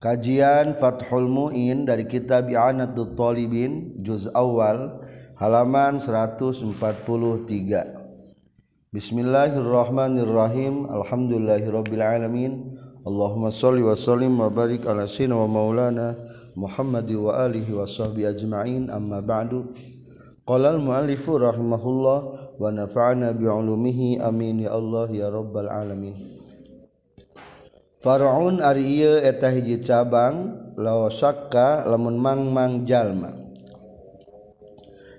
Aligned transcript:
Kajian 0.00 0.80
Fathul 0.80 1.28
Mu'in 1.28 1.84
dari 1.84 2.08
kitab 2.08 2.48
I'anatul 2.48 3.12
Talibin 3.20 4.00
juz 4.00 4.32
awal 4.32 5.04
halaman 5.36 6.00
143. 6.00 6.72
Bismillahirrahmanirrahim. 8.96 10.88
Alhamdulillahirabbil 10.88 12.00
alamin. 12.00 12.80
Allahumma 13.04 13.52
shalli 13.52 13.84
wa 13.84 13.92
sallim 13.92 14.40
wa 14.40 14.48
barik 14.48 14.88
ala 14.88 15.04
sayyidina 15.04 15.36
wa 15.36 15.44
maulana 15.44 16.16
Muhammad 16.56 17.04
wa 17.12 17.36
alihi 17.36 17.68
wa 17.68 17.84
sahbihi 17.84 18.40
ajma'in. 18.40 18.88
Amma 18.88 19.20
ba'du. 19.20 19.68
Qala 20.48 20.80
al-muallifu 20.80 21.36
rahimahullah 21.36 22.18
wa 22.56 22.72
nafa'ana 22.72 23.36
bi 23.36 23.44
amin 23.52 24.64
ya 24.64 24.72
Allah 24.72 25.12
ya 25.12 25.28
rabbal 25.28 25.68
alamin. 25.68 26.39
Faraun 28.00 28.64
ari 28.64 28.96
ieu 28.96 29.20
eta 29.20 29.52
hiji 29.52 29.76
cabang 29.84 30.56
laosaka 30.72 31.84
lamun 31.84 32.16
mangmang 32.16 32.88
jalma. 32.88 33.28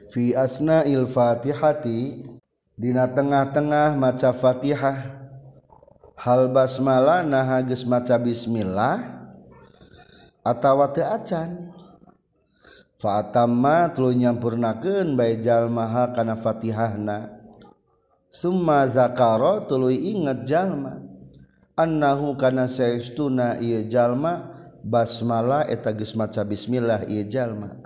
Fi 0.09 0.33
asna 0.33 0.81
il 0.89 1.05
fatihati 1.05 2.25
dina 2.73 3.05
tengah-tengah 3.05 3.93
maca 3.93 4.33
fatihah 4.33 4.97
hal 6.17 6.49
basmalah 6.49 7.21
nah 7.21 7.61
geus 7.61 7.85
maca 7.85 8.17
bismillah 8.17 9.29
atawa 10.41 10.89
teu 10.89 11.05
acan. 11.05 11.69
Fa 12.97 13.21
atamma 13.21 13.93
tuluy 13.93 14.17
nyampurnakeun 14.25 15.13
bae 15.13 15.37
jalma 15.37 15.85
ha 15.85 16.03
kana 16.17 16.33
fatihahna. 16.33 17.29
Summa 18.33 18.89
zakara 18.89 19.69
tuluy 19.69 20.17
inget 20.17 20.49
jalma 20.49 21.10
annahu 21.81 22.37
kana 22.37 22.69
saestuna 22.69 23.57
ieu 23.57 23.89
jalma 23.89 24.53
basmalah 24.85 25.65
eta 25.65 25.91
geus 25.97 26.13
maca 26.13 26.45
bismillah 26.45 27.09
ieu 27.09 27.25
jalma. 27.25 27.81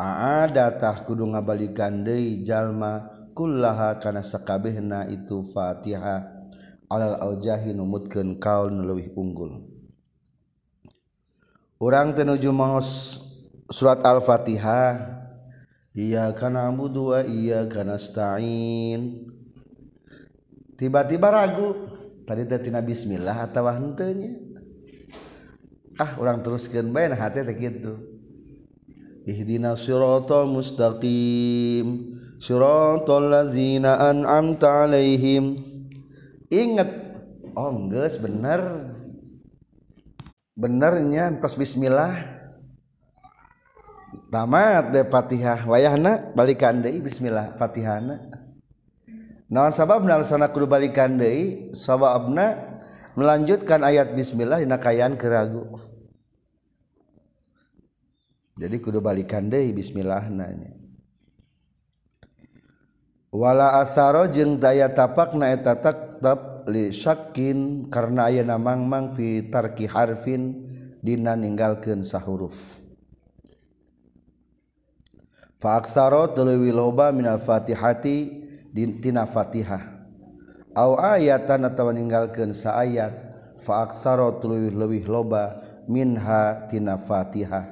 Aadatah 0.00 1.04
kudu 1.04 1.28
ngabalikan 1.30 2.02
deui 2.02 2.42
jalma 2.42 3.06
kullaha 3.36 4.02
kana 4.02 4.24
sakabehna 4.24 5.06
itu 5.12 5.46
Fatihah 5.46 6.42
alal 6.92 7.16
aujahi 7.22 7.72
numutkeun 7.72 8.36
kaul 8.36 8.68
nu 8.68 8.84
leuwih 8.84 9.14
unggul. 9.16 9.64
Urang 11.80 12.12
teu 12.12 12.28
nuju 12.28 12.52
maos 12.52 13.18
surat 13.72 14.04
al-fatihah. 14.04 15.22
Iya 15.92 16.32
kana 16.32 16.72
abudu 16.72 17.12
wa 17.12 17.20
iya 17.20 17.68
kana 17.68 18.00
stain 18.00 19.28
tiba-tiba 20.80 21.28
ragu. 21.28 22.01
taditina 22.34 22.80
Bismillah 22.80 23.46
atautawa 23.46 23.76
hentenya 23.76 24.40
ah 26.00 26.16
orang 26.16 26.40
teruskan 26.40 26.88
main 26.88 27.12
hati 27.12 27.44
gitu 27.60 28.00
ihdina 29.28 29.76
sirata 29.76 30.48
mustaqim 30.48 32.18
siratal 32.42 33.30
ladzina 33.30 34.10
an'amta 34.10 34.90
alaihim. 34.90 35.62
Ingat 36.50 36.90
oh 37.54 37.70
geus 37.86 38.18
bener. 38.18 38.90
Benernya 40.52 41.32
entos 41.32 41.56
bismillah. 41.56 42.12
Tamat 44.28 44.92
be 44.92 45.00
Fatihah 45.08 45.64
wayahna 45.64 46.34
balikan 46.34 46.82
deui 46.82 47.00
bismillah 47.00 47.56
Fatihahna. 47.56 48.31
naon 49.52 49.76
sabab 49.76 50.00
nalsana 50.08 50.48
kudu 50.48 50.64
balikan 50.64 51.20
deui? 51.20 51.76
Sababna 51.76 52.72
melanjutkan 53.12 53.84
ayat 53.84 54.16
bismillah 54.16 54.64
dina 54.64 54.80
kayaan 54.80 55.20
keragu 55.20 55.68
jadi 58.56 58.80
kudu 58.80 59.04
balikan 59.04 59.52
deui 59.52 59.76
bismillah 59.76 60.32
nanya 60.32 60.72
wala 63.28 63.84
atharo 63.84 64.24
jeung 64.32 64.56
daya 64.56 64.88
tapak 64.88 65.36
na 65.36 65.52
eta 65.52 65.76
tetep 65.76 66.68
li 66.68 66.92
syakin 66.92 67.88
karena 67.92 68.32
ayeuna 68.32 68.56
mangmang 68.60 69.12
fi 69.16 69.48
tarki 69.52 69.88
harfin 69.88 70.68
dina 71.02 71.34
ninggalkeun 71.34 72.06
sahuruf. 72.06 72.78
Fa 75.58 75.78
aksaro 75.78 76.30
tuluy 76.36 76.70
loba 76.70 77.10
minal 77.10 77.38
fatihati 77.42 78.42
tina 78.74 79.28
Fatihah. 79.28 80.02
Ayatan 80.72 81.68
atau 81.68 81.92
meninggalkan 81.92 82.56
sa 82.56 82.80
ayat 82.80 83.12
faaksaro 83.60 84.40
tuluy 84.40 84.72
lebih 84.72 85.04
loba 85.04 85.60
minhatina 85.84 86.96
Fatihah. 86.96 87.68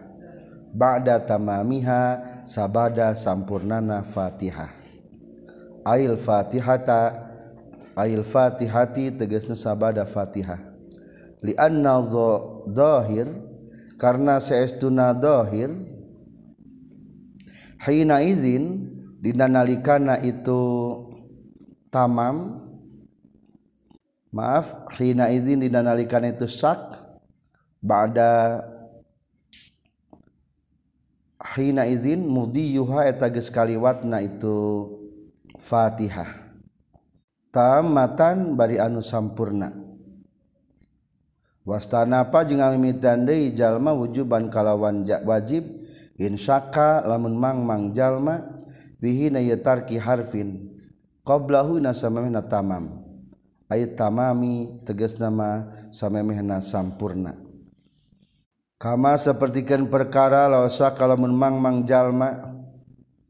Bada 0.71 1.19
tamamiha 1.19 2.23
sabada 2.47 3.17
sampurnana 3.17 4.05
Fatihah. 4.05 4.71
Ail 5.83 6.21
Fatihata 6.21 7.33
ail 7.97 8.23
Fatihati 8.23 9.17
tegasna 9.17 9.57
sabada 9.57 10.05
Fatihah. 10.05 10.61
Lianna 11.41 12.05
dhahir 12.69 13.33
karena 13.97 14.37
saestuna 14.37 15.17
dhahir 15.17 15.73
hina 17.81 18.21
izin 18.21 18.90
dinanalikana 19.21 20.19
itu 20.25 20.61
tamam. 21.93 22.67
Maaf 24.31 24.87
hina 24.97 25.29
izin 25.29 25.61
dina 25.61 25.83
itu 26.01 26.47
sak. 26.49 26.97
Ba'da 27.81 28.63
hina 31.57 31.89
izin 31.89 32.29
mudiyuha 32.29 33.09
eta 33.09 33.27
geus 33.33 33.49
kaliwatna 33.49 34.21
itu 34.25 34.87
Fatihah. 35.61 36.29
Tamatan 37.51 38.55
bari 38.55 38.79
anu 38.79 39.03
sampurna. 39.03 39.75
Wastanapa 41.67 42.47
jeung 42.47 42.63
amimitan 42.63 43.27
deui 43.27 43.51
jalma 43.53 43.93
wujuban 43.93 44.49
kalawan 44.49 45.03
wajib. 45.27 45.67
Insaka 46.21 47.01
lamun 47.03 47.35
mang 47.35 47.65
mang 47.65 47.97
jalma 47.97 48.60
tarki 49.61 49.97
harfin. 49.97 50.77
Qoblahu 51.25 51.81
nasamamehna 51.81 52.45
tamam. 52.45 53.05
Ayat 53.71 53.95
tamami 53.95 54.83
tegas 54.83 55.17
nama 55.17 55.71
samemehna 55.95 56.59
sampurna. 56.59 57.39
Kama 58.81 59.15
sepertikan 59.21 59.87
perkara 59.87 60.49
lausa 60.49 60.91
kalau 60.97 61.15
mang-mang 61.21 61.85
jalma. 61.85 62.57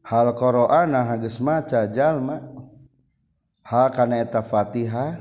Hal 0.01 0.33
qur'ana 0.33 1.05
hageus 1.07 1.37
maca 1.43 1.85
jalma. 1.91 2.41
Ha 3.67 3.91
kana 3.93 4.23
eta 4.23 4.41
Fatihah 4.41 5.19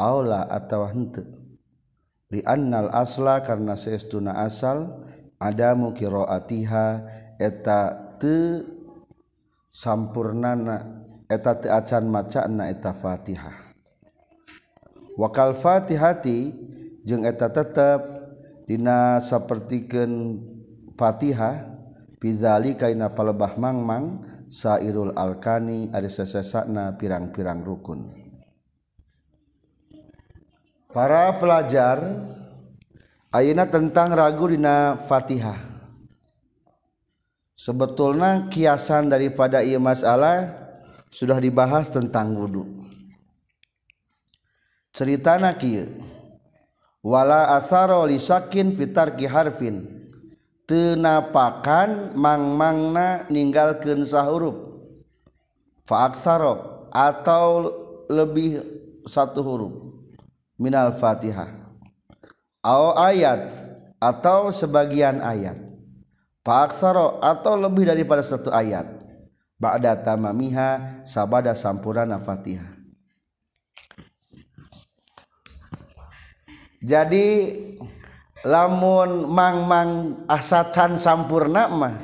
aula 0.00 0.48
atawa 0.48 0.88
henteu. 0.88 1.28
Li 2.30 2.40
annal 2.46 2.88
asla 2.94 3.42
karena 3.42 3.74
seestuna 3.74 4.40
asal 4.40 5.04
ada 5.36 5.74
qiraatiha 5.74 6.86
eta 7.36 7.92
teu 8.16 8.79
sampurnana 9.70 11.06
eta 11.30 11.58
teu 11.58 11.70
acan 11.70 12.04
macana 12.10 12.70
eta 12.70 12.90
Fatihah. 12.90 13.70
Wakal 15.14 15.54
Fatihati 15.54 16.54
jeung 17.06 17.22
eta 17.22 17.50
tetep 17.50 18.02
dina 18.66 19.22
sapertikeun 19.22 20.42
Fatihah 20.98 21.70
pizali 22.18 22.76
kaina 22.76 23.14
palebah 23.14 23.56
mangmang 23.56 24.26
sairul 24.50 25.14
alkani 25.14 25.88
ada 25.94 26.10
sesesakna 26.10 26.98
pirang-pirang 26.98 27.62
rukun. 27.62 28.10
Para 30.90 31.38
pelajar 31.38 32.02
Ayeuna 33.30 33.62
tentang 33.70 34.10
ragu 34.10 34.50
dina 34.50 35.06
Fatihah. 35.06 35.69
Sebetulnya 37.60 38.48
kiasan 38.48 39.12
daripada 39.12 39.60
ia 39.60 39.76
masalah 39.76 40.56
sudah 41.12 41.36
dibahas 41.36 41.92
tentang 41.92 42.32
wudhu 42.32 42.64
cerita 44.96 45.36
kieu 45.60 45.84
wala 47.04 47.56
asaro 47.56 48.04
li 48.04 48.20
syakin 48.20 48.76
fitar 48.76 49.16
harfin. 49.16 50.00
Tenapakan 50.70 52.14
mang-mangna 52.14 53.26
ninggalkeun 53.26 54.06
sahuruf 54.06 54.54
fa 55.82 56.06
aksaro 56.06 56.86
atau 56.94 57.74
lebih 58.06 58.62
satu 59.02 59.42
huruf. 59.42 59.74
Minal 60.54 60.94
fatihah. 60.94 61.50
Au 62.62 62.94
ayat 62.94 63.50
atau 63.98 64.54
sebagian 64.54 65.18
ayat 65.26 65.58
Paksaro 66.40 67.20
atau 67.20 67.56
lebih 67.56 67.84
daripada 67.84 68.24
satu 68.24 68.48
ayat. 68.48 68.88
Ba'da 69.60 69.92
tamamiha 69.92 71.04
sabada 71.04 71.52
sampurna 71.52 72.16
Fatihah. 72.16 72.80
Jadi 76.80 77.28
lamun 78.40 79.28
mang-mang 79.28 80.24
asa 80.24 80.64
can 80.72 80.96
sampurna 80.96 81.68
mah 81.68 81.96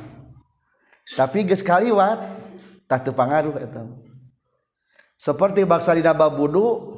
tapi 1.17 1.49
geus 1.49 1.65
kaliwat 1.65 2.21
tatu 2.85 3.17
pangaruh 3.17 3.57
eta 3.57 3.89
seperti 5.17 5.65
baksa 5.65 5.97
dina 5.97 6.13
babudu 6.13 6.93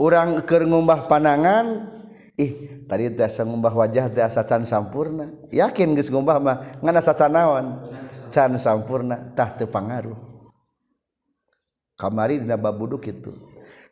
urang 0.00 0.40
keur 0.48 0.64
ngumbah 0.64 1.04
panangan 1.12 1.92
ih 2.40 2.50
tadi 2.88 3.12
teh 3.12 3.28
asa 3.28 3.44
ngumbah 3.44 3.76
wajah 3.76 4.08
teh 4.08 4.24
asa 4.24 4.40
can 4.48 4.64
sampurna. 4.64 5.28
Yakin 5.52 5.92
geus 5.92 6.08
ngumbah 6.08 6.40
mah 6.40 6.56
ngan 6.80 6.96
asa 6.96 7.12
canaon 7.12 7.92
can 8.32 8.56
sampurna. 8.56 9.36
Tah 9.36 9.52
teu 9.52 9.68
pangaruh. 9.68 10.16
Kamari 12.00 12.40
dina 12.40 12.56
babudu 12.56 12.96
kitu 12.96 13.28
itu. 13.28 13.32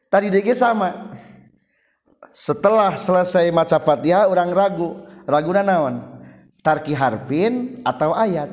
Tadi 0.08 0.32
deui 0.32 0.56
sama. 0.56 1.12
Setelah 2.32 2.96
selesai 2.96 3.52
maca 3.52 3.76
Fatihah 3.76 4.24
orang 4.24 4.48
ragu. 4.56 5.04
Raguna 5.28 5.60
naon? 5.60 6.00
Tarki 6.64 6.96
harfin 6.96 7.84
atau 7.84 8.16
ayat? 8.16 8.48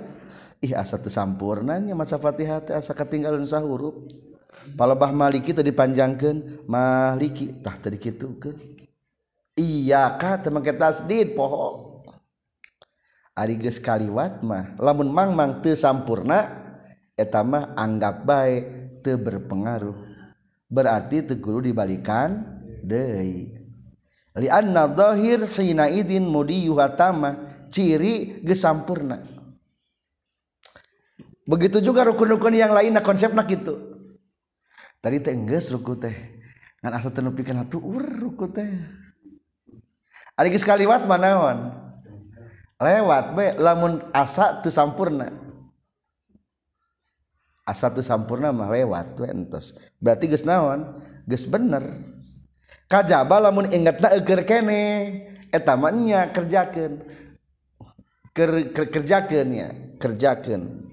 Ih 0.59 0.75
asa 0.75 0.99
teu 0.99 1.07
sampurnanya 1.07 1.95
maca 1.95 2.19
Fatihah 2.19 2.59
teh 2.59 2.75
asa 2.75 2.91
katinggalan 2.91 3.47
sahuruf. 3.47 3.95
Palebah 4.75 5.15
maliki 5.15 5.55
teu 5.55 5.63
dipanjangkeun 5.63 6.67
maliki. 6.67 7.55
Tah 7.63 7.79
tadi 7.79 7.95
kitu 7.95 8.35
ke 8.35 8.74
iyakah 9.55 10.39
teman 10.43 10.61
kita 10.61 10.91
tasdid 10.91 11.33
poho. 11.33 12.03
Ari 13.35 13.59
geus 13.59 13.83
kaliwat 13.83 14.39
mah 14.43 14.79
lamun 14.79 15.11
mangmang 15.11 15.59
teu 15.59 15.75
sampurna 15.75 16.47
eta 17.19 17.43
mah 17.43 17.75
anggap 17.75 18.23
bae 18.23 18.63
teu 19.03 19.19
berpengaruh. 19.19 19.95
Berarti 20.71 21.23
teu 21.27 21.39
kudu 21.39 21.71
dibalikan 21.71 22.43
deui. 22.79 23.51
Li 24.35 24.47
anna 24.51 24.87
dhahir 24.87 25.47
hina 25.55 25.87
idin 25.91 26.27
mudiyuh 26.27 26.79
hatama 26.79 27.43
ciri 27.67 28.39
geus 28.43 28.63
sampurna. 28.63 29.19
Begitu 31.43 31.83
juga 31.83 32.07
rukun-rukun 32.07 32.55
yang 32.55 32.71
lainnya 32.71 33.03
konsepnya 33.03 33.43
gitu 33.45 33.95
tadi 35.05 35.21
teh 35.21 35.37
geus 35.45 35.69
ruku 35.69 35.93
teh 36.01 36.17
ngan 36.81 36.97
asa 36.97 37.13
teu 37.13 37.21
nepikeun 37.21 37.61
hatu 37.61 37.77
ur 37.77 38.01
ruku 38.01 38.49
teh. 38.49 39.04
Ari 40.35 40.51
geus 40.51 40.67
kaliwat 40.67 41.07
manaon 41.07 41.71
lewat 42.79 43.25
be. 43.35 43.45
Lamun 43.59 44.03
asa 44.11 44.59
teu 44.59 44.71
sampurna. 44.71 45.31
Asa 47.65 47.89
teu 47.89 48.03
sampurna 48.03 48.51
mah 48.51 48.69
lewat 48.69 49.15
we 49.19 49.27
entos. 49.31 49.73
Berarti 49.97 50.27
geus 50.27 50.43
naon? 50.43 50.99
Geus 51.25 51.47
bener. 51.47 51.83
Kajaba 52.85 53.41
lamun 53.41 53.71
ingat 53.71 53.97
na 53.97 54.13
eger 54.13 54.45
kene 54.45 54.81
etamanya 55.49 56.29
kerjakan 56.29 57.01
ker, 58.35 58.75
ker, 58.75 58.85
kerjakan 58.91 59.47
ya 59.55 59.69
kerjakan 59.95 60.91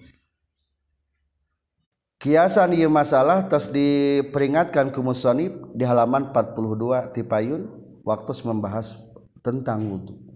kiasan 2.23 2.79
ieu 2.79 2.87
masalah 2.87 3.43
terus 3.51 3.67
diperingatkan 3.67 4.95
ku 4.95 5.03
musonib 5.03 5.75
di 5.75 5.83
halaman 5.83 6.31
42 6.31 7.19
tipayun 7.19 7.67
waktu 8.07 8.31
membahas 8.47 8.95
tentang 9.43 9.85
wudhu 9.91 10.33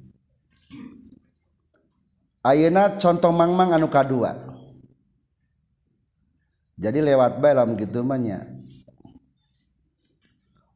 Ayeuna 2.47 2.95
contoh 2.95 3.35
mangmang 3.35 3.75
anu 3.75 3.91
kadua. 3.91 4.39
Jadi 6.79 7.03
lewat 7.03 7.43
balam 7.43 7.75
gitu 7.75 8.07
manya 8.07 8.47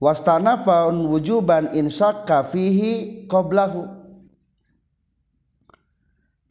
wastana 0.03 0.65
faun 0.65 1.07
wujuban 1.07 1.71
insak 1.77 2.27
kafihi 2.27 3.29
qoblahu. 3.31 3.87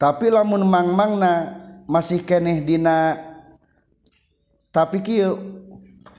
Tapi 0.00 0.32
lamun 0.32 0.64
mangmangna 0.64 1.60
masih 1.84 2.24
keneh 2.24 2.64
dina. 2.64 3.20
Tapi 4.70 5.02
kieu 5.02 5.36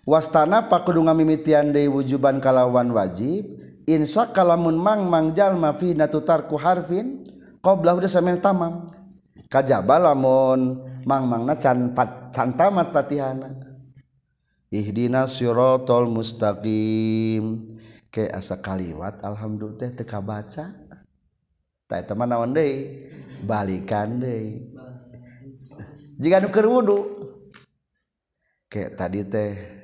wastana 0.06 0.68
pa 0.68 0.84
kudu 0.84 1.02
ngamimitian 1.08 1.74
deui 1.74 1.90
wujuban 1.90 2.38
kalawan 2.38 2.92
wajib 2.94 3.61
insya 3.92 4.32
kalamun 4.32 4.80
mang 4.80 5.08
mangjal 5.12 5.60
mafi 5.60 5.92
natutarku 5.92 6.56
harfin 6.56 7.28
qoblah 7.60 7.96
udah 8.00 8.12
samen 8.12 8.40
tamam. 8.40 8.88
Kajaba 9.52 10.00
lamun 10.00 10.80
mang 11.04 11.28
mangna 11.28 11.60
can 11.60 11.92
pat, 11.92 12.32
can 12.32 12.56
tamat 12.56 12.96
patihana. 12.96 13.52
Ihdina 14.72 15.28
siratal 15.28 16.08
mustaqim. 16.08 17.76
Ke 18.12 18.28
asa 18.28 18.60
kaliwat 18.60 19.24
alhamdulillah 19.24 19.96
teu 19.96 20.04
kabaca. 20.04 20.72
Tah 21.88 21.98
eta 22.00 22.12
mah 22.12 22.28
naon 22.28 22.52
deui? 22.52 23.08
Balikan 23.44 24.20
deui. 24.20 24.72
Jika 26.20 26.44
nu 26.44 26.52
keur 26.52 26.68
wudu 26.68 27.00
ke 28.68 28.92
tadi 28.96 29.26
teh 29.26 29.81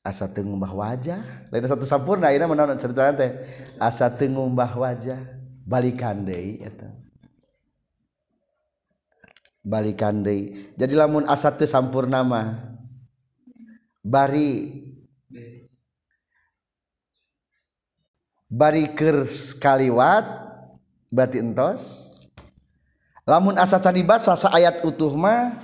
asa 0.00 0.28
teu 0.28 0.44
ngumbah 0.44 0.72
wajah. 0.72 1.20
Lain 1.52 1.64
satu 1.68 1.84
sampurna 1.84 2.32
ayeuna 2.32 2.48
menaon 2.48 2.80
cerita 2.80 3.12
teh? 3.12 3.40
Asa 3.76 4.08
teu 4.08 4.32
ngumbah 4.32 4.72
wajah. 4.72 5.20
Balikan 5.64 6.24
deui 6.24 6.58
eta. 6.64 6.88
Balikan 9.60 10.24
deui. 10.24 10.72
Jadi 10.74 10.94
lamun 10.96 11.28
asa 11.28 11.52
teu 11.52 11.68
sampurna 11.68 12.24
mah 12.24 12.76
bari 14.00 14.80
bariker 18.48 19.28
kaliwat 19.60 20.24
berarti 21.12 21.38
entos. 21.38 22.08
Lamun 23.28 23.54
asa 23.60 23.78
can 23.78 23.94
dibaca 23.94 24.34
sa 24.34 24.48
ayat 24.50 24.82
utuh 24.82 25.12
mah 25.14 25.54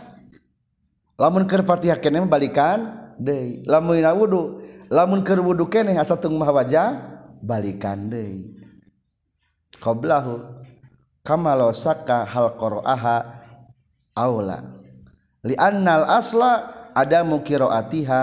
lamun 1.19 1.49
keur 1.49 1.67
Fatihah 1.67 1.99
kene 1.99 2.23
balikan 2.29 3.06
deui 3.21 3.65
lamun 3.65 4.01
wudu 4.17 4.43
lamun 4.93 5.21
keur 5.27 5.41
wudu 5.43 5.67
kene 5.69 5.97
asa 5.97 6.17
tung 6.17 6.37
mah 6.39 6.51
wajah 6.53 6.97
balikan 7.43 8.09
deui 8.09 8.57
qablahu 9.81 10.57
kama 11.27 11.59
law 11.59 11.75
saka 11.75 12.23
hal 12.23 12.55
qira'aha 12.55 13.17
aula. 14.15 14.63
Li 15.43 15.59
annal 15.59 16.07
asla 16.07 16.53
ada 16.95 17.27
mukiroatiha 17.27 18.23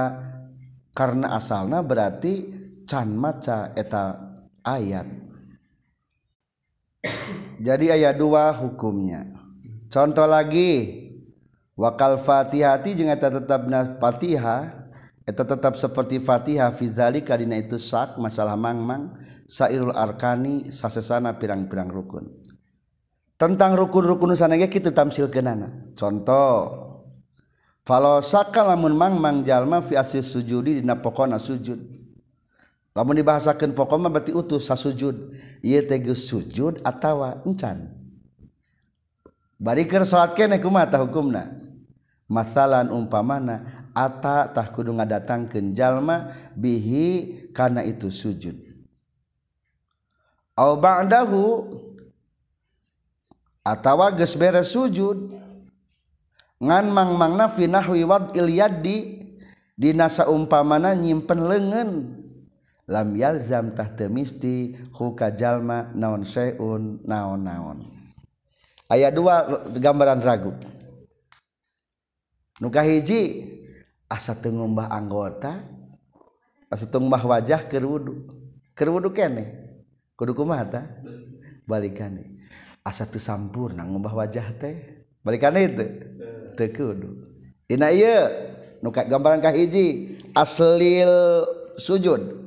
karena 0.96 1.36
asalnya 1.36 1.84
berarti 1.84 2.48
can 2.88 3.12
maca 3.12 3.76
eta 3.76 4.36
ayat. 4.64 5.06
Jadi 7.60 7.92
ayat 7.92 8.16
dua 8.16 8.52
hukumnya. 8.56 9.28
Contoh 9.92 10.26
lagi 10.26 11.04
wakal 11.76 12.18
fatihati 12.20 12.96
eta 13.04 13.30
tetap 13.30 13.68
fatihah 14.00 14.83
eta 15.24 15.48
tetap 15.48 15.80
seperti 15.80 16.20
fatihah 16.20 16.76
fizalika 16.76 17.36
dina 17.40 17.56
itu 17.56 17.80
sak 17.80 18.20
masalah 18.20 18.60
mangmang 18.60 19.16
sairul 19.48 19.96
arkani 19.96 20.68
sasesana 20.68 21.40
pirang-pirang 21.40 21.88
rukun. 21.88 22.28
Tentang 23.40 23.76
rukun-rukun 23.76 24.36
sanage 24.38 24.72
kitu 24.72 24.94
tamsilkeunana 24.94 25.96
contoh 25.96 26.84
saka 28.24 28.64
lamun 28.64 28.96
mangmang 28.96 29.44
jalma 29.44 29.84
fi 29.84 30.00
asil 30.00 30.24
sujudi 30.24 30.80
dina 30.80 30.96
pokona 30.96 31.36
sujud. 31.36 32.04
Lamun 32.94 33.18
dibahasakeun 33.18 33.74
pokona 33.74 34.08
berarti 34.08 34.32
utuh 34.32 34.62
sa 34.62 34.78
sujud. 34.78 35.34
Ieu 35.66 35.82
teh 35.82 36.00
sujud 36.14 36.80
atawa 36.86 37.42
encan. 37.42 37.90
Bari 39.58 39.90
keur 39.90 40.06
salat 40.06 40.38
keneh 40.38 40.62
kumaha 40.62 41.02
hukumna? 41.02 41.58
Masalan 42.30 42.94
umpamana 42.94 43.83
atatah 43.94 44.68
kudu 44.74 44.92
nga 44.98 45.06
datang 45.06 45.46
kejallma 45.46 46.34
bihi 46.58 47.50
karena 47.54 47.86
itu 47.86 48.10
sujud. 48.10 48.58
Bangdahu 50.58 51.70
atawa 53.66 54.12
ges 54.14 54.36
bere 54.36 54.62
sujud. 54.66 55.34
Ngan 56.64 56.86
mangmang 56.90 57.36
nafinahwi 57.36 58.08
wad 58.08 58.34
ilyadi 58.34 59.20
dinasa 59.78 60.28
umpamana 60.30 60.98
nyimpen 60.98 61.40
lengan. 61.46 61.90
Lam 62.84 63.16
yalzam 63.16 63.72
tahtemisti 63.72 64.76
huka 64.92 65.32
jalma 65.32 65.88
naon 65.96 66.28
syai'un 66.28 67.00
naon 67.08 67.40
naon 67.40 67.80
ayat 68.94 69.12
dua 69.18 69.66
gambaran 69.74 70.22
ragu. 70.22 70.54
Nukahiji 72.62 73.50
asa 74.14 74.38
tengombah 74.38 74.94
anggota 74.94 75.66
asa 76.70 76.86
tengombah 76.86 77.26
wajah 77.26 77.66
keur 77.66 77.90
wudu. 77.90 78.14
Keur 78.78 78.94
wudu 78.94 79.10
kene? 79.10 79.66
Kudu 80.14 80.38
kumaha 80.38 80.66
tah 80.70 80.86
balikane. 81.66 82.46
Asa 82.86 83.10
teu 83.10 83.18
sampurna 83.18 83.82
ngombah 83.82 84.14
wajah 84.14 84.54
teh? 84.54 85.02
Balikane 85.26 85.66
itu 85.66 85.86
teu 86.54 86.70
kudu 86.70 87.10
dina 87.66 87.90
ieu 87.90 88.30
nu 88.86 88.94
gambaran 88.94 89.42
kahiji 89.42 90.18
aslil 90.38 91.10
sujud. 91.82 92.46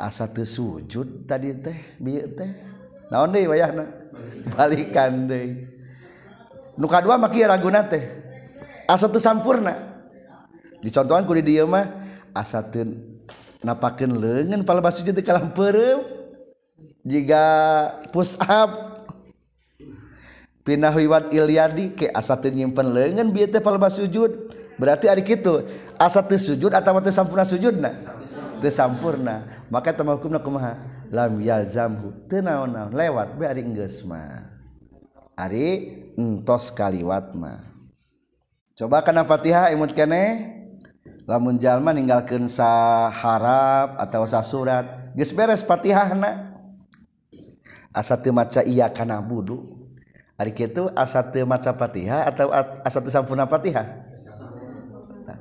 Asa 0.00 0.24
teu 0.32 0.48
sujud 0.48 1.28
tadi 1.28 1.52
teh 1.60 1.76
bieu 2.00 2.24
teh. 2.32 2.48
Naon 3.12 3.36
deui 3.36 3.52
wayahna? 3.52 3.84
Balikan 4.56 5.28
deui 5.28 5.68
nu 6.80 6.88
kadua 6.88 7.20
mah 7.20 7.28
kieu 7.28 7.48
teh. 7.92 8.04
Asa 8.88 9.12
teu 9.12 9.20
sampurna. 9.20 9.91
Dicontohan 10.82 11.24
ku 11.24 11.32
di 11.38 11.54
dia 11.54 11.64
mah 11.64 11.88
asa 12.34 12.60
napakin 13.62 14.18
lengan 14.18 14.66
pala 14.66 14.82
basuh 14.82 15.06
di 15.06 15.22
kalam 15.22 15.54
perem 15.54 16.02
jika 17.06 17.44
push 18.10 18.34
up 18.42 18.92
pinah 20.62 20.94
wiwat 20.94 21.30
ilyadi 21.34 21.94
ke 21.94 22.06
asa 22.10 22.38
nyimpen 22.38 22.90
lengan 22.90 23.30
biar 23.30 23.50
teh 23.50 23.62
pala 23.62 23.90
sujud. 23.90 24.62
Berarti 24.80 25.06
hari 25.06 25.22
itu 25.22 25.62
asa 26.00 26.24
teu 26.24 26.40
sujud 26.40 26.72
atau 26.72 26.96
teu 26.98 27.12
sampurna 27.12 27.44
sujudna? 27.44 27.92
Teu 28.58 28.72
sampurna. 28.72 29.66
Maka 29.68 29.92
tamah 29.92 30.16
hukumna 30.16 30.40
kumaha? 30.40 30.80
Lam 31.12 31.38
yalzamhu 31.44 32.26
teu 32.26 32.40
naon-naon 32.40 32.90
lewat 32.96 33.36
be 33.36 33.44
ari 33.44 33.62
geus 33.68 34.00
mah. 34.02 34.48
Ari 35.36 36.00
entos 36.16 36.72
kaliwat 36.72 37.36
mah. 37.36 37.62
Coba 38.72 39.04
kana 39.04 39.28
Fatihah 39.28 39.70
imut 39.70 39.92
kene 39.92 40.50
lamun 41.26 41.58
jalma 41.58 41.94
ninggalkeun 41.94 42.50
saharap 42.50 43.98
atau 43.98 44.26
sa 44.26 44.42
surat 44.42 45.12
geus 45.14 45.30
beres 45.30 45.62
Fatihahna 45.62 46.58
asa 47.92 48.16
teu 48.18 48.32
maca 48.32 48.64
iya 48.64 48.88
kana 48.88 49.20
budu? 49.20 49.78
Ari 50.40 50.50
kitu 50.56 50.90
asa 50.96 51.22
teu 51.22 51.46
maca 51.46 51.70
Fatihah 51.76 52.26
atau 52.26 52.50
asa 52.82 52.98
teu 52.98 53.12
sampurna 53.12 53.46
Fatihah 53.46 53.86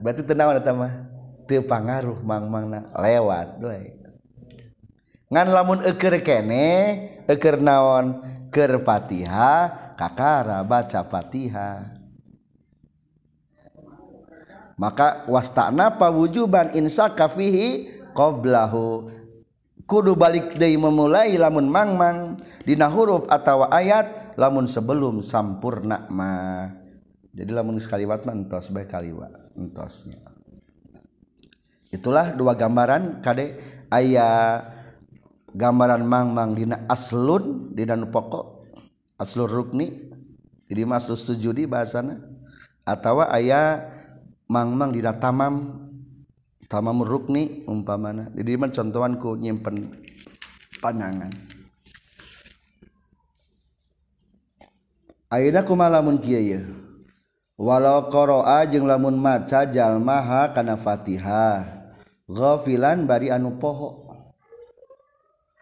berarti 0.04 0.22
teu 0.22 0.36
naon 0.38 0.58
eta 0.58 0.74
mah? 0.76 1.10
Teu 1.50 1.66
pangaruh 1.66 2.22
mang-mangna. 2.22 2.88
Lewat 2.96 3.58
doe 3.58 3.98
ngan 5.32 5.48
lamun 5.48 5.80
eukeur 5.88 6.20
kene 6.22 6.68
eukeur 7.26 7.58
naon? 7.58 8.30
Keur 8.52 8.84
Fatihah 8.84 9.96
kakara 9.96 10.60
baca 10.68 11.08
Fatihah 11.08 12.01
maka 14.82 15.30
wastana 15.30 15.94
pawujuban 15.94 16.74
insa 16.74 17.14
kafihi 17.14 18.02
qoblahu 18.18 19.06
kudu 19.92 20.16
balik 20.16 20.56
deui 20.56 20.80
memulai 20.80 21.36
lamun 21.36 21.68
mangmang. 21.68 22.40
Dina 22.64 22.88
huruf 22.88 23.28
atau 23.28 23.68
ayat 23.68 24.40
lamun 24.40 24.64
sebelum 24.64 25.20
sampurna 25.20 26.08
mah. 26.08 26.72
Jadi 27.36 27.52
lamun 27.52 27.76
sekaliwat 27.76 28.24
mah 28.24 28.36
entos 28.40 28.72
bae 28.72 28.88
kaliwat 28.88 29.36
entosnya. 29.60 30.24
Itulah 31.92 32.32
dua 32.32 32.56
gambaran 32.56 33.20
kade 33.20 33.60
aya 33.92 34.64
gambaran 35.52 36.08
mangmang 36.08 36.56
dina 36.56 36.88
aslun 36.88 37.76
dina 37.76 38.00
nu 38.00 38.08
pokok 38.08 38.72
aslur 39.20 39.52
rukni. 39.52 40.08
Jadi 40.72 40.88
masuk 40.88 41.20
sujudi 41.20 41.68
bahasana. 41.68 42.16
Atau 42.88 43.22
ayah 43.22 43.92
mangmang 44.52 44.92
dina 44.92 45.16
tamam. 45.16 45.88
Tamam 46.68 47.04
rukni 47.04 47.64
umpamana. 47.68 48.32
Di 48.32 48.48
dieu 48.48 48.56
mah 48.56 48.72
contohan 48.72 49.20
ku 49.20 49.36
nyimpen 49.36 49.92
panangan 50.80 51.32
Ayeuna 55.32 55.64
kumaha 55.64 56.00
lamun 56.00 56.20
kieu 56.20 56.40
ye 56.40 56.60
walau 57.56 58.08
qara'a 58.12 58.68
jeung 58.68 58.84
lamun 58.84 59.16
maca 59.16 59.64
jalma 59.64 60.20
ha 60.20 60.42
kana 60.52 60.76
Fatihah 60.76 61.88
ghafilan 62.28 63.08
bari 63.08 63.32
anu 63.32 63.56
poho. 63.56 64.12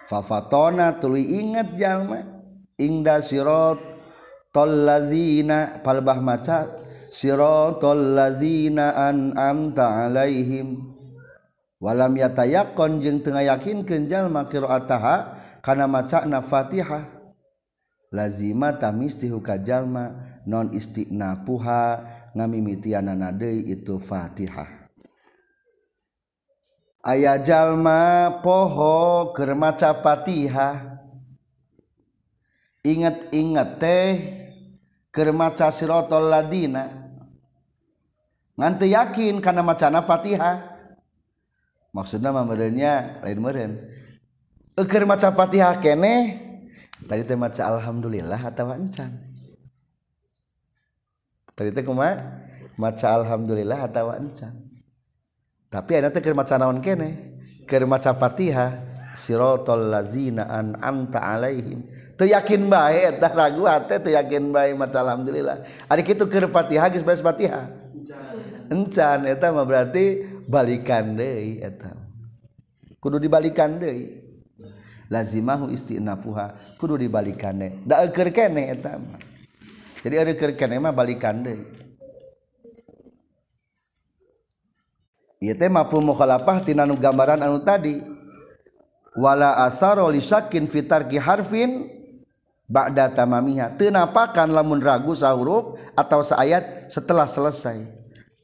Fafatona 0.10 0.98
tuluy 0.98 1.26
inget 1.42 1.74
jalma. 1.78 2.22
Ingda 2.82 3.22
sirat 3.22 3.78
tallazina 4.54 5.82
palbah 5.86 6.18
maca 6.18 6.79
siratal 7.10 8.18
ladzina 8.18 8.94
an'amta 8.94 10.10
alaihim. 10.10 10.98
Walam 11.80 12.20
yatayaqqan 12.20 13.00
jeung 13.00 13.24
teu 13.24 13.40
yakinkeun 13.40 14.06
jalma 14.12 14.46
qiraataha 14.52 15.40
kana 15.64 15.88
macana 15.88 16.44
Fatihah. 16.44 17.08
Lazima 18.10 18.74
tamistihu 18.74 19.40
jalma 19.62 20.18
non 20.50 20.74
istinapuha 20.74 22.04
ngamimitianana 22.34 23.30
deui 23.32 23.70
itu 23.70 24.02
Fatihah. 24.02 24.90
Aya 27.00 27.40
jalma 27.40 28.44
poho 28.44 29.32
keur 29.32 29.56
maca 29.56 29.96
Fatihah. 30.04 31.00
Ingat-ingat 32.84 33.70
teh 33.80 34.12
kermaca 35.16 35.72
sirotol 35.72 36.28
ladina 36.28 36.99
nganti 38.60 38.92
yakin 38.92 39.40
karena 39.40 39.64
macana 39.64 40.04
fatihah. 40.04 40.76
Maksudnya 41.96 42.30
mamerenya 42.36 43.24
lain 43.24 43.40
meren. 43.40 43.72
Eker 44.76 45.08
maca 45.08 45.32
fatihah 45.32 45.80
kene 45.80 46.46
tadi 47.08 47.24
teh 47.24 47.40
maca 47.40 47.64
alhamdulillah 47.68 48.40
atau 48.40 48.76
encan 48.76 49.12
tadi 51.56 51.72
teh 51.72 51.84
kumaha 51.84 52.20
maca 52.76 53.08
alhamdulillah 53.20 53.88
atau 53.88 54.12
encan 54.16 54.56
tapi 55.70 55.92
ada 55.96 56.10
teh 56.10 56.20
keur 56.20 56.34
maca 56.34 56.58
naon 56.58 56.82
kene? 56.82 57.38
Keur 57.70 57.86
maca 57.86 58.18
fatihah 58.18 58.82
sirotol 59.14 59.94
lazina 59.94 60.50
an'amta 60.50 61.22
alaihim. 61.22 61.86
Teu 62.18 62.26
yakin 62.26 62.66
bae 62.66 63.06
eta 63.06 63.30
ragu 63.30 63.70
ate 63.70 64.02
teu 64.02 64.10
yakin 64.10 64.50
bae 64.50 64.74
maca 64.74 65.06
alhamdulillah. 65.06 65.62
Ari 65.86 66.02
kitu 66.02 66.26
keur 66.26 66.50
Fatihah 66.50 66.90
geus 66.90 67.06
beres 67.06 67.22
Fatihah 67.22 67.70
encan 68.70 69.30
eta 69.30 69.54
mah 69.54 69.66
berarti 69.66 70.26
balikan 70.46 71.14
deui 71.14 71.62
eta. 71.62 71.94
Kudu 73.00 73.22
dibalikan 73.22 73.80
deui. 73.80 74.28
Lazimahu 75.10 75.74
istinafuha 75.74 76.78
kudu 76.78 76.98
dibalikan 76.98 77.58
deui. 77.58 77.78
Da 77.86 78.06
keur 78.10 78.30
kene 78.34 78.74
eta 78.74 78.98
mah. 78.98 79.22
Jadi 80.02 80.16
ada 80.16 80.34
keur 80.34 80.54
kene 80.58 80.82
mah 80.82 80.94
balikan 80.94 81.42
deui. 81.46 81.66
Ieu 85.40 85.56
teh 85.56 85.72
mampu 85.72 86.04
mukhalafah 86.04 86.60
tina 86.68 86.84
nu 86.84 87.00
gambaran 87.00 87.40
anu 87.40 87.64
tadi. 87.64 88.04
Wala 89.16 89.66
asaro 89.66 90.06
li 90.12 90.20
syakin 90.20 90.68
fitarki 90.68 91.16
harfin 91.16 91.88
ba'da 92.68 93.10
tamamiha. 93.10 93.74
Teu 93.80 93.90
napakan 93.90 94.52
lamun 94.52 94.84
ragu 94.84 95.16
sahuruf 95.16 95.80
atau 95.96 96.22
seayat 96.22 96.92
setelah 96.92 97.26
selesai. 97.26 97.99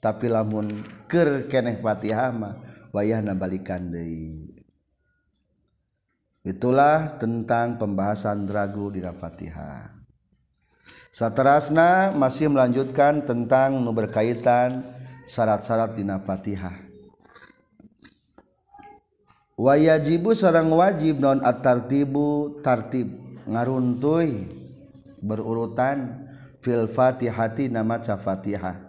Tapi 0.06 0.30
lamun 0.30 0.86
keur 1.10 1.50
keneh 1.50 1.82
Fatihah 1.82 2.30
mah 2.30 2.62
wayahna 2.94 3.34
balikan 3.34 3.90
deui. 3.90 4.54
Itulah 6.46 7.18
tentang 7.18 7.82
pembahasan 7.82 8.46
ragu 8.46 8.94
di 8.94 9.02
Fatihah. 9.02 9.98
Saterasna 11.10 12.14
masih 12.14 12.54
melanjutkan 12.54 13.26
tentang 13.26 13.82
nu 13.82 13.90
berkaitan 13.98 14.86
syarat-syarat 15.26 15.98
di 15.98 16.06
Fatihah. 16.06 16.86
Wayajibu 19.58 20.38
seorang 20.38 20.70
wajib 20.70 21.18
non 21.18 21.42
at-tartibu 21.42 22.62
tartib 22.62 23.10
ngaruntui 23.50 24.54
berurutan 25.24 26.30
fil 26.62 26.86
fatihati 26.92 27.72
nama 27.72 27.98
fatihah 27.98 28.85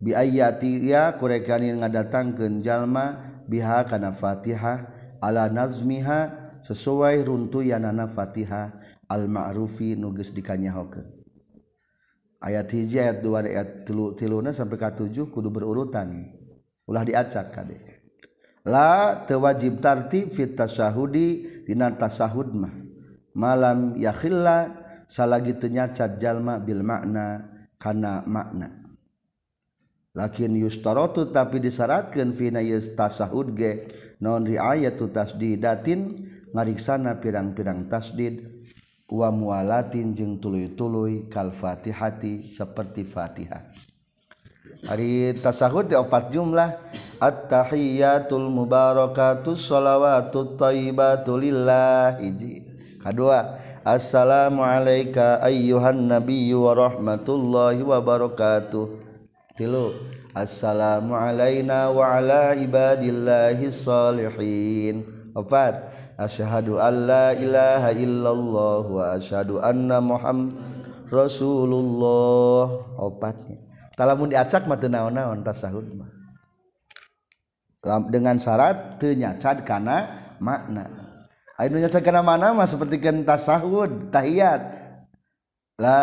biayati 0.00 0.88
ya 0.88 1.14
kurekani 1.14 1.76
ngadatangkeun 1.76 2.64
jalma 2.64 3.20
biha 3.46 3.84
kana 3.84 4.16
Fatihah. 4.16 4.88
Ala 5.20 5.52
nazmiha 5.52 6.32
sesuai 6.64 7.22
runtuyanana 7.28 8.08
Fatihah. 8.08 8.72
Al 9.06 9.28
ma'rufi 9.28 9.94
nuges 9.94 10.32
dikanyahokeun. 10.32 11.04
Ayat 12.40 12.72
hiji 12.72 12.96
ayat 12.96 13.20
dua 13.20 13.44
ayat 13.44 13.84
tilu 13.84 14.16
tiluna 14.16 14.48
sampai 14.48 14.80
ka 14.80 14.96
tujuh 14.96 15.28
kudu 15.28 15.52
berurutan. 15.52 16.32
Ulah 16.88 17.04
diacak 17.04 17.52
kade 17.52 18.00
la 18.64 19.24
tewajib 19.24 19.80
tartib 19.80 20.32
fit 20.32 20.56
tasahudi 20.56 21.64
dina 21.64 21.92
tasahud 21.92 22.52
mah. 22.52 22.72
Malam 23.36 23.94
yakhilla 23.96 24.74
salagi 25.06 25.56
teu 25.56 25.70
nyacat 25.70 26.18
jalma 26.18 26.58
bil 26.58 26.82
makna 26.82 27.46
kana 27.78 28.26
makna. 28.26 28.79
lakin 30.20 30.52
yustarotu 30.60 31.32
tapi 31.32 31.64
disyaratkeun 31.64 32.36
fina 32.36 32.60
yustasahud 32.60 33.56
ge 33.56 33.88
non 34.20 34.44
riayatu 34.44 35.08
tasdidatin 35.08 36.28
ngariksana 36.52 37.16
pirang-pirang 37.16 37.88
tasdid 37.88 38.44
wa 39.08 39.32
mualatin 39.32 40.12
jeung 40.12 40.36
tuluy-tuluy 40.36 41.32
kal 41.32 41.48
fatihati 41.48 42.52
seperti 42.52 43.08
fatihah. 43.08 43.64
Hari 44.80 45.40
tasahud 45.40 45.88
di 45.88 45.96
opat 45.96 46.32
jumlah 46.32 46.72
at-tahiyatul 47.20 48.48
mubarakatus 48.48 49.68
salawatut 49.68 50.56
taibatu 50.56 51.36
lillah 51.36 52.16
hiji 52.16 52.64
kedua 53.00 53.60
assalamu 53.84 54.64
alayka 54.64 55.40
ayyuhan 55.44 56.08
nabiyyu 56.08 56.64
wa 56.64 56.76
rahmatullahi 56.76 57.84
wa 57.84 58.00
barakatuh. 58.00 59.09
Tilu 59.60 59.92
assalamu 60.32 61.12
alaina 61.12 61.92
wa 61.92 62.16
ala 62.16 62.56
ibadillahi 62.56 63.68
salihin. 63.68 65.04
Opat 65.36 65.92
asyhadu 66.16 66.80
alla 66.80 67.36
ilaha 67.36 67.92
illallah 67.92 68.82
wa 68.88 69.04
asyhadu 69.20 69.60
anna 69.60 70.00
muhammad 70.00 70.56
rasulullah. 71.12 72.88
Opatnya. 72.96 73.60
Talamun 74.00 74.32
diacak 74.32 74.64
mah 74.64 74.80
teu 74.80 74.88
naon-naon 74.88 75.44
tasahud 75.44 75.84
mah. 75.92 76.08
Dengan 78.08 78.40
syarat 78.40 78.96
teu 78.96 79.12
nyacad 79.12 79.68
kana 79.68 80.16
makna. 80.40 80.88
Ayo 81.60 81.76
nyacad 81.76 82.00
kana 82.00 82.24
mana 82.24 82.56
mah 82.56 82.64
seperti 82.64 82.96
kan 82.96 83.20
tasahud 83.28 84.08
tahiyat. 84.08 84.88
La 85.76 86.00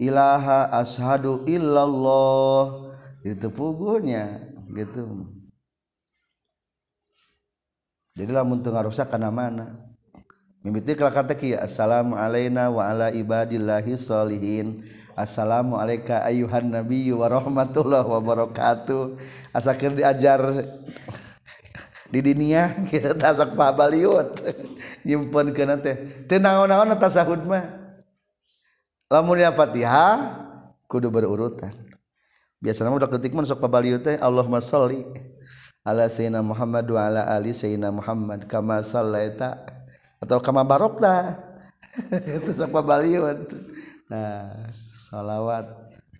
ilaha 0.00 0.70
ashadu 0.72 1.44
illallah. 1.48 2.88
Itu 3.26 3.50
pugunya 3.50 4.38
gitu. 4.70 5.26
Jadi 8.16 8.30
lamun 8.32 8.64
tengah 8.64 8.88
rusak 8.88 9.12
kana 9.12 9.28
mana 9.28 9.76
mimiti 10.66 10.98
kelakar 10.98 11.30
teki 11.30 11.54
assalamu 11.54 12.18
alaina 12.18 12.66
wa 12.72 12.90
ala 12.90 13.14
ibadillahi 13.14 13.94
solihin 13.94 14.82
assalamu 15.14 15.78
alaika 15.78 16.26
ayuhan 16.26 16.66
nabi 16.66 17.12
wa 17.14 17.30
rahmatullah 17.30 18.02
wa 18.02 18.18
barakatuh. 18.18 19.14
Asakir 19.54 19.94
diajar 19.94 20.42
di 22.12 22.18
dunia 22.18 22.74
kita 22.90 23.14
tasak 23.14 23.54
pabaliut. 23.54 24.42
Nyimpen 25.06 25.54
kena 25.54 25.78
teh. 25.78 26.26
Teu 26.26 26.42
naon-naon 26.42 26.98
tasahud 26.98 27.46
mah. 27.46 27.85
lamunnya 29.10 29.54
Fatihah 29.54 30.46
kudu 30.90 31.10
berurutan. 31.10 31.74
Biasanya 32.62 32.90
udah 32.90 33.10
ketik 33.10 33.36
mun 33.36 33.44
sok 33.44 33.62
pabalieu 33.62 34.00
teh 34.00 34.16
Allahumma 34.18 34.64
sholli 34.64 35.04
ala 35.86 36.08
sayyidina 36.10 36.40
Muhammad 36.42 36.86
wa 36.88 37.00
ala 37.04 37.22
ali 37.30 37.52
sayyidina 37.52 37.92
Muhammad 37.92 38.48
kama 38.48 38.82
sallaita 38.82 39.60
atau 40.18 40.40
kama 40.40 40.64
barokta. 40.66 41.36
itu 42.40 42.50
sok 42.56 42.72
pabalieu. 42.72 43.28
Nah, 44.08 44.72
salawat 44.94 45.68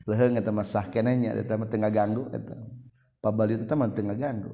leheung 0.06 0.38
eta 0.38 0.50
mah 0.54 0.66
sah 0.66 0.86
kenehnya 0.86 1.34
eta 1.34 1.56
mah 1.58 1.66
teu 1.66 1.80
ganggu 1.82 2.28
eta. 2.30 2.54
Pabalieu 3.18 3.64
eta 3.64 3.74
mah 3.74 3.90
teu 3.90 4.04
ganggu. 4.04 4.52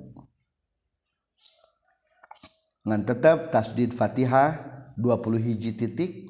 Ngan 2.83 3.01
tetap 3.07 3.55
tasdid 3.55 3.95
Fatihah 3.95 4.59
20 4.99 5.39
hiji 5.39 5.71
titik 5.75 6.22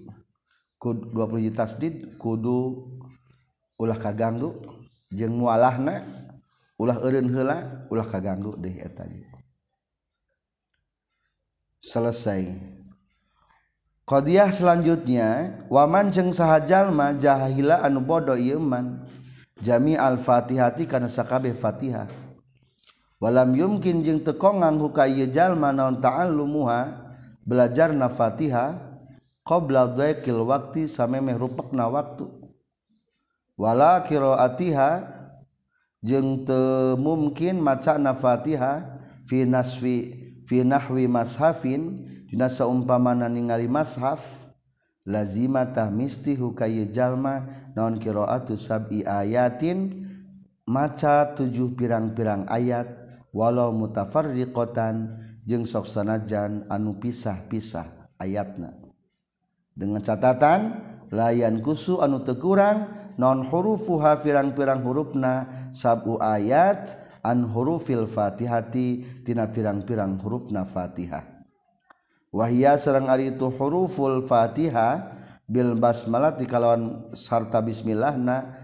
20 0.82 1.46
juta 1.46 1.62
tasdid 1.62 2.18
kudu 2.18 2.90
ulah 3.78 3.94
kaganggu. 3.94 4.58
Jeung 5.12 5.38
mualahna 5.38 6.02
ulah 6.80 6.98
eureun 7.04 7.28
heula 7.30 7.86
ulah 7.92 8.08
kaganggu 8.08 8.56
deui 8.58 8.80
eta 8.80 9.06
selesai. 11.84 12.48
Qadiyah 14.02 14.50
selanjutnya 14.50 15.62
waman 15.70 16.10
jeung 16.10 16.34
sahajalma 16.34 17.14
jahila 17.20 17.84
anu 17.86 18.02
bodoh 18.02 18.34
ieu 18.34 18.58
man 18.58 19.06
jami 19.62 19.94
al-fatihati 19.94 20.88
kana 20.90 21.06
sakabeh 21.06 21.54
fatihah. 21.54 22.10
Walam 23.22 23.54
yumkin 23.54 24.02
jeung 24.02 24.18
teu 24.18 24.34
kongang 24.34 24.82
hukaya 24.82 25.28
jalma 25.30 25.70
naon 25.70 26.02
ta'allumuha 26.02 27.12
belajarna 27.46 28.10
fatihah 28.10 28.91
qabla 29.42 29.90
dhaikil 29.94 30.46
waqti 30.46 30.86
samemeh 30.86 31.38
rupekna 31.38 31.86
waktu. 31.90 32.26
Wala 33.58 34.02
qiraatiha 34.02 35.06
jeung 36.02 36.42
teu 36.42 36.98
mungkin 36.98 37.62
macana 37.62 38.16
Fatihah 38.16 38.98
fi 39.28 39.46
naswi 39.46 40.18
fi 40.48 40.66
nahwi 40.66 41.06
mashafin 41.06 42.02
dina 42.26 42.50
saumpamana 42.50 43.30
ningali 43.30 43.70
mashaf 43.70 44.42
lazima 45.06 45.68
tahmisti 45.68 46.34
hukaya 46.34 46.90
jalma 46.90 47.46
naon 47.78 48.02
qiraatu 48.02 48.58
sab'i 48.58 49.06
ayatin 49.06 50.10
maca 50.66 51.34
tujuh 51.38 51.74
pirang-pirang 51.78 52.50
ayat 52.50 52.88
walau 53.30 53.70
mutafarriqatan 53.70 55.22
jeung 55.46 55.66
sok 55.66 55.86
sanajan 55.86 56.66
anu 56.66 56.98
pisah-pisah 56.98 57.86
ayatna. 58.18 58.81
dengan 59.72 60.04
catatan 60.04 60.80
layan 61.12 61.60
kusu 61.60 62.00
anu 62.00 62.24
tekurang 62.24 62.88
non 63.20 63.44
hurufuha 63.44 64.20
pirang-pirang 64.24 64.80
hurufna 64.80 65.68
sabu 65.72 66.16
ayat 66.20 66.96
an 67.20 67.44
hurufil 67.46 68.08
fatihati 68.08 69.22
tina 69.22 69.48
pirang-pirang 69.48 70.18
hurufna 70.18 70.64
fatihah. 70.64 71.24
Wahia 72.32 72.80
serang 72.80 73.12
ari 73.12 73.36
itu 73.36 73.52
huruful 73.52 74.24
fatihah 74.24 75.20
bil 75.44 75.76
basmalati 75.76 76.48
kalawan 76.48 77.12
sarta 77.12 77.60
bismillahna 77.60 78.56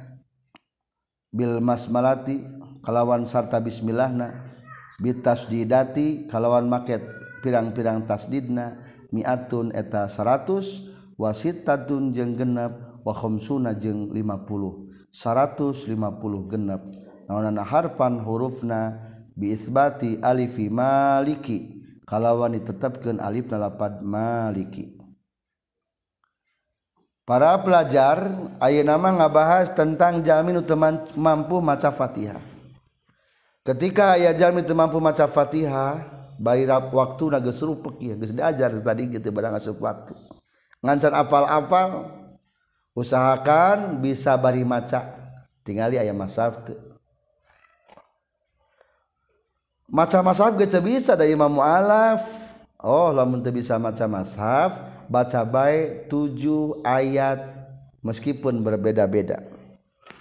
bil 1.29 1.61
basmalati 1.61 2.49
kalawan 2.81 3.29
sarta 3.29 3.61
bismillahna 3.61 4.57
bitasdidati 5.05 6.27
kalawan 6.33 6.64
maket 6.64 7.05
pirang-pirang 7.44 8.09
tasdidna 8.09 8.81
miatun 9.12 9.68
eta 9.77 10.09
saratus 10.09 10.88
100 11.18 11.20
wasitun 11.20 12.14
jeng 12.14 12.38
genap 12.38 13.02
wahomsuna 13.02 13.74
jeng 13.74 14.14
50 14.14 15.11
150 15.11 15.90
genap 16.46 16.83
naon 17.26 17.59
harpan 17.59 18.22
hurufna 18.22 19.02
biisbati 19.35 20.22
alifi 20.22 20.70
maliki. 20.70 21.78
Kalawan 22.09 22.57
ditetapkan 22.57 23.20
alif 23.20 23.52
lapad 23.52 24.00
maliki. 24.00 24.96
Para 27.28 27.61
pelajar 27.61 28.48
aya 28.57 28.81
nama 28.81 29.12
ngabahas 29.12 29.76
tentang 29.76 30.24
jamin 30.24 30.64
teman 30.64 31.04
mampu 31.12 31.61
maca 31.61 31.92
Fatihah. 31.92 32.40
Ketika 33.61 34.16
ayah 34.16 34.33
jamin 34.33 34.64
mampu 34.72 34.96
maca 34.96 35.28
Fatihah, 35.28 36.00
bari 36.40 36.64
waktu 36.64 37.24
na 37.28 37.44
geus 37.44 37.61
rupek 37.61 38.00
ya, 38.00 38.16
geus 38.16 38.33
diajar 38.33 38.72
tadi 38.81 39.12
gitu 39.12 39.28
barang 39.28 39.61
asup 39.61 39.76
waktu 39.85 40.16
ngancan 40.83 41.14
apal-apal 41.14 42.11
usahakan 42.95 44.03
bisa 44.03 44.35
bari 44.38 44.62
maca. 44.67 45.14
Tinggali 45.62 46.01
ayam 46.01 46.17
masaf 46.17 46.64
maca 49.88 50.21
masaf 50.21 50.57
kita 50.57 50.81
bisa 50.81 51.12
dari 51.17 51.33
Imam 51.33 51.61
Mu'alaf. 51.61 52.25
Oh 52.79 53.11
lamun 53.11 53.43
teu 53.43 53.51
bisa 53.51 53.75
maca 53.77 54.07
masaf 54.07 54.79
baca 55.11 55.43
baik 55.43 56.07
tujuh 56.07 56.79
ayat 56.87 57.43
meskipun 58.05 58.62
berbeda-beda. 58.62 59.43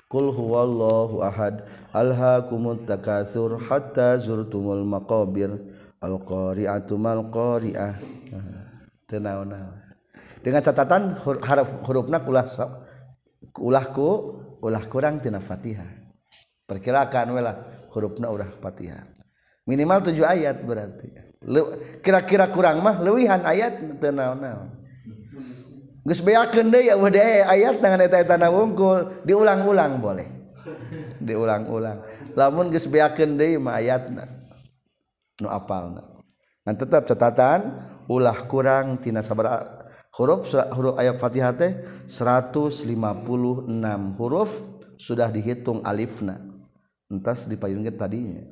Qul 0.07 0.31
huwallahu 0.31 1.19
ahad 1.19 1.67
alhaakumut 1.91 2.87
takatsur 2.87 3.59
hatta 3.59 4.15
zurtumul 4.17 4.87
maqabir 4.87 5.51
al-qari'atu 5.99 6.95
mal 6.95 7.27
qari'ah. 7.27 7.99
Teu 9.07 9.19
dengan 10.47 10.63
catatan 10.63 11.11
harap 11.43 11.83
hurufna 11.83 12.23
ulah 12.23 12.47
ulahku 13.59 14.07
ulah 14.63 14.83
kurang 14.87 15.19
tina 15.19 15.43
Fatihah 15.43 15.91
perkirakan 16.63 17.35
wala 17.35 17.51
hurufna 17.91 18.31
ulah 18.31 18.47
Fatihah 18.47 19.03
minimal 19.67 19.99
tujuh 20.07 20.23
ayat 20.23 20.63
berarti. 20.63 21.11
Kira-kira 21.99 22.47
kurang 22.47 22.79
mah 22.79 23.03
lewihan 23.03 23.43
ayat 23.43 23.99
teu 23.99 24.15
naon-naon 24.15 24.71
geus 26.07 26.23
beakeun 26.23 26.71
deui 26.71 26.87
ya 26.87 26.95
ayat 27.51 27.83
dengan 27.83 28.07
eta-eta 28.07 28.39
wungkul 28.47 29.27
diulang-ulang 29.27 29.99
boleh. 29.99 30.27
Diulang-ulang. 31.19 32.07
Lamun 32.31 32.71
geus 32.71 32.87
beakeun 32.87 33.35
deui 33.35 33.59
mah 33.59 33.83
ayatna 33.83 34.23
nu 35.43 35.51
apalna. 35.51 36.07
Dan 36.63 36.79
tetap 36.79 37.03
catatan 37.03 37.83
ulah 38.07 38.47
kurang 38.47 39.03
tina 39.03 39.19
sabar 39.19 39.76
huruf 40.17 40.49
huruf 40.49 40.97
ayat 40.97 41.21
Fatihah 41.21 41.53
teh 41.53 41.77
156 42.09 42.89
huruf 44.17 44.65
sudah 44.97 45.29
dihitung 45.29 45.85
alifna. 45.85 46.41
Entas 47.07 47.47
dipayungkeun 47.47 47.95
tadinya. 47.95 48.43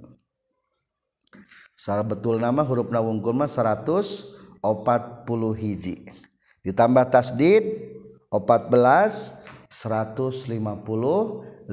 Secara 1.75 2.06
betul 2.06 2.39
nama 2.39 2.63
huruf 2.63 2.88
nawungkul 2.88 3.36
mah 3.36 3.51
140 3.51 4.62
hiji. 5.60 6.08
Ditambah 6.63 7.04
tasdid 7.12 7.84
14 8.32 9.43
155 9.75 11.67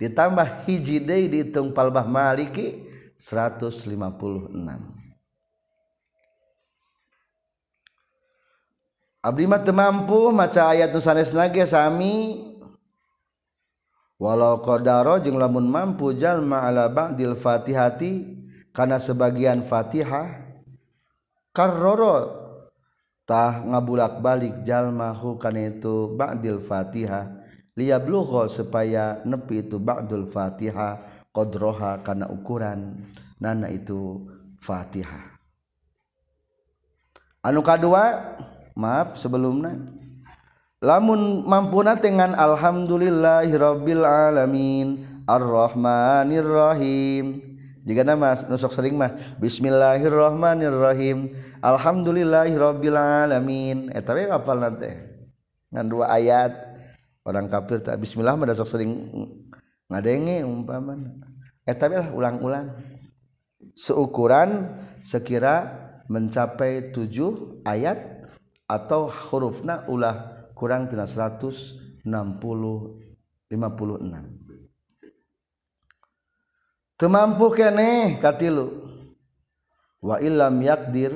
ditambah 0.00 0.46
hiji 0.64 0.96
deui 1.00 1.28
dihitung 1.28 1.72
palbah 1.72 2.04
maliki 2.04 2.84
156 3.16 3.88
Abrimat 9.20 9.68
mampu 9.68 10.32
maca 10.32 10.72
ayat 10.72 10.96
nusanes 10.96 11.36
lagi 11.36 11.60
sami. 11.68 12.48
Walau 14.16 14.64
qadaro 14.64 15.20
jeung 15.20 15.36
lamun 15.36 15.68
mampu 15.68 16.16
jalma 16.16 16.64
ala 16.64 16.88
ba'dil 16.88 17.36
fatihati 17.36 18.36
karena 18.72 19.00
sebagian 19.00 19.64
fatihah 19.64 20.44
karroro 21.56 22.28
tah 23.24 23.64
ngabulak 23.64 24.20
balik 24.20 24.60
jalma 24.60 25.16
hu 25.16 25.40
kana 25.40 25.72
itu 25.72 26.12
ba'dil 26.20 26.60
fatihah 26.60 27.32
liyablugha 27.76 28.52
supaya 28.52 29.24
nepi 29.24 29.64
itu 29.64 29.80
ba'dul 29.80 30.28
fatihah 30.28 31.00
qadroha 31.32 32.04
kana 32.04 32.28
ukuran 32.28 33.00
nana 33.40 33.72
itu 33.72 34.20
fatihah. 34.60 35.40
Anu 37.40 37.64
kadua 37.64 38.36
maaf 38.80 39.20
sebelumnya. 39.20 39.76
Lamun 40.80 41.44
mampuna 41.44 42.00
dengan 42.00 42.32
alhamdulillahirabbil 42.32 44.00
alamin 44.00 45.04
arrahmanirrahim. 45.28 47.44
Jika 47.84 48.04
nama 48.04 48.36
nusuk 48.48 48.72
sering 48.72 48.96
mah 48.96 49.12
bismillahirrahmanirrahim. 49.36 51.28
Alhamdulillahirabbil 51.60 52.96
alamin. 52.96 53.92
Eta 53.92 54.16
we 54.16 54.24
apal 54.24 54.56
nanti 54.56 54.88
ngan 55.68 55.84
dua 55.84 56.16
ayat. 56.16 56.72
Orang 57.28 57.52
kafir 57.52 57.84
tak 57.84 58.00
bismillah 58.00 58.40
mah 58.40 58.48
sok 58.56 58.80
sering 58.80 59.04
ngadenge 59.92 60.40
umpamana. 60.40 61.12
Eta 61.68 61.92
lah 61.92 62.08
ulang-ulang. 62.08 62.72
Seukuran 63.76 64.80
sekira 65.04 65.76
mencapai 66.08 66.88
tujuh 66.90 67.62
ayat 67.68 68.19
atau 68.70 69.10
hurufna 69.10 69.82
ulah 69.90 70.46
kurang 70.54 70.86
tina 70.86 71.10
160 71.10 72.06
56 72.06 72.06
temampu 76.94 77.50
kene 77.50 78.22
katilu 78.22 78.70
wa 79.98 80.22
illam 80.22 80.54
yakdir 80.62 81.10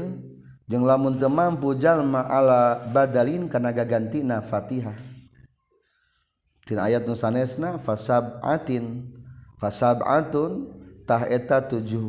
jeung 0.64 0.84
lamun 0.84 1.20
teu 1.20 1.28
mampu 1.28 1.76
jalma 1.76 2.24
ala 2.24 2.88
badalin 2.88 3.48
kana 3.52 3.72
gagantina 3.72 4.40
Fatihah. 4.40 4.96
Tina 6.64 6.88
ayat 6.88 7.04
nu 7.04 7.12
sanesna 7.12 7.76
fasab'atin 7.76 9.12
fasab'atun 9.60 10.72
tah 11.04 11.28
eta 11.28 11.60
tujuh. 11.60 12.08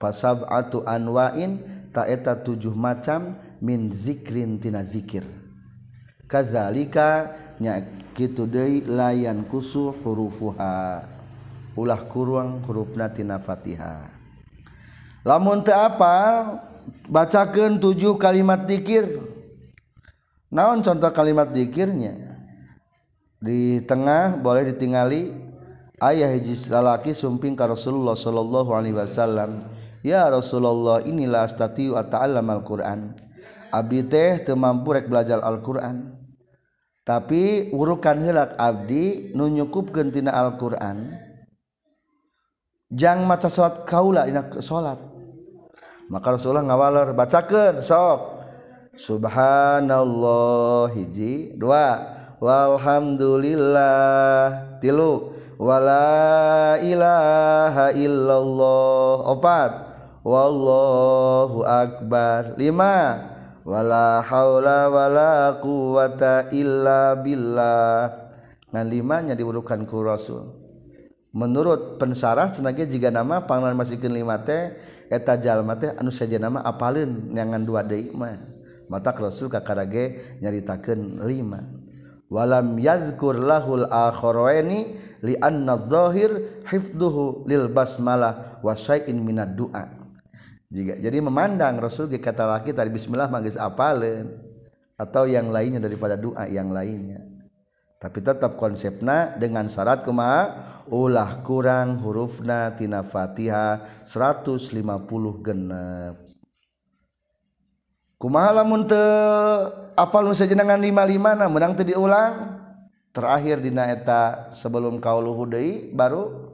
Fasab'atu 0.00 0.84
anwa'in 0.88 1.60
ta 1.92 2.08
eta 2.08 2.36
tujuh 2.36 2.72
macam 2.72 3.36
min 3.62 3.92
zikrintina 3.92 4.82
dzikir 4.82 5.24
kazzalikanya 6.26 7.86
layan 8.86 9.44
kusu 9.46 9.92
hurufuha. 10.02 11.04
Ulah 11.76 12.08
kurang 12.08 12.64
huruf 12.64 12.96
natina 12.96 13.36
Fatihah 13.36 14.16
lamun 15.26 15.66
apal 15.66 16.62
bacakan 17.10 17.82
tujuh 17.82 18.14
kalimat 18.14 18.62
dzikir 18.62 19.18
naon 20.54 20.86
contoh 20.86 21.10
kalimat 21.10 21.50
dzikirnya 21.50 22.14
di 23.42 23.82
tengah 23.82 24.38
boleh 24.38 24.70
ditingali 24.70 25.34
ayah 25.98 26.30
hijis 26.30 26.70
lalaki 26.70 27.10
sumping 27.10 27.58
ka 27.58 27.66
Rasulullah 27.66 28.14
sallallahu 28.14 28.70
alaihi 28.70 28.94
wasallam 28.94 29.66
ya 30.06 30.30
Rasulullah 30.30 31.02
inilah 31.02 31.50
statiu 31.50 31.98
ta'allam 31.98 32.46
Al-Qur'an 32.46 33.18
Abdi 33.72 34.06
teh 34.06 34.44
mampu 34.54 34.94
rek 34.94 35.10
belajar 35.10 35.42
Alquran. 35.42 36.14
Tapi 37.06 37.70
urukan 37.70 38.18
helak 38.18 38.58
Abdi 38.58 39.30
nunyukup 39.32 39.94
gentina 39.94 40.34
Alquran 40.34 41.26
jangan 42.86 43.26
maca 43.26 43.50
salat 43.50 43.82
kaula 43.82 44.30
dina 44.30 44.46
salat 44.62 44.94
maka 46.06 46.38
Rasulullah 46.38 46.62
ngawaler 46.62 47.10
bacakeun 47.18 47.82
sok. 47.82 48.38
Subhanallah 48.96 50.88
hiji 50.94 51.58
dua. 51.58 52.14
Walhamdulillah 52.38 54.78
tilu. 54.78 55.34
Wala 55.58 56.78
ilaha 56.78 57.90
illallah 57.90 59.34
opat. 59.34 59.72
Wallahu 60.22 61.66
akbar 61.66 62.54
lima. 62.54 63.34
wala 63.66 64.22
haula 64.22 64.86
wala 64.86 65.58
quwata 65.58 66.54
illa 66.54 67.18
billah. 67.18 68.30
Ngan 68.70 68.86
limanya 68.86 69.34
diwurukan 69.34 69.82
ku 69.90 70.06
rasul. 70.06 70.54
Menurut 71.36 72.00
pensarah 72.00 72.48
cenage 72.48 72.88
jika 72.88 73.12
nama 73.12 73.44
pangalan 73.44 73.76
masihkeun 73.76 74.14
lima 74.14 74.40
teh 74.40 74.72
eta 75.12 75.36
jalma 75.36 75.76
teh 75.76 75.92
anu 75.92 76.08
saja 76.08 76.40
nama 76.40 76.64
apalin 76.64 77.28
nyangan 77.34 77.60
dua 77.66 77.82
deui 77.84 78.14
mah. 78.14 78.38
Mata 78.86 79.10
rasul 79.12 79.50
kakarage 79.50 80.38
nyaritakeun 80.40 81.20
lima. 81.26 81.66
Walam 82.26 82.78
yadhkur 82.78 83.38
lahul 83.38 83.86
akharaini 83.86 84.98
li 85.22 85.34
anna 85.42 85.78
dhahir 85.78 86.62
hifduhu 86.66 87.46
lil 87.46 87.70
basmalah 87.70 88.62
wa 88.62 88.74
syai'in 88.74 89.22
minad 89.22 89.54
du'a. 89.54 89.95
Jika 90.66 90.98
jadi 90.98 91.18
memandang 91.22 91.78
Rasul 91.78 92.10
ge 92.10 92.18
kata 92.18 92.58
laki 92.58 92.74
tadi 92.74 92.90
bismillah 92.90 93.30
manggis 93.30 93.54
apalen. 93.54 94.34
Atau 94.96 95.28
yang 95.28 95.52
lainnya 95.52 95.76
daripada 95.76 96.16
doa 96.16 96.48
yang 96.48 96.72
lainnya. 96.72 97.20
Tapi 98.00 98.24
tetap 98.24 98.56
konsepnya 98.56 99.36
dengan 99.36 99.68
syarat 99.68 100.08
kumaha 100.08 100.56
ulah 100.88 101.44
kurang 101.44 102.00
hurufna 102.00 102.72
tina 102.72 103.04
Fatihah 103.04 103.84
150 104.08 105.44
genep. 105.44 106.16
Kumaha 108.16 108.64
lamun 108.64 108.88
teu 108.88 109.04
apal 109.92 110.24
nu 110.24 110.32
sajenengan 110.32 110.80
lima-lima 110.80 111.36
na 111.36 111.44
menang 111.44 111.76
teu 111.76 111.84
diulang. 111.84 112.56
Terakhir 113.12 113.60
dina 113.64 113.88
eta 113.88 114.48
sebelum 114.52 115.00
kauluhu 115.00 115.48
deui 115.48 115.92
baru 115.92 116.52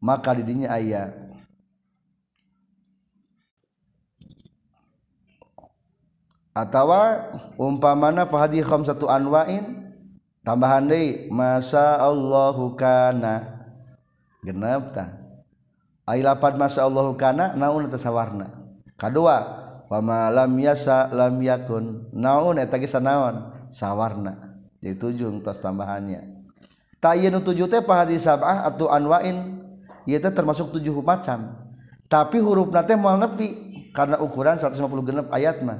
maka 0.00 0.32
didinya 0.32 0.72
ayat 0.72 1.19
atawa 6.54 7.30
umpamana 7.54 8.26
fahadi 8.26 8.62
khamsatu 8.64 9.06
anwa'in 9.06 9.94
tambahan 10.42 10.86
deui 10.86 11.30
masa 11.30 11.98
Allahu 12.00 12.74
kana. 12.74 13.60
Genep 14.40 14.96
tah. 14.96 15.20
Ai 16.08 16.24
lapad 16.24 16.56
masa 16.56 16.82
Allahu 16.82 17.14
kana 17.14 17.54
naun 17.54 17.86
eta 17.86 18.00
sawarna? 18.00 18.50
Kadua 18.96 19.36
wa 19.86 19.98
ma 20.00 20.32
lam 20.32 20.52
yasa 20.58 21.12
lam 21.12 21.38
yakun. 21.38 22.08
Naun 22.10 22.56
eta 22.58 22.80
ge 22.80 22.88
sanaon? 22.88 23.68
Sawarna. 23.70 24.50
Jadi 24.80 24.96
tujuh 24.96 25.28
tos 25.44 25.60
tambahannya. 25.60 26.40
Tayyinu 27.00 27.40
tujuh 27.40 27.68
teh 27.68 27.80
fahadi 27.80 28.20
sab'ah 28.20 28.68
atau 28.68 28.92
anwa'in 28.92 29.60
ieu 30.04 30.20
teh 30.20 30.32
termasuk 30.32 30.72
tujuh 30.72 31.00
macam. 31.00 31.56
Tapi 32.10 32.42
hurufna 32.42 32.84
teh 32.84 32.96
moal 32.96 33.20
nepi 33.20 33.70
karena 33.92 34.18
ukuran 34.20 34.56
150 34.56 35.08
genep 35.08 35.26
ayat 35.32 35.60
mah. 35.62 35.78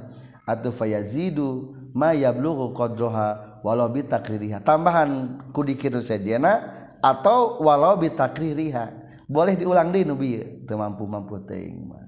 atau 0.48 0.70
fayazidu 0.72 1.76
ma 1.92 2.16
yablughu 2.16 2.72
qadraha 2.72 3.60
walau 3.64 3.88
bi 3.92 4.04
takririha. 4.04 4.64
Tambahan 4.64 5.40
ku 5.52 5.64
dikir 5.64 5.94
sajena 6.00 6.72
atau 7.00 7.60
walau 7.60 7.96
bi 8.00 8.08
takririha. 8.12 8.98
Boleh 9.30 9.54
diulang 9.54 9.94
deui 9.94 10.02
nu 10.02 10.18
bieu? 10.18 10.66
Teu 10.66 10.74
mampu-mampu 10.74 11.38
teuing 11.46 11.86
mah. 11.86 12.02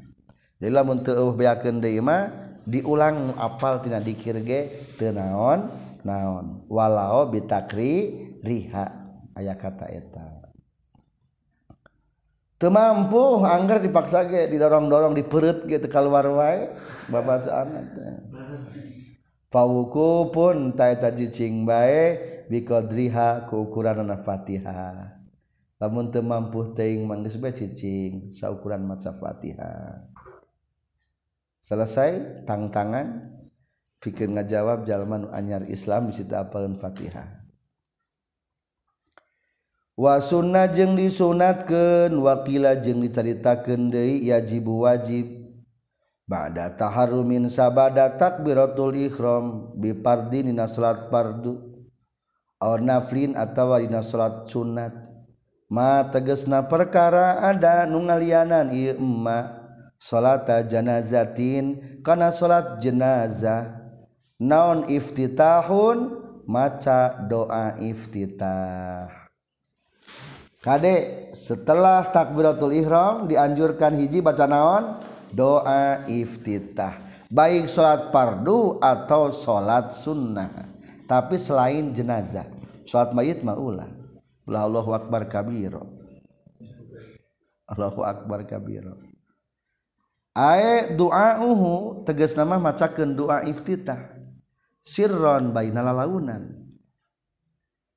Jadi 0.59 0.73
lamun 0.75 1.07
teu 1.07 1.15
eueuh 1.15 1.39
beakeun 1.39 1.79
deui 1.79 2.03
mah 2.03 2.35
diulang 2.67 3.39
apal 3.39 3.79
tina 3.79 4.03
dikir 4.03 4.43
ge 4.43 4.61
teu 4.99 5.15
naon? 5.15 5.71
Naon? 6.03 6.67
Walau 6.67 7.31
bi 7.31 7.39
takririha. 7.47 8.85
Aya 9.39 9.55
kata 9.55 9.87
eta. 9.87 10.27
mampu 12.69 13.43
angger 13.43 13.81
dipaksa 13.81 14.29
ge 14.29 14.47
didorong-dorong 14.53 15.17
di 15.17 15.25
perut 15.25 15.65
gitu 15.65 15.89
keluar 15.89 16.29
wae 16.29 16.71
babasaan 17.09 17.89
Pauku 19.53 20.33
pun 20.33 20.73
taeta 20.73 21.13
cicing 21.13 21.69
bae 21.69 22.17
biqadriha 22.49 23.45
ku 23.53 23.69
ukuran 23.69 24.01
anak 24.01 24.25
Fatihah. 24.25 25.21
Lamun 25.77 26.09
teu 26.09 26.25
mampu 26.25 26.73
teuing 26.73 27.05
manggeus 27.05 27.37
bae 27.37 27.53
cicing 27.53 28.33
saukuran 28.33 28.81
maca 28.89 29.13
Fatihah. 29.13 30.09
Selesai 31.61 32.43
tantangan 32.49 33.29
pikir 34.01 34.33
ngajawab 34.33 34.89
jalma 34.89 35.21
nu 35.21 35.29
anyar 35.29 35.69
Islam 35.69 36.09
bisa 36.09 36.25
apalin 36.33 36.81
Fatihah. 36.81 37.42
wasunnah 39.97 40.73
jeung 40.73 40.97
disunatkan 40.99 42.13
wakila 42.17 42.77
jeung 42.81 43.05
diceritakan 43.05 43.93
Dei 43.93 44.25
yajibu 44.27 44.85
wajib. 44.85 45.43
Ba'da 46.23 46.73
taharumin 46.73 47.51
sabada 47.51 48.09
takbiratul 48.17 48.95
ikhram 48.95 49.75
bi 49.77 49.93
fardi 49.93 50.47
dina 50.47 50.71
salat 50.71 51.11
fardu 51.11 51.59
aw 52.63 52.79
naflin 52.79 53.35
atawa 53.35 53.83
dina 53.83 54.01
salat 54.07 54.47
sunat 54.47 54.95
ma 55.67 56.07
tegasna 56.09 56.63
perkara 56.65 57.43
ada 57.43 57.85
nu 57.91 58.07
ngalianan 58.07 58.71
ieu 58.71 58.97
emma 58.97 59.61
salata 59.99 60.63
janazatin 60.63 62.01
kana 62.07 62.31
salat 62.31 62.81
jenazah. 62.83 63.83
Naon 64.43 64.91
iftitahun? 64.91 66.19
Maca 66.43 67.23
doa 67.31 67.79
iftitah. 67.79 69.22
Kade 70.63 71.29
setelah 71.35 72.07
takbiratul 72.15 72.71
ihram 72.71 73.27
dianjurkan 73.27 73.99
hiji 73.99 74.23
baca 74.23 74.47
naon? 74.47 75.03
Doa 75.35 76.07
iftitah. 76.07 77.03
Baik 77.27 77.67
salat 77.67 78.15
pardu 78.15 78.79
atau 78.79 79.35
salat 79.35 79.91
sunnah. 79.91 80.71
Tapi 81.11 81.35
selain 81.35 81.91
jenazah. 81.91 82.47
Salat 82.87 83.11
mayit 83.11 83.43
mah 83.43 83.59
ulah. 83.59 83.91
Ulah 84.47 84.63
Allahu 84.71 84.95
akbar 84.95 85.27
kabiro. 85.27 85.83
Allahu 87.67 88.07
akbar 88.07 88.47
kabiro. 88.47 89.03
Ae 90.39 90.95
duauhu 90.95 92.07
tegas 92.07 92.39
nama 92.39 92.63
macakeun 92.63 93.19
doa 93.19 93.43
iftitah. 93.51 94.15
Sirron 94.87 95.51
bainal 95.51 95.91
launan 95.91 96.63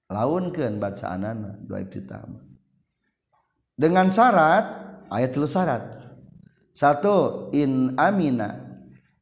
launkeun 0.10 0.78
bacaanana 0.78 1.62
doa 1.66 1.82
iftitah 1.82 2.26
dengan 3.76 4.08
syarat 4.12 4.66
ayat 5.12 5.32
lu 5.36 5.48
syarat. 5.48 5.84
Satu 6.76 7.48
in 7.56 7.96
amina. 7.96 8.64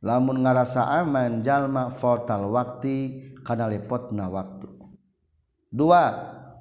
Lamun 0.03 0.43
ngarasa 0.43 0.83
aman 0.99 1.39
jalma 1.39 1.87
fatal 1.87 2.51
waktu 2.51 3.23
kana 3.39 3.71
lepotna 3.71 4.27
waktu. 4.27 4.67
Dua 5.71 6.03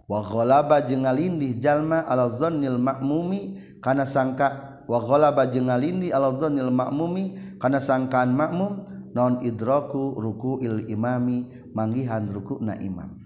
wa 0.07 0.21
ghalaba 0.23 0.79
jalma 1.59 2.07
ala 2.07 2.31
dzannil 2.31 2.79
makmumi 2.79 3.59
kana 3.83 4.07
sangka 4.07 4.79
wa 4.87 4.99
ghalaba 5.03 5.51
jeung 5.51 5.67
ngalindih 5.67 6.15
ala 6.15 6.31
dzannil 6.39 6.71
makmumi 6.71 7.59
kana 7.59 7.83
sangkaan 7.83 8.31
makmum 8.31 8.87
non 9.11 9.43
idraku 9.43 10.15
ruku'il 10.23 10.87
imami 10.87 11.51
manggihan 11.75 12.23
rukuna 12.31 12.79
imam. 12.79 13.19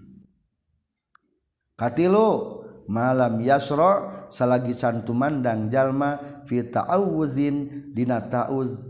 Katilu 1.77 2.57
malam 2.87 3.43
yasra 3.43 4.27
salagi 4.31 4.71
santumandang 4.71 5.67
jalma 5.67 6.43
fi 6.47 6.63
ta'awuzin 6.63 7.91
dina 7.91 8.23
ta'uz 8.23 8.87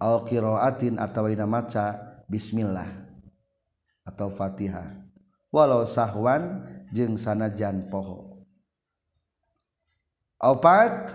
au 0.00 0.24
qiraatin 0.24 0.96
atau 0.96 1.28
ina 1.28 1.44
maca 1.44 2.00
bismillah 2.26 2.88
atau 4.08 4.32
Fatihah. 4.32 5.06
Walau 5.52 5.84
sahwan 5.84 6.64
jeung 6.94 7.20
sanajan 7.20 7.90
poho. 7.92 8.46
Opat 10.40 11.12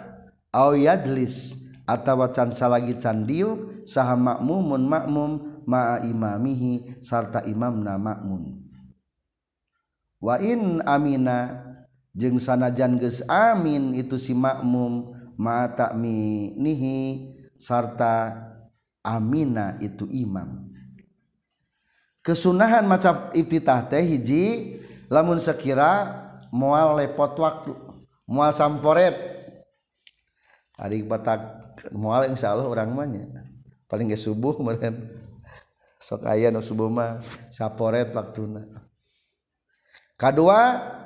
au 0.53 0.77
yajlis 0.77 1.57
atawa 1.89 2.29
can 2.29 2.53
salagi 2.53 2.93
can 2.97 3.25
diuk 3.25 3.85
saha 3.85 4.13
makmumun 4.13 4.85
makmum 4.85 5.31
ma'a 5.65 6.05
imamihi 6.05 7.01
sarta 7.01 7.41
imamna 7.45 7.97
makmum 7.97 8.64
wain 10.25 10.81
Amina 10.89 11.61
jeung 12.17 12.41
sanajan 12.41 12.97
geus 12.97 13.21
amin 13.29 13.93
itu 13.93 14.17
si 14.17 14.33
makmum 14.33 15.13
mata 15.37 15.93
minihi 15.93 17.29
sarta 17.61 18.41
Amina 19.05 19.77
itu 19.77 20.09
imam. 20.09 20.65
Kesunahan 22.25 22.89
macam 22.89 23.29
iftitah 23.37 23.85
teh 23.85 24.01
hiji 24.01 24.81
lamun 25.13 25.37
sekira 25.37 26.09
mual 26.49 26.97
lepot 26.97 27.37
waktu 27.37 27.77
mual 28.25 28.49
samporet. 28.49 29.13
Hari 30.73 31.05
batak 31.05 31.39
mual 31.93 32.33
insya 32.33 32.57
Allah 32.57 32.65
orang 32.65 32.97
banyak 32.97 33.29
paling 33.85 34.09
ge 34.09 34.17
subuh 34.17 34.57
meren 34.57 35.05
sok 36.01 36.25
ayah 36.25 36.49
no 36.49 36.65
subuh 36.65 36.89
mah 36.89 37.21
saporet 37.53 38.09
waktuna. 38.09 38.84
kedua 40.19 40.59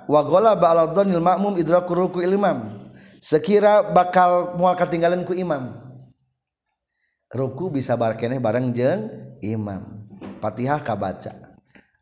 wagola 0.10 0.58
ba'aladhonil 0.58 1.22
ma'mum 1.22 1.54
idraku 1.62 1.94
ruku 1.94 2.20
imam. 2.26 2.90
Sekira 3.22 3.84
bakal 3.84 4.56
mual 4.58 4.74
ketinggalan 4.74 5.28
ku 5.28 5.38
imam. 5.38 5.76
Ruku 7.30 7.70
bisa 7.70 7.94
barkene 7.94 8.42
bareng 8.42 8.74
jeng 8.74 9.06
imam. 9.46 10.10
Patihah 10.42 10.82
kabaca. 10.82 11.36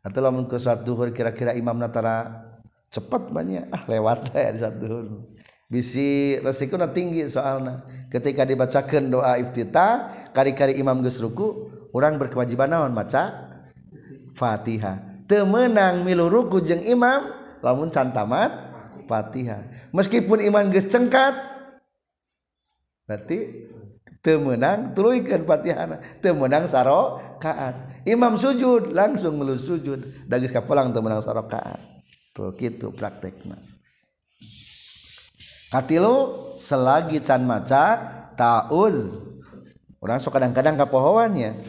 Atau 0.00 0.24
lamun 0.24 0.48
ke 0.48 0.56
saat 0.56 0.86
duhur 0.86 1.12
kira-kira 1.12 1.52
imam 1.52 1.76
natara 1.76 2.48
cepat 2.88 3.28
banyak 3.28 3.68
ah 3.68 3.82
lewat 3.84 4.30
ya 4.32 4.50
di 4.54 4.58
saat 4.62 4.80
duhur. 4.80 5.28
Bisi 5.68 6.40
resikonya 6.40 6.88
tinggi 6.96 7.28
soalnya 7.28 7.84
ketika 8.08 8.48
dibacakan 8.48 9.12
doa 9.12 9.36
iftitah 9.36 10.08
kari-kari 10.32 10.80
imam 10.80 11.04
geus 11.04 11.20
ruku 11.20 11.68
orang 11.92 12.16
berkewajiban 12.16 12.72
naon 12.72 12.96
maca? 12.96 13.52
Fatihah. 14.32 15.07
Temenang 15.28 16.02
milu 16.02 16.32
ruku 16.32 16.64
jeng 16.64 16.80
imam 16.82 17.30
lamun 17.60 17.92
can 17.92 18.10
tamat 18.10 18.50
Fatihah 19.04 19.68
meskipun 19.92 20.40
iman 20.48 20.72
geus 20.72 20.88
cengkat 20.88 21.36
berarti 23.04 23.68
temenang 24.20 24.92
tuluikeun 24.92 25.46
Fatihah 25.46 26.00
temenang 26.20 26.68
sarokaat. 26.68 28.04
Imam 28.04 28.34
sujud 28.36 28.92
langsung 28.92 29.38
milu 29.38 29.56
sujud. 29.56 30.28
Da 30.28 30.36
geus 30.36 30.52
kapulang 30.52 30.92
temenang 30.92 31.22
sarokaat. 31.24 31.80
Tuh 32.34 32.52
kitu 32.52 32.92
praktekna. 32.92 33.56
Katilu 35.68 36.48
selagi 36.56 37.20
can 37.20 37.44
maca 37.44 38.00
ta'uz 38.32 39.20
orang 40.00 40.16
sok 40.16 40.40
kadang-kadang 40.40 40.80
kapohoannya 40.80 41.60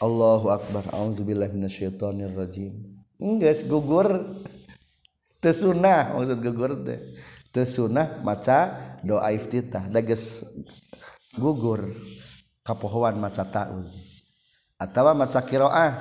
Allahu 0.00 0.48
akbar. 0.48 0.88
Auzubillahi 0.96 1.52
minasyaitonir 1.52 2.32
rajim 2.32 2.72
geus 3.20 3.60
gugur. 3.68 4.40
Tesunah 5.40 6.12
maksud 6.16 6.40
gugur 6.40 6.84
teh. 6.84 7.00
Tesunah 7.52 8.22
maca 8.24 8.80
doa 9.04 9.32
iftitah. 9.32 9.88
Da 9.92 10.00
geus 10.00 10.44
gugur. 11.36 11.94
Kapohoan 12.64 13.20
maca 13.20 13.44
ta'uz. 13.44 14.24
Atawa 14.80 15.14
maca 15.16 15.42
qiraah 15.44 16.00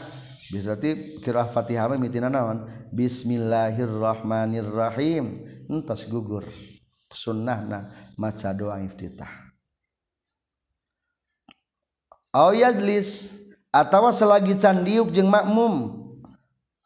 bisa 0.51 0.75
ti 0.79 1.19
qiraah 1.19 1.47
Fatihah 1.51 1.89
mitina 1.99 2.29
naon? 2.31 2.63
Bismillahirrahmanirrahim. 2.95 5.35
Entos 5.67 6.07
gugur. 6.07 6.47
Sunnahna 7.11 7.91
maca 8.15 8.53
doa 8.55 8.79
iftitah. 8.83 9.49
Au 12.29 12.53
yajlis 12.53 13.38
atawa 13.69 14.09
selagi 14.13 14.57
candiuk 14.57 15.13
jeung 15.13 15.29
makmum. 15.29 15.97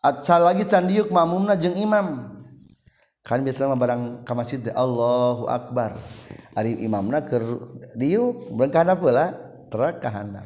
Lagi 0.04 0.68
candiuk 0.68 1.16
makmumna 1.16 1.56
jeung 1.56 1.80
imam. 1.80 2.28
Kan 3.24 3.40
biasa 3.40 3.72
mah 3.72 3.80
barang 3.80 4.28
ka 4.28 4.36
masjid 4.36 4.60
Allahu 4.76 5.48
akbar. 5.48 5.96
Ari 6.54 6.76
imamna 6.84 7.24
keur 7.24 7.80
diuk 7.96 8.52
terak 9.72 10.04
ka 10.04 10.10
handap 10.12 10.46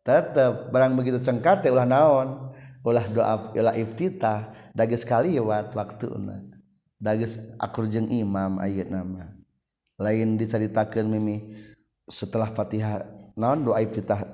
tetep 0.00 0.72
barang 0.72 0.96
begitu 0.96 1.20
cengkat 1.20 1.68
ulah 1.68 1.84
naon? 1.84 2.50
Ulah 2.80 3.04
doa 3.04 3.52
ulah 3.52 3.76
iftitah. 3.76 4.48
Dageus 4.72 5.04
kaliwat 5.04 5.76
waktuna 5.76 6.40
dageus 6.96 7.36
akur 7.60 7.84
jeung 7.84 8.08
imam 8.08 8.56
ayat 8.60 8.88
nama 8.88 9.36
lain 10.00 10.40
diceritakeun 10.40 11.04
mimi 11.04 11.52
setelah 12.08 12.48
Fatihah. 12.48 13.04
Naon 13.36 13.68
doa 13.68 13.76
iftitah 13.84 14.29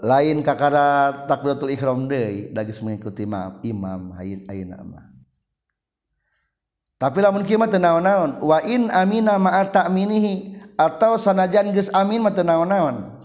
lain 0.00 0.44
kakara 0.44 1.24
takbiratul 1.24 1.72
ihram 1.72 2.04
deui 2.04 2.52
dagis 2.52 2.82
mengikuti 2.84 3.24
imam 3.24 3.60
imam 3.64 4.00
hayin 4.16 4.44
ayeuna 4.48 4.80
mah 4.84 5.16
tapi 6.96 7.20
lamun 7.20 7.44
kieu 7.44 7.60
mah 7.60 7.68
teu 7.68 7.76
naon-naon 7.76 8.40
wa 8.40 8.58
in 8.64 8.88
amina 8.88 9.36
ma'a 9.36 9.68
ta'minihi 9.68 10.56
atau 10.80 11.20
sanajan 11.20 11.68
geus 11.72 11.92
amin 11.92 12.24
mah 12.24 12.32
teu 12.32 12.44
naon-naon. 12.44 13.20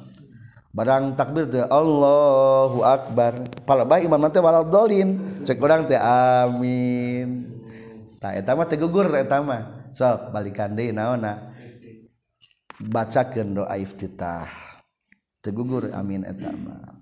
Barang 0.72 1.20
takbir 1.20 1.52
teh 1.52 1.64
Allahu 1.68 2.84
akbar. 2.84 3.48
Palebah 3.68 4.00
imam 4.04 4.20
mah 4.20 4.32
teh 4.32 4.40
walad 4.40 4.72
dolin 4.72 5.40
cek 5.44 5.60
urang 5.60 5.88
teh 5.88 6.00
amin. 6.00 7.48
Tah 8.20 8.36
eta 8.36 8.56
mah 8.56 8.68
teh 8.68 8.80
gugur 8.80 9.08
eta 9.12 9.40
mah. 9.40 9.92
Sok 9.92 10.32
balikan 10.32 10.76
deui 10.76 10.96
naonna. 10.96 11.52
Bacakeun 12.80 13.56
doa 13.56 13.76
iftitah. 13.76 14.71
tegugur 15.42 15.90
hmm. 15.90 15.98
amin 15.98 16.22
etama 16.24 17.02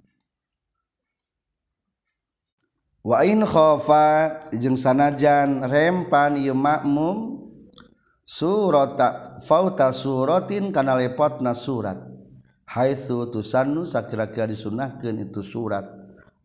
wain 3.03 3.43
khofa 3.43 4.47
jeung 4.55 4.79
sanajan 4.79 5.63
rempan 5.67 6.39
ieu 6.39 6.55
makmum 6.55 7.39
surata 8.29 9.41
fauta 9.41 9.89
suratin 9.89 10.69
kana 10.69 10.93
lepotna 10.93 11.57
surat. 11.57 11.97
Haitsu 12.69 13.33
tusannu 13.33 13.81
sakira-kira 13.81 14.45
disunahkeun 14.45 15.25
itu 15.25 15.41
surat 15.41 15.89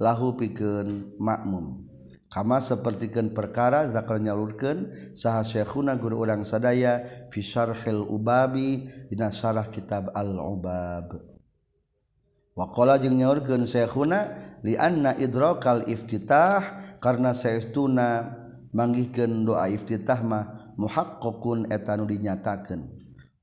lahu 0.01 0.33
pikeun 0.33 1.21
makmum. 1.21 1.85
Kama 2.33 2.65
sapertikeun 2.65 3.37
perkara 3.37 3.93
zakar 3.93 4.17
nyalurkeun 4.17 5.13
saha 5.13 5.45
syekhuna 5.45 6.01
guru 6.01 6.25
urang 6.25 6.41
sadaya 6.41 7.05
fi 7.29 7.45
syarhil 7.45 8.09
ubabi 8.09 8.89
dina 9.13 9.29
syarah 9.29 9.69
kitab 9.69 10.09
al 10.17 10.41
ubab 10.41 11.21
wakola 12.55 13.03
jeung 13.03 13.19
nyaurkeun 13.19 13.67
syekhuna 13.67 14.38
li 14.62 14.79
anna 14.79 15.14
idrakal 15.19 15.85
iftitah 15.90 16.79
karena 17.03 17.35
saestuna 17.35 18.38
manggihkeun 18.75 19.47
doa 19.47 19.71
iftitah 19.71 20.23
mah 20.23 20.75
muhaqqaqun 20.79 21.71
eta 21.71 21.95
nu 21.95 22.07
dinyatakeun. 22.11 22.83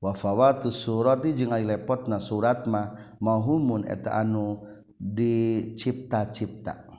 Wa 0.02 0.18
fawatus 0.18 0.82
surati 0.82 1.30
jeung 1.32 1.54
ari 1.54 1.62
lepotna 1.62 2.18
surat 2.18 2.66
mah 2.66 3.16
mahumun 3.22 3.86
eta 3.86 4.18
anu 4.18 4.58
dicipta-cipta 4.98 6.90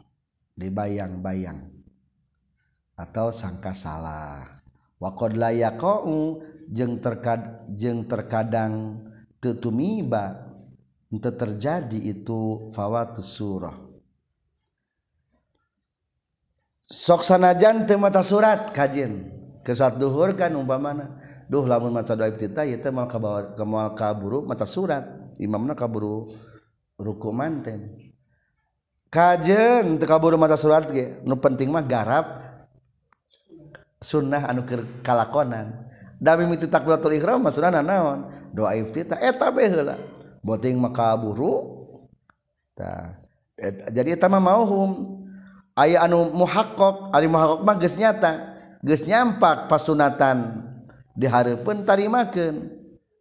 dibayang-bayang 0.55 1.67
atau 2.95 3.27
sangka 3.33 3.75
salah. 3.75 4.63
Waqad 5.03 5.35
la 5.35 5.51
yaqau 5.51 6.39
jeung 6.71 6.95
terkad 7.03 7.67
jeung 7.75 8.07
terkadang 8.07 9.03
tetumiba 9.43 10.42
ente 11.13 11.29
terjadi 11.29 12.09
itu 12.09 12.73
fawatus 12.73 13.37
surah. 13.37 13.77
Sok 16.89 17.21
sanajan 17.21 17.85
teu 17.85 18.01
mata 18.01 18.25
surat 18.25 18.73
kajen 18.73 19.29
ke 19.61 19.77
saat 19.77 20.01
duhur 20.01 20.33
kan 20.33 20.49
umpamana. 20.57 21.21
Duh 21.45 21.69
lamun 21.69 21.93
maca 21.93 22.17
doa 22.17 22.33
iftitah 22.33 22.65
ieu 22.65 22.81
teh 22.81 22.89
mal 22.89 23.05
kabawa 23.05 23.93
kaburu 23.93 24.41
maca 24.41 24.65
surat. 24.65 25.05
Imamna 25.37 25.77
kaburu 25.77 26.33
ruku 26.97 27.29
manten. 27.29 27.93
Kajen 29.13 30.01
teu 30.01 30.09
kaburu 30.09 30.33
maca 30.41 30.57
surat 30.57 30.89
ge 30.89 31.21
nu 31.21 31.37
penting 31.37 31.69
mah 31.69 31.85
garap 31.85 32.25
sunnah 34.01 34.49
anu 34.49 34.65
keur 34.65 34.81
kalakonan. 35.05 35.93
Da 36.17 36.33
mimiti 36.37 36.65
takbiratul 36.65 37.13
ihram 37.13 37.37
mah 37.37 37.53
sunnah 37.53 37.85
naon? 37.85 38.33
Doa 38.49 38.73
iftitah 38.75 39.21
eta 39.21 39.53
bae 39.53 39.69
heula 39.69 39.97
boting 40.43 40.77
makaburu 40.77 41.87
tah 42.75 43.23
jadi 43.93 44.17
eta 44.17 44.27
mah 44.27 44.41
mauhum. 44.41 45.21
Aya 45.73 46.05
anu 46.05 46.29
muhaqqaq 46.29 47.09
ari 47.15 47.25
muhaqqaq 47.25 47.59
mah 47.65 47.75
geus 47.81 47.97
nyata. 47.97 48.53
Geus 48.83 49.07
nyampak 49.07 49.71
pasunatan 49.71 50.67
dihareupeun 51.17 51.87
tarimakeun. 51.87 52.69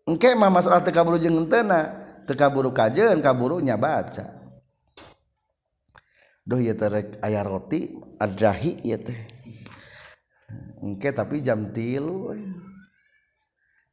Engke 0.04 0.35
mah 0.35 0.50
masalah 0.50 0.82
teu 0.82 0.92
kaburu 0.92 1.16
jeung 1.16 1.46
henteu 1.46 1.62
teu 2.26 2.35
kaburu 2.35 2.74
kajeun 2.74 3.22
kaburu 3.22 3.62
doh 3.62 3.78
Duh 6.42 6.58
teh 6.58 6.88
rek 6.90 7.22
aya 7.22 7.46
roti 7.46 7.94
Adrahi 8.18 8.82
ieu 8.82 8.98
teh. 8.98 9.20
Engke 10.82 11.14
tapi 11.14 11.38
jam 11.38 11.70
3 11.70 12.02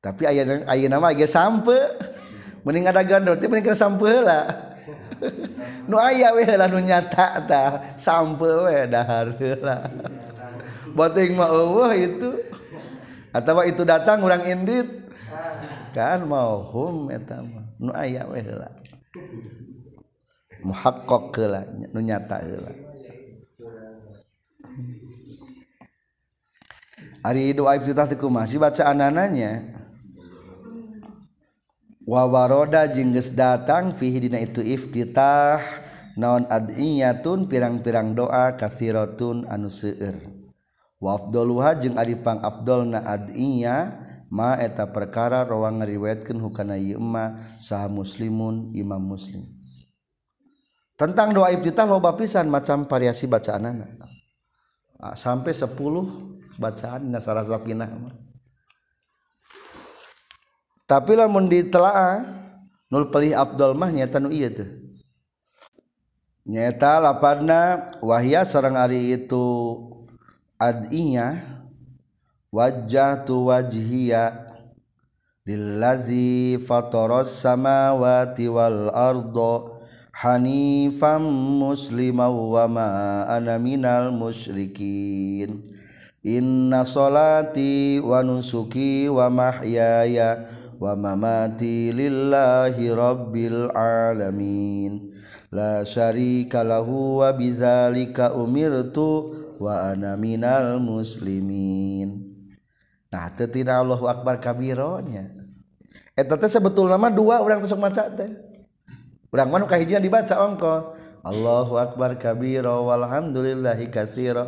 Tapi 0.02 0.24
aya 0.26 0.66
ayeuna 0.66 0.98
nama 0.98 1.14
ge 1.14 1.30
sampai 1.30 1.94
mending 2.66 2.86
adagan 2.90 3.28
roti 3.28 3.46
mending 3.48 3.76
sampe 3.76 4.06
heula 4.08 4.40
nu 5.90 6.00
aya 6.00 6.32
we 6.32 6.48
heula 6.48 6.66
nu 6.72 6.80
nyata 6.80 7.44
tah. 7.44 7.72
Sampe 8.00 8.48
we 8.66 8.88
dahar 8.88 9.36
heula 9.36 9.92
boting 10.96 11.36
mah 11.38 11.50
Allah 11.52 11.92
itu. 11.96 12.30
Atau 13.30 13.62
itu 13.62 13.86
datang 13.86 14.26
orang 14.26 14.42
indit. 14.50 14.90
Kan 15.94 16.26
mau 16.26 16.66
hum 16.74 17.14
eta 17.14 17.44
mah. 17.46 17.66
Nu 17.78 17.92
aya 17.94 18.26
we 18.26 18.42
heula 18.42 18.70
muhaqqaq 20.64 21.26
heula 21.36 21.62
nu 21.94 22.00
nyata 22.04 22.38
heula 22.44 22.72
Ari 27.20 27.52
doa 27.52 27.76
iftitah 27.76 28.08
teu 28.08 28.32
masih 28.32 28.64
baca 28.64 28.80
anananya 28.88 29.60
wawaroda 32.10 32.90
jingges 32.90 33.30
datang 33.30 33.94
fihidina 33.94 34.42
itu 34.42 34.66
iftitah. 34.66 35.62
Naon 36.20 36.50
adiyatun 36.52 37.48
pirang-pirang 37.48 38.12
doa 38.18 38.58
kasirotun 38.58 39.48
anu 39.48 39.72
seueur. 39.72 40.20
Wafdoluha 41.00 41.80
jeung 41.80 41.96
adipang 41.96 42.44
afdolna 42.44 43.08
adiya 43.08 44.04
ma 44.28 44.60
eta 44.60 44.92
perkara 44.92 45.48
rawang 45.48 45.80
ngariwayatkeun 45.80 46.44
hukana 46.44 46.76
ieu 46.76 47.00
sah 47.62 47.88
muslimun 47.88 48.76
imam 48.76 49.00
muslim. 49.00 49.48
Tentang 51.00 51.32
doa 51.32 51.56
iftitah 51.56 51.88
loba 51.88 52.20
pisan 52.20 52.52
macam 52.52 52.84
variasi 52.84 53.24
bacaanana. 53.24 53.88
Ah, 55.00 55.16
sampai 55.16 55.56
10 55.56 55.72
bacaan 56.60 57.08
dina 57.08 57.24
sarasapina 57.24 57.88
mah 57.88 58.29
tapi 60.90 61.14
lamun 61.14 61.46
ditelaah 61.46 62.26
nul 62.90 63.14
pelih 63.14 63.38
Abdul 63.38 63.78
mah 63.78 63.94
nyata 63.94 64.18
nu 64.18 64.34
iya 64.34 64.50
tuh 64.50 64.66
nyata 66.50 66.98
lapadna 66.98 67.94
wahya 68.02 68.42
sarang 68.42 68.74
ari 68.74 69.14
itu 69.14 69.78
adiyah 70.58 71.38
wajah 72.50 73.22
tu 73.22 73.54
wajhiya 73.54 74.50
lillazi 75.46 76.58
fataras 76.58 77.38
samawati 77.38 78.50
wal 78.50 78.90
ardo 78.90 79.78
hanifam 80.20 81.24
musliman 81.64 82.28
wa 82.28 82.66
ma 82.68 82.90
ana 83.30 83.56
minal 83.56 84.12
musyrikin. 84.12 85.64
Inna 86.20 86.84
salati 86.84 88.04
wa 88.04 88.20
nusuki 88.20 89.08
wa 89.08 89.32
mahyaya 89.32 90.52
wa 90.80 90.96
mamati 90.96 91.92
lillahi 91.92 92.88
rabbil 92.96 93.68
alamin. 93.76 95.12
La 95.52 95.84
syarika 95.84 96.64
lahu 96.64 97.20
wa 97.20 97.36
bidzalika 97.36 98.32
umirtu 98.32 99.36
wa 99.60 99.92
ana 99.92 100.16
minal 100.16 100.80
muslimin. 100.80 102.32
Nah 103.12 103.28
teu 103.36 103.52
tina 103.52 103.84
Allahu 103.84 104.08
akbar 104.08 104.40
kabironya. 104.40 105.36
Eh, 106.16 106.24
Eta 106.24 106.36
teh 106.40 106.48
sebetulna 106.48 106.96
mah 106.96 107.12
dua 107.12 107.44
urang 107.44 107.60
teh 107.60 107.68
sok 107.68 107.82
maca 107.82 108.08
teh. 108.08 108.30
Urang 109.34 109.52
mah 109.52 109.60
nu 109.60 109.68
kahijina 109.68 110.00
dibaca 110.00 110.36
ongko. 110.40 110.96
Allahu 111.20 111.76
akbar 111.76 112.16
kabira 112.16 112.80
walhamdulillahi 112.80 113.92
katsira 113.92 114.48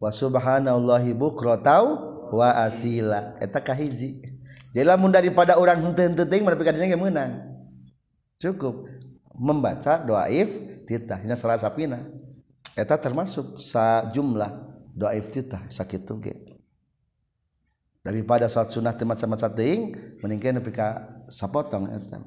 wa 0.00 0.08
subhanallahi 0.08 1.12
bukra 1.12 1.60
tau 1.60 2.00
wa 2.32 2.64
asila. 2.64 3.36
Eta 3.42 3.60
kahiji. 3.60 4.31
Jadi 4.72 4.88
lamun 4.88 5.12
daripada 5.12 5.60
urang 5.60 5.84
henteu-henteu 5.84 6.24
teuing 6.24 6.48
mah 6.48 6.56
kadina 6.56 6.96
menang 6.96 7.44
cukup. 8.40 8.88
Membaca 9.32 10.00
doa 10.00 10.28
if 10.32 10.48
titah. 10.88 11.20
Nya 11.24 11.36
salah 11.36 11.60
sapina. 11.60 12.04
Eta 12.72 12.96
termasuk 12.96 13.60
sa 13.60 14.08
jumlah 14.10 14.48
doa 14.96 15.12
iftitah 15.12 15.60
sakitu 15.68 16.16
ge. 16.20 16.34
Daripada 18.02 18.50
salat 18.50 18.74
sunah 18.74 18.96
teu 18.96 19.06
maca-maca 19.06 19.46
teuing 19.52 19.94
mending 20.24 20.58
nepi 20.58 20.72
ka 20.74 21.06
sapotong 21.30 21.92
eta. 21.92 22.18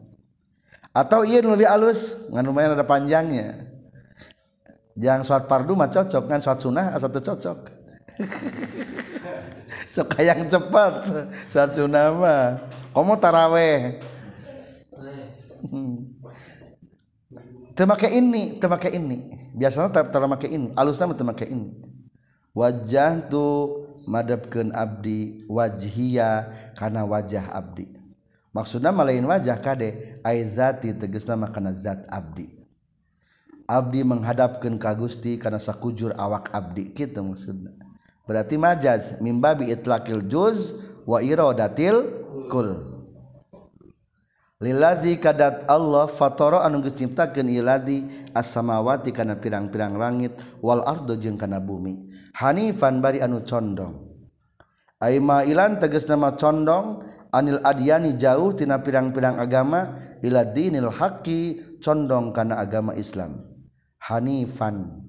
Atau 0.95 1.27
ieu 1.27 1.43
lebih 1.43 1.67
alus 1.67 2.15
ngan 2.31 2.45
lumayan 2.45 2.77
ada 2.77 2.87
panjangnya 2.87 3.75
jangan 4.95 5.21
salat 5.27 5.45
fardu 5.51 5.75
mah 5.75 5.91
cocok 5.91 6.23
kan 6.23 6.39
salat 6.39 6.63
sunah 6.63 6.95
asa 6.95 7.11
teu 7.11 7.19
cocok 7.19 7.67
suka 9.89 10.19
yang 10.23 10.45
cepat 10.47 10.93
saat 11.51 11.75
sunama 11.75 12.59
kamu 12.95 13.13
taraweh. 13.19 13.99
Hmm. 15.67 16.15
Temake 17.75 18.07
ini 18.07 18.55
temake 18.55 18.89
ini. 18.95 19.35
Biasanya 19.51 19.91
tak 19.91 20.15
temake 20.15 20.47
ini. 20.47 20.71
Alusnya 20.79 21.11
temake 21.11 21.43
ini. 21.47 21.75
Wajah 22.55 23.27
tu 23.27 23.43
madabkan 24.07 24.71
abdi 24.71 25.43
wajhia 25.51 26.55
karena 26.79 27.03
wajah 27.03 27.51
abdi. 27.51 27.91
Maksudnya 28.55 28.95
malain 28.95 29.27
wajah 29.27 29.59
kade 29.59 30.15
aizati 30.23 30.95
nama 31.27 31.51
karena 31.51 31.75
zat 31.75 32.07
abdi. 32.07 32.47
Abdi 33.67 34.07
menghadapkan 34.07 34.79
kagusti 34.79 35.35
karena 35.35 35.59
sakujur 35.59 36.15
awak 36.15 36.53
abdi 36.55 36.95
kita 36.95 37.19
maksudnya 37.19 37.84
berarti 38.25 38.57
majaz 38.57 39.17
mimbabi 39.21 39.69
itlaqil 39.71 40.25
juz 40.25 40.73
wa 41.05 41.21
iradatil 41.21 42.09
kul. 42.49 42.93
Lilazi 44.55 45.19
kadat 45.19 45.67
Allah 45.67 46.07
fatoro 46.07 46.63
anu 46.63 46.79
geus 46.79 46.95
nyiptakeun 46.95 47.51
ieu 47.51 47.61
ladi 47.61 48.07
as-samawati 48.31 49.11
kana 49.11 49.35
pirang-pirang 49.35 49.99
langit 49.99 50.31
wal 50.63 50.81
ardo 50.87 51.13
jeung 51.19 51.37
kana 51.37 51.59
bumi. 51.61 52.07
Hanifan 52.33 53.03
bari 53.03 53.19
anu 53.19 53.43
condong. 53.43 54.15
Ai 55.03 55.19
ilan 55.21 55.77
tegas 55.77 56.07
nama 56.07 56.33
condong 56.39 57.03
anil 57.35 57.59
adiyani 57.67 58.15
jauh 58.15 58.55
tina 58.55 58.79
pirang-pirang 58.79 59.43
agama 59.43 59.99
ila 60.23 60.47
dinil 60.47 60.87
haqi 60.87 61.59
condong 61.83 62.31
kana 62.31 62.55
agama 62.55 62.95
Islam. 62.95 63.43
Hanifan. 64.01 65.03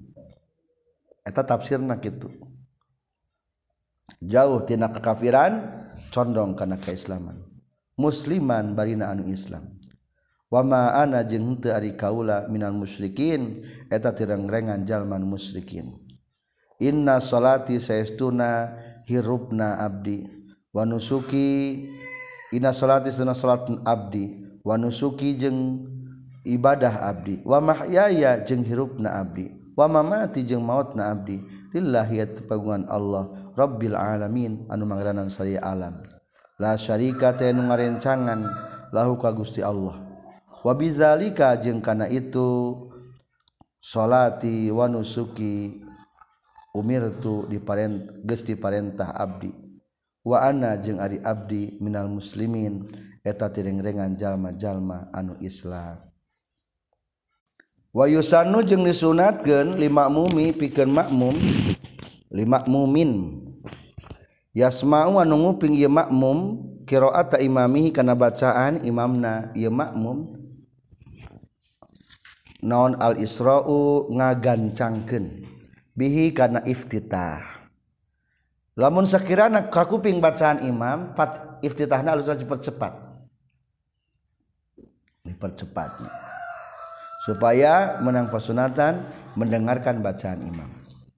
Eta 1.23 1.47
tafsirna 1.47 2.03
kitu 2.03 2.31
jauh 4.23 4.63
tina 4.67 4.93
kekafiran 4.93 5.87
condong 6.13 6.55
kana 6.55 6.79
keislaman. 6.79 7.43
Musliman 7.97 8.77
barina 8.77 9.09
anu 9.09 9.25
Islam. 9.33 9.73
Wama 10.53 10.95
ana 10.95 11.25
jeung 11.25 11.59
teu 11.59 11.75
ari 11.75 11.97
kaula 11.97 12.47
minal 12.47 12.77
musyrikin 12.77 13.65
eta 13.91 14.13
tirengrengan 14.13 14.85
jalman 14.85 15.25
musyrikin. 15.25 15.97
Inna 16.77 17.25
salati 17.25 17.81
saestuna 17.81 18.77
hirupna 19.09 19.81
abdi 19.81 20.29
wa 20.77 20.85
nusuki 20.85 21.89
inna 22.53 22.77
salati 22.77 23.09
saestuna 23.09 23.33
salatun 23.33 23.81
abdi 23.89 24.45
wa 24.61 24.77
nusuki 24.77 25.41
jeung 25.41 25.89
ibadah 26.45 27.09
abdi 27.09 27.41
wa 27.41 27.59
mahyaya 27.65 28.45
jeung 28.45 28.61
hirupna 28.61 29.17
abdi. 29.17 29.56
wa 29.77 29.87
mamati 29.87 30.43
jeung 30.43 30.65
mautna 30.65 31.13
abdi 31.13 31.45
lillahi 31.77 32.25
tepagungan 32.33 32.89
Allah 32.89 33.29
Rabbil 33.57 33.97
alamin 33.97 34.69
anu 34.69 34.85
mangaranan 34.85 35.33
saya 35.33 35.61
alam. 35.65 36.01
La 36.57 36.77
syarika 36.77 37.37
teh 37.37 37.53
nu 37.53 37.69
ngarencangan 37.69 38.45
lahu 38.93 39.21
ka 39.21 39.33
Gusti 39.33 39.61
Allah. 39.61 39.97
Wa 40.65 40.73
bizalika 40.73 41.57
jeung 41.61 41.85
kana 41.85 42.09
itu 42.09 42.77
salati 43.81 44.73
wa 44.73 44.89
nusuki 44.89 45.85
umirtu 46.73 47.49
diparent 47.49 48.25
geus 48.25 48.45
diparentah 48.45 49.13
abdi. 49.13 49.53
Wa 50.25 50.49
ana 50.49 50.81
jeung 50.81 51.01
ari 51.01 51.21
abdi 51.21 51.77
minal 51.81 52.09
muslimin 52.09 52.89
eta 53.25 53.53
tirengrengan 53.53 54.17
jalma-jalma 54.17 55.13
anu 55.13 55.37
Islam. 55.45 56.06
wayusanu 57.97 58.61
jeung 58.61 58.85
disunatkeun 58.85 59.81
lima 59.81 60.13
mumi 60.13 60.53
pikeun 60.53 60.93
makmum 60.93 61.33
lima 62.29 62.61
mumin. 62.69 63.41
Yasma'u 64.53 65.21
anu 65.21 65.37
nguping 65.37 65.77
ieu 65.77 65.89
makmum 65.89 66.61
qiraata 66.85 67.41
imami 67.41 67.93
kana 67.93 68.13
bacaan 68.13 68.85
imamna 68.85 69.53
ieu 69.57 69.73
makmum. 69.73 70.37
Naon 72.61 73.01
al 73.01 73.17
isra'u 73.21 74.13
ngagancangkeun 74.13 75.45
bihi 75.97 76.37
kana 76.37 76.65
iftitah. 76.69 77.41
Lamun 78.77 79.09
sakirana 79.09 79.73
kakuping 79.73 80.21
bacaan 80.21 80.61
imam 80.69 81.17
pat 81.17 81.61
iftitahna 81.65 82.13
alus 82.13 82.29
cepat-cepat 82.29 82.93
dipercepatnya 85.25 86.26
supaya 87.27 87.99
menang 87.99 88.31
pasunatan 88.31 89.11
mendengarkan 89.35 89.99
bacaan 89.99 90.47
imam. 90.47 90.71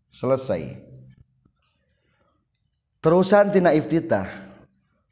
Selesai. 0.09 0.81
Terusan 3.05 3.53
tina 3.53 3.77
iftitah. 3.77 4.49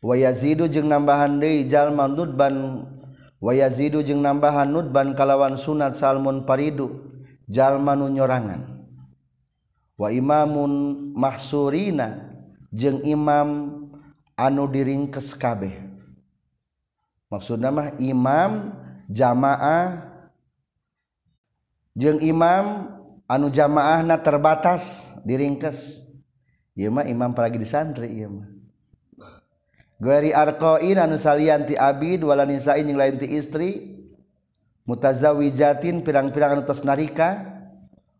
Wa 0.01 0.17
yazidu 0.17 0.65
jeung 0.65 0.89
nambahan 0.89 1.37
deui 1.37 1.69
jalma 1.69 2.09
nudban 2.09 2.87
wayazidu 3.43 4.01
jeung 4.01 4.25
nambahan 4.25 4.71
nudban 4.71 5.13
kalawan 5.13 5.59
sunat 5.61 5.99
salmun 5.99 6.49
paridu 6.49 7.05
jalma 7.45 7.93
nu 7.93 8.09
nyorangan. 8.09 8.87
Wa 10.01 10.09
imamun 10.09 11.13
mahsurina 11.13 12.33
jeung 12.73 13.05
imam 13.05 13.49
anu 14.37 14.65
diringkes 14.69 15.37
kabeh. 15.37 15.77
Maksudna 17.27 17.75
mah 17.75 17.89
imam 17.99 18.73
jamaah 19.11 20.16
jeung 21.97 22.21
imam 22.21 22.93
anu 23.25 23.49
jamaahna 23.49 24.21
terbatas 24.21 25.09
diringkes 25.25 26.05
ieu 26.77 26.93
mah 26.93 27.09
imam 27.09 27.33
paragi 27.33 27.57
di 27.57 27.67
santri 27.67 28.13
ieu 28.21 28.29
mah. 28.29 28.49
Gwari 29.97 30.37
arqain 30.37 31.01
anu 31.01 31.17
salian 31.17 31.65
ti 31.65 31.73
abid 31.73 32.21
wala 32.21 32.45
nisain 32.45 32.85
jeung 32.85 33.01
lain 33.01 33.17
ti 33.17 33.33
istri 33.33 33.97
mutazawijatin 34.85 36.05
pirang-pirang 36.05 36.61
anu 36.61 36.63
tos 36.69 36.85
narika. 36.85 37.57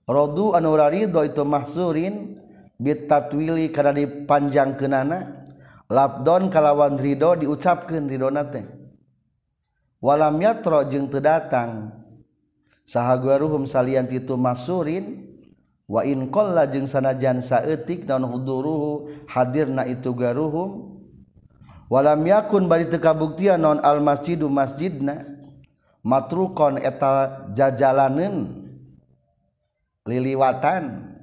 Rodu 0.09 0.57
anu 0.57 0.73
rarido 0.73 1.21
itu 1.21 1.45
mahsurin 1.45 2.41
bitatwili 2.81 3.69
kana 3.69 3.93
dipanjangkeunana. 3.93 5.45
Labdon 5.87 6.49
kalawan 6.51 6.99
ridho 6.99 7.37
diucapkeun 7.39 8.09
ridona 8.09 8.43
teh. 8.49 8.65
Walam 10.01 10.41
yatro 10.41 10.81
jeung 10.89 11.13
teu 11.13 11.21
datang 11.21 11.93
sahagwaruhum 12.87 13.67
salian 13.67 14.07
titu 14.07 14.39
masurin 14.39 15.27
wa 15.91 16.07
in 16.07 16.31
qalla 16.31 16.67
jeung 16.71 16.87
sanajan 16.87 17.43
saeutik 17.43 18.07
naon 18.07 18.27
huduruhu 18.31 19.27
hadirna 19.27 19.85
itu 19.87 20.15
garuhum. 20.15 20.95
Walam 21.87 22.27
yakun 22.27 22.67
bari 22.67 22.91
teu 22.91 22.99
kabuktian 22.99 23.63
naon 23.63 23.79
al 23.79 24.03
masjidu 24.03 24.51
masjidna 24.51 25.23
matrukon 26.03 26.83
eta 26.83 27.47
jajalaneun 27.55 28.67
liliwatan 30.03 31.15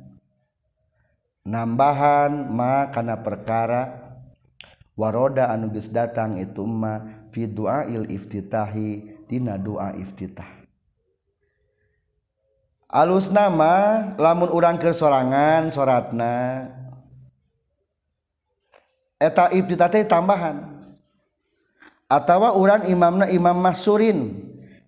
nambahan 1.43 2.47
ma 2.47 2.87
kana 2.91 3.19
perkara. 3.19 3.99
Waroda 4.93 5.49
anu 5.49 5.73
geus 5.73 5.89
datang 5.89 6.37
itu 6.37 6.63
ma 6.63 7.25
fi 7.33 7.49
duail 7.49 8.07
iftitahi 8.13 9.25
dina 9.25 9.57
doa 9.57 9.89
iftitah. 9.97 10.62
alus 12.93 13.33
nama 13.33 14.05
lamun 14.21 14.53
urang 14.53 14.77
ke 14.77 14.93
sorangan 14.93 15.73
soratna. 15.73 16.69
Eta 19.17 19.49
ibtita 19.49 19.89
teh 19.89 20.05
tambahan. 20.05 20.77
Atawa 22.05 22.53
urang 22.53 22.85
imamna 22.85 23.25
imam 23.33 23.57
mahsurin. 23.57 24.37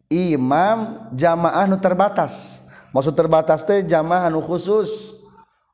Imam 0.06 1.10
jamaah 1.18 1.66
nu 1.66 1.82
terbatas. 1.82 2.62
Maksud 2.94 3.18
terbatas 3.18 3.66
teh 3.66 3.82
jamaah 3.82 4.30
nu 4.30 4.38
khusus. 4.46 5.18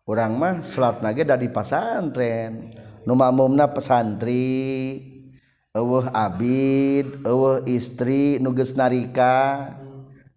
Urang 0.07 0.39
mah 0.39 0.63
salat 0.63 1.03
nage 1.03 1.27
dari 1.27 1.51
pasantren 1.51 2.71
nu 3.03 3.11
makmumna 3.11 3.67
pesantri. 3.67 5.11
Eueuh 5.71 6.07
abid 6.11 7.23
eueuh 7.23 7.63
istri 7.63 8.39
nu 8.43 8.51
geus 8.51 8.75
narika 8.75 9.71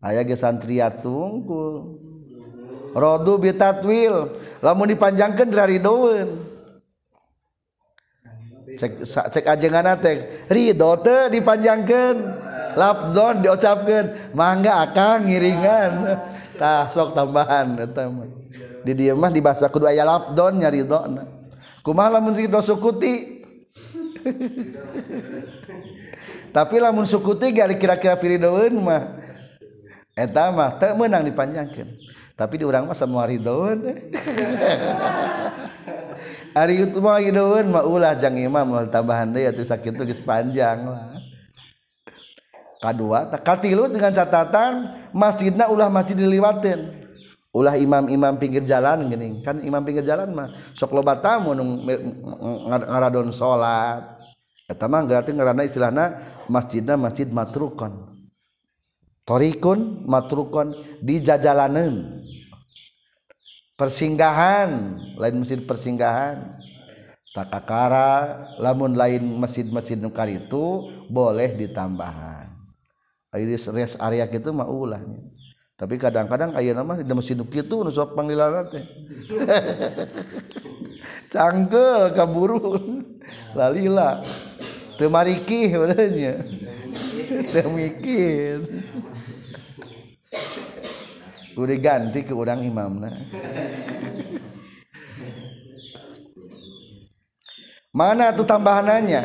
aya 0.05 0.21
ge 0.21 0.37
santriat 0.37 1.01
tungkul. 1.01 2.05
Rodu 2.95 3.43
bitatwil 3.43 4.39
lamun 4.63 4.95
dipanjangkeun 4.95 5.51
raridoeun 5.51 6.29
cek 8.79 9.03
cek 9.07 9.47
ajengan 9.51 9.99
teh 9.99 10.47
ridho 10.47 10.95
teh 11.03 11.27
dipanjangkeun 11.33 12.17
labdon 12.79 13.43
diucapkeun 13.43 14.35
mangga 14.37 14.87
akang 14.87 15.27
ngiringan. 15.27 15.93
Tah 16.55 16.87
sok 16.87 17.19
tambahan 17.19 17.83
eta 17.83 18.07
mah. 18.07 18.31
Di 18.87 18.95
dieu 18.95 19.19
mah 19.19 19.35
di 19.35 19.43
bahasa 19.43 19.67
kudu 19.67 19.91
aya 19.91 20.07
labdon 20.07 20.63
nya 20.63 20.71
ridona 20.71 21.27
kumaha 21.83 22.19
lamun 22.19 22.39
ridho 22.39 22.63
sukuti? 22.63 23.43
Tapi 26.55 26.77
lamun 26.79 27.03
sukuti 27.03 27.51
gari 27.51 27.75
kira-kira 27.75 28.15
piridoeun 28.15 28.79
mah. 28.79 29.03
etama 30.15 30.79
tak 30.79 30.95
menang 30.95 31.27
dipanjangkan. 31.27 31.91
Tapi 32.35 32.59
di 32.59 32.65
orang 32.67 32.91
mah 32.91 32.99
semua 32.99 33.31
ridhoan 33.31 33.79
hari 36.59 36.83
itu 36.83 36.99
mah 36.99 37.23
ridhoan 37.23 37.71
mah 37.71 37.87
ulah 37.87 38.19
jang 38.19 38.35
imam 38.35 38.67
mau 38.67 38.83
tambahan 38.91 39.31
deh 39.31 39.47
atau 39.47 39.62
sakit 39.62 39.95
tuh 39.95 40.07
panjang 40.27 40.83
lah. 40.83 41.15
Kedua 42.83 43.31
katilu 43.39 43.87
dengan 43.87 44.11
catatan 44.11 44.99
masjidna 45.15 45.71
ulah 45.71 45.87
masjid 45.87 46.19
diliwatin. 46.19 47.07
Ulah 47.55 47.79
imam-imam 47.79 48.35
pinggir 48.35 48.67
jalan 48.67 49.07
gini. 49.07 49.39
Kan 49.47 49.62
imam 49.62 49.87
pinggir 49.87 50.03
jalan 50.03 50.35
mah 50.35 50.51
sok 50.75 50.91
loba 50.91 51.23
tamu 51.23 51.55
nung 51.55 51.87
ngaradon 52.67 53.31
salat 53.31 54.19
eta 54.67 54.91
mah 54.91 55.07
berarti 55.07 55.31
ngarana 55.31 55.62
istilahna 55.62 56.19
masjidna 56.51 56.99
masjid 56.99 57.31
matrukon 57.31 58.14
torikun 59.25 60.05
matrukon 60.05 60.77
di 61.01 61.20
jajalanan 61.20 62.20
persinggahan 63.75 65.01
lain 65.18 65.37
mesin 65.41 65.64
persinggahan. 65.66 66.53
Tak 67.35 67.51
kakara 67.51 68.47
lamun 68.62 68.95
lain 68.95 69.27
mesin-mesin 69.43 69.99
nukar 69.99 70.31
itu 70.31 70.87
boleh 71.11 71.51
ditambahan. 71.59 72.47
Iris 73.35 73.66
res 73.75 73.99
area 73.99 74.31
itu 74.31 74.55
mah 74.55 74.70
ulahnya 74.70 75.18
tapi 75.75 75.99
kadang-kadang 75.99 76.55
ayah 76.55 76.70
nama 76.79 76.95
di 76.95 77.03
mesin 77.11 77.43
itu 77.43 77.77
nusok 77.83 78.14
panggilan 78.14 78.70
teh. 78.70 78.87
Cangkel 81.35 82.14
kaburu 82.14 82.79
lalila. 83.59 84.22
Temariki 84.95 85.66
sebenarnya 85.75 86.39
temikir 87.53 88.62
udah 91.55 91.79
ganti 91.79 92.27
ke 92.27 92.35
orang 92.35 92.66
imamna 92.66 93.11
mana 97.95 98.35
tuh 98.35 98.47
tambahannya 98.47 99.22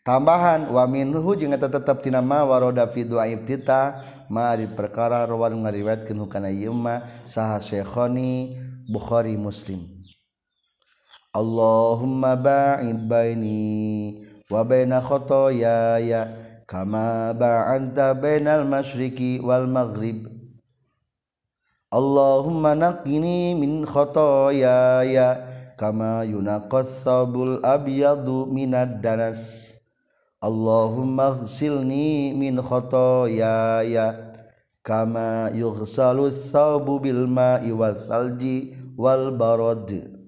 tambahan 0.00 0.72
wa 0.72 0.84
minhu 0.88 1.36
jeung 1.36 1.52
eta 1.52 1.68
tetep 1.68 2.00
tina 2.00 2.24
ma 2.24 2.42
warada 2.48 2.88
fi 2.88 3.04
du'aib 3.04 3.44
tita 3.44 4.00
ma 4.32 4.56
di 4.56 4.64
perkara 4.70 5.28
rawan 5.28 5.60
ngariwayatkeun 5.66 6.18
hukana 6.24 6.48
ieu 6.48 6.72
ma 6.72 7.22
saha 7.28 7.60
syekhoni 7.60 8.56
Bukhari 8.90 9.38
Muslim. 9.38 9.86
Allahumma 11.30 12.34
ba'id 12.34 13.06
baini 13.06 14.26
wakhoto 14.50 15.54
yaya 15.54 16.26
kama 16.66 17.30
ba'anta 17.38 18.18
bainal 18.18 18.66
masyriqi 18.66 19.38
wal 19.38 19.70
maghrib 19.70 20.26
Allahumma 21.90 22.78
naqini 22.78 23.58
min 23.58 23.82
khotoyaya 23.82 25.74
kama 25.74 26.22
yunaqqas 26.22 27.02
sabul 27.02 27.58
abyadu 27.66 28.46
minad 28.46 29.02
danas 29.02 29.70
Allahumma 30.38 31.42
ghsilni 31.42 32.30
min 32.38 32.62
khotoyaya 32.62 34.34
kama 34.86 35.50
yughsalu 35.50 36.30
sabu 36.30 37.02
bil 37.02 37.26
ma'i 37.26 37.74
wal 37.74 37.98
salji 38.06 38.78
wal 38.94 39.34
barad 39.34 40.19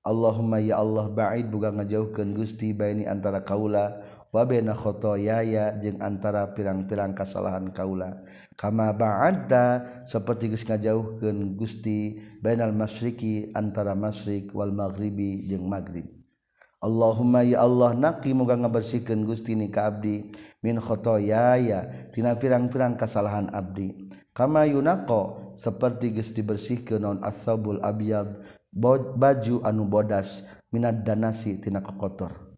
Allahumma 0.00 0.56
ya 0.64 0.80
Allah 0.80 1.12
ba'id 1.12 1.52
buka 1.52 1.68
ngajauhkeun 1.68 2.32
Gusti 2.32 2.72
baini 2.72 3.04
antara 3.04 3.44
kaula 3.44 4.00
wa 4.32 4.48
baina 4.48 4.72
khotoyaya 4.72 5.76
jeung 5.76 6.00
antara 6.00 6.48
pirang-pirang 6.56 7.12
kasalahan 7.12 7.68
kaula. 7.68 8.24
Kama 8.56 8.96
ba'adta 8.96 9.84
saperti 10.08 10.56
geus 10.56 10.64
ngajauhkeun 10.64 11.52
Gusti 11.52 12.16
bainal 12.40 12.72
masyriqi 12.72 13.52
antara 13.52 13.92
masyriq 13.92 14.56
wal 14.56 14.72
maghribi 14.72 15.44
jeung 15.44 15.68
maghrib. 15.68 16.08
Allahumma 16.80 17.44
ya 17.44 17.60
Allah 17.60 17.92
naqi 17.92 18.32
muga 18.32 18.56
ngabersihkeun 18.56 19.28
Gusti 19.28 19.52
ni 19.52 19.68
ka 19.68 19.92
abdi 19.92 20.32
min 20.64 20.80
khotoyaya 20.80 22.08
tina 22.16 22.40
pirang-pirang 22.40 22.96
kasalahan 22.96 23.52
abdi. 23.52 24.08
Kama 24.32 24.64
yunaqo 24.64 25.52
seperti 25.60 26.16
geus 26.16 26.32
dibersihkeun 26.32 27.04
naon 27.04 27.20
asabul 27.20 27.84
abyad 27.84 28.59
baju 28.72 29.62
anu 29.66 29.84
bodas 29.86 30.46
minat 30.70 31.02
danasi 31.02 31.58
tina 31.58 31.82
kotor. 31.82 32.50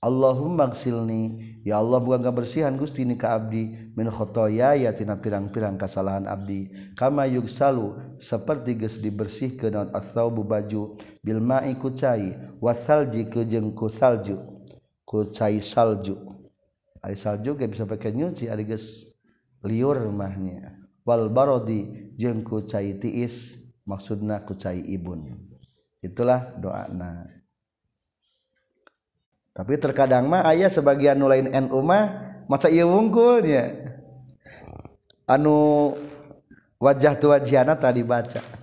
Allahumma 0.00 0.72
gsilni 0.72 1.60
ya 1.60 1.76
Allah 1.76 2.00
bukan 2.00 2.24
kebersihan 2.24 2.72
Gusti 2.72 3.04
ni 3.04 3.20
ka 3.20 3.36
abdi 3.36 3.92
min 3.92 4.08
khotoya 4.08 4.72
ya 4.72 4.96
tina 4.96 5.20
pirang-pirang 5.20 5.76
kesalahan 5.76 6.24
abdi. 6.24 6.72
Kama 6.96 7.28
yugsalu 7.28 8.16
seperti 8.16 8.80
geus 8.80 8.96
dibersihkeun 8.96 9.76
naon 9.76 9.88
atsaubu 9.92 10.40
baju 10.40 10.96
bil 11.20 11.44
ma'i 11.44 11.76
ku 11.76 11.92
cai 11.92 12.32
wasalji 12.64 13.28
ku 13.28 13.44
jeung 13.44 13.76
ku 13.76 13.92
salju 13.92 14.40
ku 15.04 15.28
cai 15.28 15.60
salju. 15.60 16.16
Ari 17.04 17.20
salju 17.20 17.60
ge 17.60 17.68
bisa 17.68 17.84
pakai 17.84 18.16
nyuci 18.16 18.48
ari 18.48 18.64
geus 18.64 19.04
liur 19.68 20.00
mahnya 20.08 20.80
wal 21.04 21.28
barodi 21.28 22.12
jeung 22.16 22.40
ku 22.40 22.64
cai 22.64 22.96
tiis 22.96 23.60
maksudna 23.84 24.40
ku 24.48 24.56
cai 24.56 24.80
ibun 24.80 25.49
itulah 26.00 26.56
doa 26.56 26.88
na 26.88 27.28
tapi 29.52 29.76
terkadang 29.76 30.26
mah 30.26 30.44
ayah 30.52 30.72
sebagian 30.72 31.20
nulain 31.20 31.48
NU 31.48 31.80
mah 31.84 32.36
masa 32.48 32.72
iya 32.72 32.88
wungkulnya 32.88 33.96
anu 35.28 35.92
wajah 36.80 37.14
tu 37.20 37.28
wajiana 37.30 37.76
tadi 37.76 38.00
baca 38.00 38.60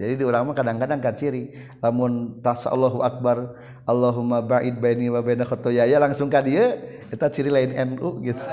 jadi 0.00 0.16
di 0.16 0.24
ulama 0.24 0.56
kadang-kadang 0.56 0.96
kaciri. 0.96 1.52
Lamun 1.84 2.40
tas 2.40 2.64
Allahu 2.64 3.04
Akbar 3.04 3.52
Allahumma 3.84 4.40
ba'id 4.40 4.80
baini 4.80 5.12
wa 5.12 5.20
baina 5.20 5.44
khotoyaya 5.44 6.00
langsung 6.00 6.32
ka 6.32 6.40
dieu 6.40 6.78
eta 7.10 7.26
ciri 7.26 7.50
lain 7.50 7.74
NU 7.74 8.22
gitu 8.22 8.38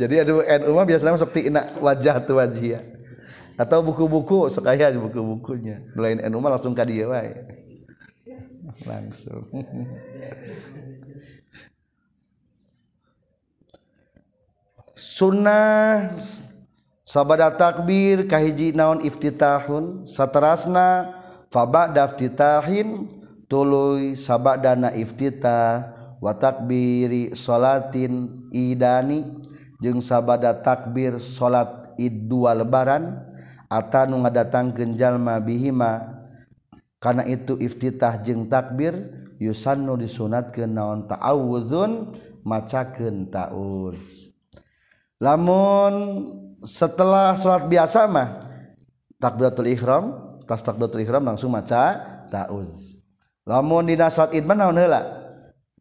jadi 0.00 0.14
ada 0.20 0.32
NU 0.60 0.70
mah 0.76 0.84
biasanya 0.84 1.16
masuk 1.16 1.32
tina 1.32 1.72
wajah 1.80 2.20
tu 2.20 2.36
wajia 2.36 2.84
atau 3.54 3.82
buku-buku 3.82 4.50
sekaya 4.50 4.90
buku-bukunya. 4.94 5.82
Lain 5.94 6.18
enu 6.22 6.42
mah 6.42 6.54
langsung 6.58 6.74
ka 6.74 6.82
dieu 6.82 7.10
wae 7.10 7.34
langsung. 8.86 9.46
Sunnah 14.94 16.14
sabada 17.02 17.50
takbir 17.54 18.26
kahiji 18.26 18.74
naon 18.74 19.02
iftitahun 19.02 20.06
saterasna 20.06 21.14
faba 21.50 21.86
daftitahin 21.90 23.06
tuluy 23.46 24.18
sabadana 24.18 24.90
iftitah 24.94 25.94
wa 26.18 26.32
takbiri 26.34 27.36
salatin 27.36 28.48
idani 28.50 29.26
jeung 29.78 30.00
sabada 30.00 30.56
takbir 30.56 31.20
salat 31.20 31.94
id 32.00 32.26
dua 32.26 32.56
lebaran 32.56 33.33
Ata 33.74 34.06
nu 34.06 34.22
ngadatang 34.22 34.70
genjallma 34.70 35.42
bihima. 35.42 36.22
Karena 37.02 37.26
itu 37.26 37.58
iftitah 37.58 38.22
jeung 38.22 38.46
takbir 38.46 38.94
yusannu 39.42 39.98
disunat 39.98 40.54
ke 40.54 40.62
naon 40.62 41.10
ta'awuzun 41.10 42.14
macakeun 42.46 43.34
ta'uz. 43.34 44.30
Lamun 45.18 45.94
setelah 46.62 47.34
sholat 47.34 47.66
biasa 47.66 48.06
mah 48.06 48.40
takbiratul 49.18 49.68
ihram 49.68 50.04
tas 50.46 50.62
takbiratul 50.62 51.02
ihram 51.02 51.26
langsung 51.26 51.50
maca 51.50 51.98
ta'uz. 52.30 52.94
Lamun 53.42 53.90
dina 53.90 54.06
sholat 54.06 54.32
id 54.38 54.46
mah 54.46 54.54
naon 54.54 54.78
heula? 54.78 55.02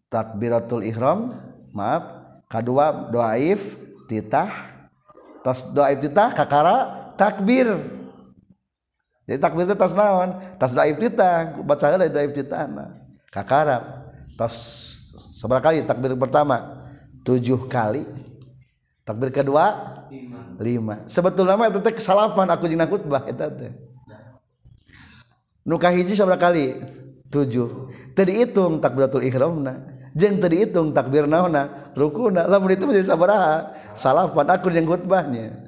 Takbiratul 0.10 0.82
ihram 0.84 1.38
maaf 1.72 2.10
kadua 2.50 3.14
doa 3.14 3.38
if 3.38 3.78
titah. 4.10 4.50
Tas 5.44 5.62
doaif 5.76 6.00
titah 6.00 6.32
kakara 6.32 7.03
takbir. 7.16 7.68
Jadi 9.24 9.40
takbir 9.40 9.64
itu 9.64 9.76
tas 9.76 9.96
naon? 9.96 10.36
Tas 10.60 10.76
doa 10.76 10.84
iftitah 10.84 11.64
baca 11.64 11.86
heula 11.88 12.12
doa 12.12 12.24
iftitah 12.28 12.68
kakarap. 13.32 14.12
Tas 14.36 14.56
seberapa 15.32 15.72
kali? 15.72 15.86
Takbir 15.88 16.12
pertama? 16.20 16.84
Tujuh 17.24 17.72
kali. 17.72 18.04
Takbir 19.04 19.32
kedua? 19.32 19.96
Lima, 20.08 20.40
lima. 20.62 20.96
sebetulnya 21.10 21.58
mah 21.58 21.68
itu 21.68 21.82
teh 21.82 21.92
kesalahan 21.96 22.48
aku 22.54 22.70
jeung 22.70 22.86
khutbah 22.86 23.26
eta 23.26 23.50
teh. 23.50 23.74
Nu 25.64 25.80
kahiji 25.80 26.14
seberapa 26.14 26.40
kali? 26.52 26.80
Tujuh. 27.32 27.90
Tadi 28.14 28.44
hitung 28.44 28.84
takbiratul 28.84 29.24
ihramna. 29.24 29.88
Jeung 30.14 30.38
tadi 30.38 30.68
hitung 30.68 30.94
takbir 30.94 31.26
naonna 31.26 31.96
rukuna 31.98 32.46
lamun 32.46 32.76
itu 32.76 32.84
menjadi 32.86 33.08
sabaraha. 33.08 33.74
Salapan 33.96 34.48
aku 34.52 34.68
jeung 34.70 34.86
khutbahnya 34.86 35.63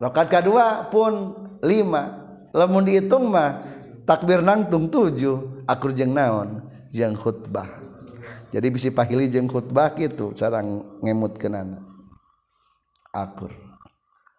rakaat 0.00 0.28
kedua 0.28 0.88
pun 0.88 1.34
lima. 1.64 2.24
Lamun 2.56 2.88
dihitung 2.88 3.28
mah 3.28 3.60
takbir 4.08 4.40
nangtung 4.40 4.88
tujuh 4.88 5.66
akur 5.68 5.92
jeng 5.92 6.16
naon? 6.16 6.64
Jeng 6.88 7.12
khutbah. 7.12 7.68
Jadi 8.48 8.72
bisa 8.72 8.88
pahili 8.88 9.28
jeng 9.28 9.44
khutbah 9.44 9.92
gitu 9.92 10.32
cara 10.32 10.64
ngemut 11.04 11.36
kenana 11.36 11.84
akur. 13.12 13.52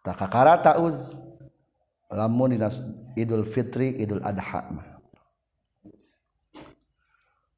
Tak 0.01 0.17
kakara 0.17 0.57
tauz. 0.57 0.97
Lamun 2.07 2.55
dinas 2.55 2.79
idul 3.19 3.43
fitri 3.43 3.99
idul 3.99 4.23
adha 4.23 4.63
mah. 4.71 4.97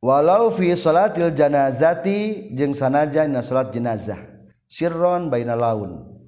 Walau 0.01 0.49
fi 0.49 0.73
salatil 0.73 1.31
janazati 1.35 2.49
jeung 2.57 2.73
sanajan 2.73 3.29
na 3.29 3.45
salat 3.45 3.69
jenazah. 3.71 4.19
Sirron 4.65 5.29
baina 5.29 5.53
laun 5.53 6.18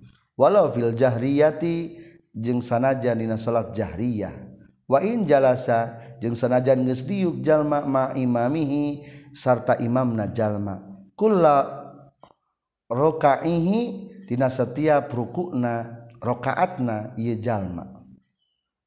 walau 0.41 0.73
fil 0.73 0.97
jahriyati 0.97 2.01
jeung 2.33 2.65
sanajan 2.65 3.21
dina 3.21 3.37
salat 3.37 3.77
jahriyah. 3.77 4.33
Wa 4.89 4.97
in 5.05 5.29
jalasa 5.29 6.01
jeung 6.17 6.33
sanajan 6.33 6.81
geus 6.89 7.05
diuk 7.05 7.45
jalma 7.45 7.85
ma 7.85 8.09
imamihi 8.17 9.05
sarta 9.37 9.77
imamna 9.77 10.33
jalma. 10.33 10.81
Kulla 11.13 11.85
rokaihi 12.89 14.09
dina 14.25 14.49
setiap 14.49 15.13
rukukna 15.13 16.09
rakaatna 16.17 17.13
ieu 17.21 17.37
jalma. 17.37 18.01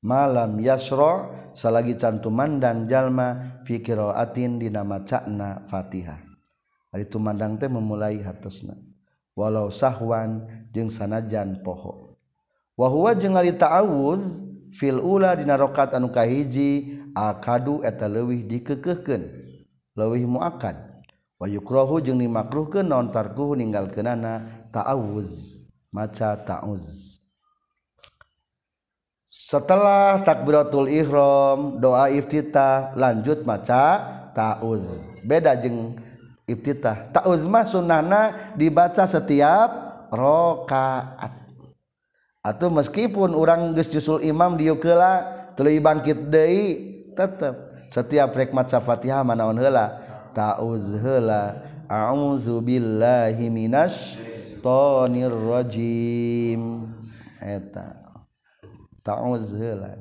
Malam 0.04 0.60
yasra 0.60 1.32
salagi 1.56 1.96
cantu 1.96 2.28
mandang 2.28 2.84
jalma 2.84 3.62
fi 3.64 3.80
qiraatin 3.80 4.60
dina 4.60 4.84
macana 4.84 5.64
Fatihah. 5.64 6.20
Ari 6.92 7.08
tumandang 7.08 7.56
teh 7.56 7.72
memulai 7.72 8.20
hartosna. 8.20 8.76
walau 9.34 9.70
sahwan 9.70 10.46
jeung 10.70 10.90
sanajan 10.90 11.60
poho. 11.62 12.14
Wahwa 12.74 13.14
jeung 13.14 13.38
ngarita 13.38 13.70
ta'awuz 13.70 14.22
fil 14.74 14.98
ula 14.98 15.38
dina 15.38 15.54
rakaat 15.54 15.94
anu 15.94 16.10
kahiji 16.10 16.98
akadu 17.14 17.86
eta 17.86 18.10
leuwih 18.10 18.42
dikekehkeun 18.42 19.22
leuwih 19.94 20.26
muakkad 20.26 20.74
wa 21.38 21.46
yukrahu 21.46 22.02
jeung 22.02 22.18
dimakruhkeun 22.18 22.90
naon 22.90 23.14
tarkuhu 23.14 23.54
ninggalkeunana 23.54 24.66
ta'awuz 24.74 25.54
maca 25.94 26.34
ta'uz 26.42 27.14
setelah 29.30 30.26
takbiratul 30.26 30.90
ihram 30.90 31.78
doa 31.78 32.10
iftitah 32.10 32.98
lanjut 32.98 33.46
maca 33.46 34.02
ta'uz 34.34 34.82
beda 35.22 35.54
jeung 35.54 35.94
iftitah 36.44 37.12
ta'uz 37.12 37.44
mah 37.48 37.64
sunnahna 37.68 38.52
dibaca 38.56 39.04
setiap 39.08 39.70
rokaat. 40.12 41.44
Atau 42.44 42.68
meskipun 42.68 43.32
orang 43.32 43.72
geus 43.72 43.88
jusul 43.88 44.20
imam 44.20 44.60
diukela 44.60 45.24
tuluy 45.56 45.80
bangkit 45.80 46.28
deui 46.28 46.64
tetep 47.16 47.56
setiap 47.88 48.36
rek 48.36 48.52
maca 48.52 48.84
Fatihah 48.84 49.24
manaon 49.24 49.56
heula. 49.56 50.04
Ta'uz 50.36 51.00
heula 51.00 51.64
a'udzu 51.88 52.60
billahi 52.60 53.48
minasy 53.48 54.34
syaithanir 54.64 55.32
rajim. 55.32 56.88
Eta. 57.40 58.00
Ta'uz 59.04 59.52
heula 59.52 60.00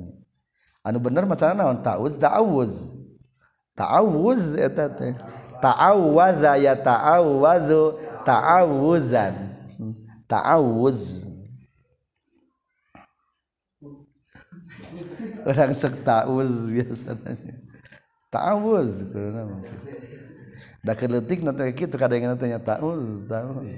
anu 0.83 0.97
bener 0.99 1.27
maca 1.27 1.51
naon? 1.51 1.83
Ta'uz 1.83 2.15
ta'awuz. 2.15 2.87
Ta'awuz 3.75 4.55
eta 4.55 4.87
teh. 4.87 5.11
ta 5.15 5.42
ta'awwaza 5.63 6.59
ya 6.59 6.75
ta'awwazu 6.75 7.95
ta'awuzan 8.27 9.55
ta'awuz 10.27 11.23
orang 15.47 15.71
sek 15.71 16.03
ta'awuz 16.03 16.51
biasanya. 16.67 17.55
Ta'awuz 18.27 18.91
dah 20.83 20.95
keletik 20.99 21.47
nanti 21.47 21.71
gitu 21.79 21.95
kadang 21.95 22.19
kadang 22.19 22.39
tanya 22.43 22.59
ta'awuz 22.59 23.23
ta'awuz 23.23 23.71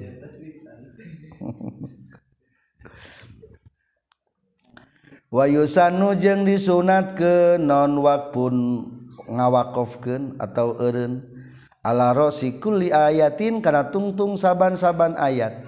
Wayusanu 5.36 6.15
jeng 6.15 6.47
disunat 6.47 7.11
ke 7.19 7.59
nonwak 7.59 8.31
pun 8.31 8.88
ngawakofken 9.27 10.39
atau 10.39 10.79
eren 10.79 11.34
ala 11.86 12.17
Rosi 12.17 12.57
kuli 12.57 12.89
ayatin 12.89 13.61
karena 13.61 13.93
tungtung 13.93 14.33
saban-saban 14.33 15.13
ayat. 15.21 15.61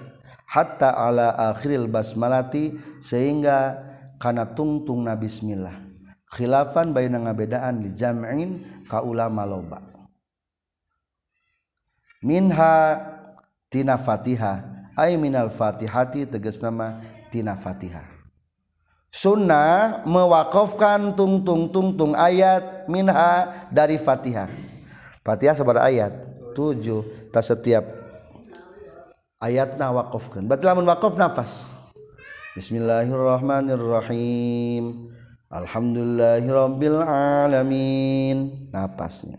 Hatta 0.49 0.95
ala 0.97 1.53
akhiril 1.53 1.85
basmalati 1.85 2.73
sehingga 3.03 3.77
karena 4.17 4.49
tungtung 4.49 5.05
na 5.05 5.13
Bismillah. 5.13 5.77
Khilafan 6.33 6.95
bayi 6.95 7.13
ngabedaan 7.13 7.85
di 7.85 7.93
jamain 7.93 8.65
ka 8.89 9.05
ulama 9.05 9.45
loba. 9.45 9.85
Minha 12.25 12.97
tina 13.69 14.01
fatihah 14.01 14.89
ay 14.97 15.13
minal 15.21 15.53
fatihati 15.53 16.25
tegas 16.25 16.57
nama 16.57 16.97
tina 17.29 17.53
fatihah 17.53 18.17
sunnah 19.17 20.03
mewakafkan 20.05 21.15
tungtung 21.15 21.71
tungtung 21.71 22.13
ayat 22.13 22.85
minha 22.85 23.65
dari 23.73 23.97
Fatihah. 23.97 24.76
Fatihah 25.27 25.59
sabar 25.59 25.83
ayat. 25.83 26.15
7 26.55 26.79
tak 27.29 27.45
setiap 27.45 27.85
ayatna 29.37 29.93
waqafkan 29.93 30.49
berarti 30.49 30.65
lamun 30.65 30.89
waqaf 30.89 31.13
nafas. 31.13 31.77
Bismillahirrahmanirrahim. 32.57 35.13
Alhamdulillahirabbil 35.53 37.05
alamin 37.05 38.65
napasnya. 38.73 39.37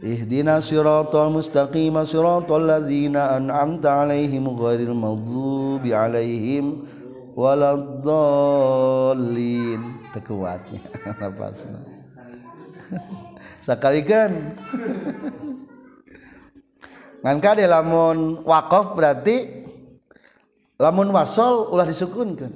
Ihdina 0.04 0.60
siratal 0.60 1.32
mustaqima 1.32 2.04
siratal 2.04 2.68
ladzina 2.68 3.40
an'amta 3.40 4.04
alaihim 4.04 4.44
ghairil 4.52 4.92
maghdubi 4.92 5.96
alaihim 5.96 6.84
waladdallin. 7.32 9.80
Tekuatnya 10.12 10.84
Napasna 11.24 11.80
Sakalikan 13.64 14.52
Maka 17.26 17.58
di 17.58 17.66
lamun 17.66 18.46
wakaf 18.46 18.94
berarti 18.94 19.66
lamun 20.78 21.10
wasol 21.10 21.74
ulah 21.74 21.82
disukunkan. 21.82 22.54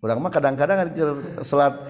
Orang 0.00 0.24
mah 0.24 0.32
kadang-kadang 0.32 0.88
selat 1.44 1.84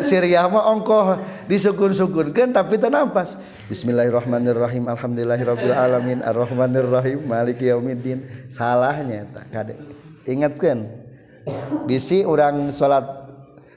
Syria 0.00 0.48
mah 0.48 0.72
ongkoh 0.72 1.20
disukun-sukunkan 1.44 2.56
tapi 2.56 2.80
ternapas. 2.80 3.36
Bismillahirrahmanirrahim. 3.68 4.88
Alhamdulillahirabbil 4.88 5.76
alamin. 5.76 6.24
Arrahmanirrahim. 6.24 7.28
Maliki 7.28 7.68
yaumiddin. 7.68 8.24
Salahnya 8.48 9.28
tak 9.28 9.52
kade. 9.52 9.76
Ingatkan. 10.24 10.88
Bisi 11.84 12.24
orang 12.24 12.72
salat 12.72 13.04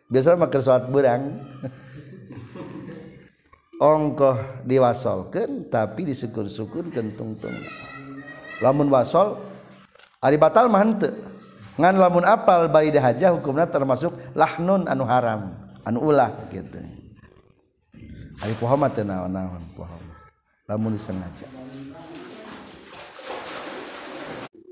biasa 0.07 0.39
mah 0.39 0.51
salat 0.55 0.87
berang 0.91 1.50
ongkoh 3.81 4.61
diwasolkan 4.61 5.73
tapi 5.73 6.05
disyukur-syukur 6.13 6.93
tungtung. 6.93 7.57
Lamun 8.61 8.93
wasol 8.93 9.41
ari 10.21 10.37
batal 10.37 10.69
mah 10.69 10.85
henteu. 10.85 11.17
Ngan 11.81 11.97
lamun 11.97 12.21
apal 12.21 12.69
bari 12.69 12.93
haja 12.93 13.33
hukumna 13.33 13.65
termasuk 13.65 14.13
lahnun 14.37 14.85
anu 14.85 15.01
haram 15.09 15.57
anu 15.81 16.13
ulah 16.13 16.29
gitu. 16.53 16.77
Ari 18.45 18.53
poho 18.61 18.77
mah 18.77 18.93
teu 18.93 19.01
naon-naon 19.01 19.65
poho 19.73 19.97
lamun 20.69 20.93
disengaja. 20.93 21.49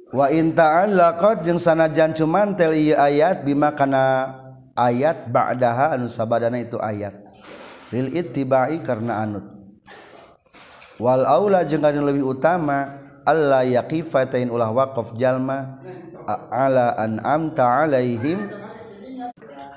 Wa 0.10 0.30
in 0.30 0.54
ta'allaqat 0.54 1.46
jeung 1.46 1.62
sanajan 1.62 2.14
cuman 2.14 2.58
tel 2.58 2.74
ieu 2.78 2.98
ayat 2.98 3.46
bima 3.46 3.74
kana 3.74 4.38
ayat 4.74 5.30
ba'daha 5.30 5.98
anu 5.98 6.10
sabadana 6.10 6.62
itu 6.62 6.78
ayat. 6.82 7.29
lil 7.94 8.14
ittibai 8.14 8.82
karena 8.86 9.26
anut. 9.26 9.46
Wal 11.00 11.24
aula 11.24 11.64
jeung 11.64 11.86
anu 11.86 12.04
lebih 12.04 12.28
utama 12.28 13.00
alla 13.24 13.64
yaqifatain 13.64 14.52
ulah 14.52 14.70
waqaf 14.74 15.16
jalma 15.16 15.80
ala 16.52 16.98
an 17.00 17.24
amta 17.24 17.88
alaihim. 17.88 18.52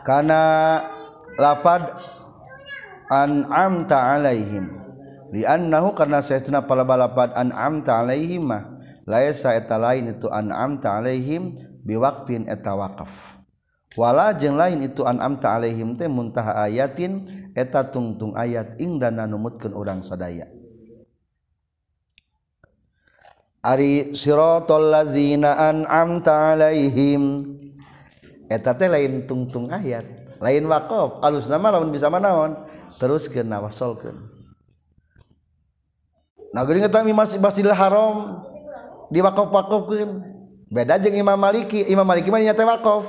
Kana 0.02 0.82
lafad 1.38 1.94
an 3.06 3.46
amta 3.48 4.18
alaihim. 4.18 4.82
Liannahu 5.32 5.96
karena 5.96 6.20
saytuna 6.20 6.66
pala 6.66 6.84
balapad 6.84 7.32
an 7.32 7.54
amta 7.54 8.02
alaihim 8.02 8.52
mah 8.52 8.82
laisa 9.08 9.56
eta 9.56 9.80
lain 9.80 10.18
itu 10.18 10.28
an 10.28 10.52
amta 10.52 11.00
alaihim 11.00 11.56
biwaqfin 11.86 12.50
eta 12.50 12.74
waqaf. 12.76 13.41
wala 13.98 14.32
jeung 14.36 14.56
lain 14.56 14.80
itu 14.84 15.04
anamta 15.04 15.52
Alaihim 15.52 15.96
teh 15.98 16.08
muntaha 16.08 16.64
ayatin 16.64 17.48
eta 17.52 17.84
tungtung 17.88 18.32
ayat 18.32 18.80
ing 18.80 18.96
dan 18.96 19.20
numutkeun 19.28 19.76
urang 19.76 20.00
sadaya. 20.00 20.48
Ari 23.62 24.16
siratal 24.18 24.90
ladzina 24.90 25.54
an'amta 25.70 26.58
alaihim. 26.58 27.46
Eta 28.50 28.74
teh 28.74 28.90
lain 28.90 29.22
tungtung 29.24 29.70
ayat 29.70 30.22
lain 30.42 30.66
waqaf 30.66 31.22
alus 31.22 31.46
nama 31.46 31.70
lamun 31.70 31.94
bisa 31.94 32.10
manaon 32.10 32.58
terus 32.98 33.30
kena 33.30 33.62
wasolkeun 33.62 34.18
Nah 36.52 36.68
geuning 36.68 36.84
eta 36.84 37.00
masih 37.00 37.40
Masjidil 37.40 37.72
Haram 37.72 38.44
diwakaf-wakafkeun 39.08 40.20
beda 40.68 41.00
jeung 41.00 41.16
Imam 41.16 41.38
Maliki 41.38 41.86
Imam 41.88 42.04
Maliki 42.04 42.28
mah 42.28 42.42
nya 42.42 42.52
teh 42.52 42.66
wakaf 42.66 43.06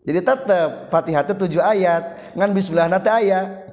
jadi 0.00 0.20
tetap 0.24 0.88
Fatihah 0.88 1.22
itu 1.28 1.34
tujuh 1.36 1.60
ayat 1.60 2.32
ngan 2.32 2.50
bismillah 2.56 2.88
nate 2.88 3.12
ayat 3.12 3.70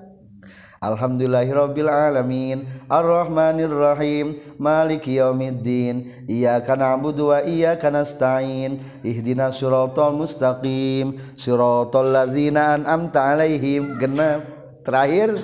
Alhamdulillahirabbil 0.78 1.90
alamin 1.90 2.70
arrahmanir 2.86 3.74
rahim 3.74 4.38
maliki 4.62 5.18
yaumiddin 5.18 6.30
iyyaka 6.30 6.78
na'budu 6.78 7.34
wa 7.34 7.42
iyyaka 7.42 7.90
nasta'in 7.90 8.78
ihdinas 9.02 9.58
siratal 9.58 10.14
mustaqim 10.14 11.18
siratal 11.34 12.14
ladzina 12.14 12.78
an'amta 12.78 13.34
'alaihim 13.34 13.98
genep. 13.98 14.46
Terakhir 14.86 15.42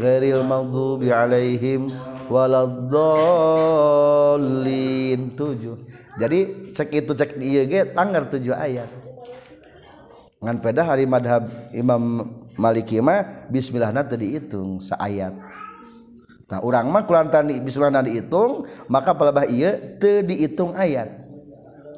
ghairil 0.00 0.48
maghdubi 0.48 1.12
'alaihim 1.12 1.92
waladdallin. 2.32 3.20
Tujuh. 5.36 5.76
Jadi 6.16 6.72
cek 6.72 6.88
itu 7.04 7.12
cek 7.12 7.36
di 7.36 7.52
IG 7.52 7.92
tanggal 7.92 8.32
tujuh 8.32 8.56
ayat 8.56 9.05
ngan 10.40 10.56
peda 10.60 10.84
hari 10.84 11.08
madhab 11.08 11.48
Imam 11.72 12.28
Maliki 12.56 13.00
mah 13.00 13.48
bismillahna 13.52 14.04
teu 14.04 14.16
diitung 14.16 14.80
saayat. 14.80 15.36
Tah 16.46 16.62
urang 16.62 16.88
mah 16.88 17.04
kulantan 17.04 17.52
bismillahna 17.60 18.06
diitung 18.06 18.64
maka 18.88 19.12
palebah 19.12 19.44
ieu 19.48 19.98
teu 20.00 20.24
diitung 20.24 20.72
ayat. 20.72 21.26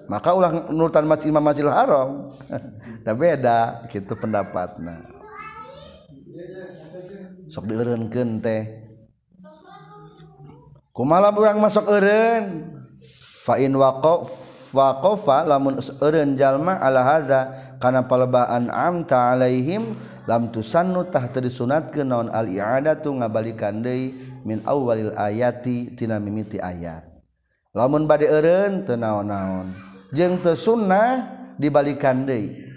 Maka 0.08 0.32
ulah 0.32 0.72
nurutan 0.72 1.04
Mas 1.04 1.20
Imam 1.28 1.44
Masjidil 1.44 1.70
Haram. 1.70 2.32
Da 3.04 3.12
beda 3.12 3.84
gitu 3.92 4.16
pendapatna. 4.16 5.04
Sok 7.52 7.68
dieureunkeun 7.68 8.40
teh. 8.40 8.88
Kumaha 10.96 11.30
urang 11.30 11.60
masuk 11.60 11.86
eureun? 11.86 12.72
Fa 13.44 13.60
in 13.60 13.76
waqaf 13.76 14.57
waqafa 14.74 15.48
lamun 15.48 15.80
eureun 15.80 16.36
jalma 16.36 16.76
ala 16.76 17.00
hadza 17.04 17.40
kana 17.80 18.04
palebaan 18.04 18.68
amta 18.68 19.32
alaihim 19.32 19.96
lam 20.28 20.52
tusannu 20.52 21.08
tah 21.08 21.26
teu 21.32 21.40
disunatkeun 21.44 22.08
naon 22.08 22.28
al 22.28 22.46
i'adatu 22.48 23.12
ngabalikan 23.16 23.80
deui 23.80 24.14
min 24.44 24.60
awwalil 24.68 25.16
ayati 25.16 25.96
tina 25.96 26.20
mimiti 26.20 26.60
ayat. 26.60 27.04
Lamun 27.72 28.04
bade 28.04 28.28
eureun 28.28 28.84
teu 28.84 29.00
naon-naon 29.00 29.72
jeung 30.12 30.40
teu 30.44 30.52
sunnah 30.52 31.24
dibalikan 31.56 32.28
deui 32.28 32.68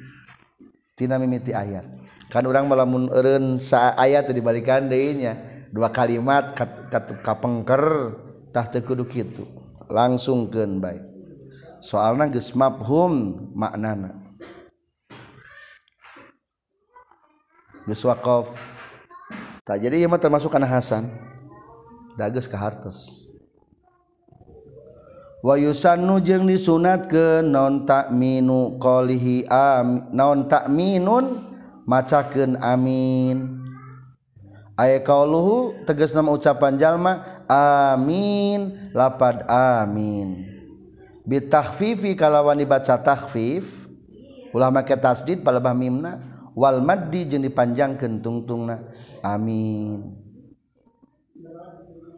tina 0.96 1.20
mimiti 1.20 1.52
ayat. 1.52 1.84
Kan 2.32 2.48
urang 2.48 2.72
malamun 2.72 3.12
eureun 3.12 3.60
sa 3.60 3.92
ayat 4.00 4.32
teu 4.32 4.36
dibalikan 4.36 4.88
deui 4.88 5.20
nya 5.20 5.36
dua 5.72 5.92
kalimat 5.92 6.56
kapengker 7.24 8.16
tah 8.56 8.68
teu 8.72 8.84
kudu 8.84 9.08
kitu 9.08 9.44
langsungkeun 9.92 10.80
baik 10.80 11.11
soalna 11.82 12.30
geus 12.30 12.54
mafhum 12.54 13.36
maknana. 13.58 14.14
Geus 17.90 18.06
waqaf 18.06 18.54
tah 19.66 19.76
jadi 19.76 20.06
ieu 20.06 20.10
mah 20.10 20.22
termasuk 20.22 20.54
kana 20.54 20.70
hasan. 20.70 21.10
Da 22.14 22.30
geus 22.30 22.46
ka 22.46 22.56
hartos. 22.56 23.26
Wa 25.42 25.58
yusannu 25.58 26.22
jeung 26.22 26.46
disunatkeun 26.46 27.50
non 27.50 27.90
ta'minu 27.90 28.78
qalihi 28.78 29.50
am 29.50 30.14
non 30.14 30.46
ta'minun 30.46 31.42
macakeun 31.90 32.62
amin. 32.62 33.58
Aya 34.78 35.02
kauluhu 35.02 35.82
tegas 35.90 36.14
nama 36.14 36.30
ucapan 36.30 36.78
jalma 36.78 37.26
amin 37.50 38.94
lapad 38.94 39.42
amin. 39.50 40.61
bitahfifi 41.26 42.18
kalawan 42.18 42.58
dibaca 42.58 42.98
tahfif 42.98 43.88
ulah 44.52 44.74
make 44.74 44.94
tasdid 45.00 45.46
palebah 45.46 45.72
mimna 45.72 46.20
wal 46.52 46.84
maddi 46.84 47.24
jeung 47.28 47.44
dipanjangkeun 47.44 48.20
tungtungna. 48.20 48.92
Amin. 49.24 50.18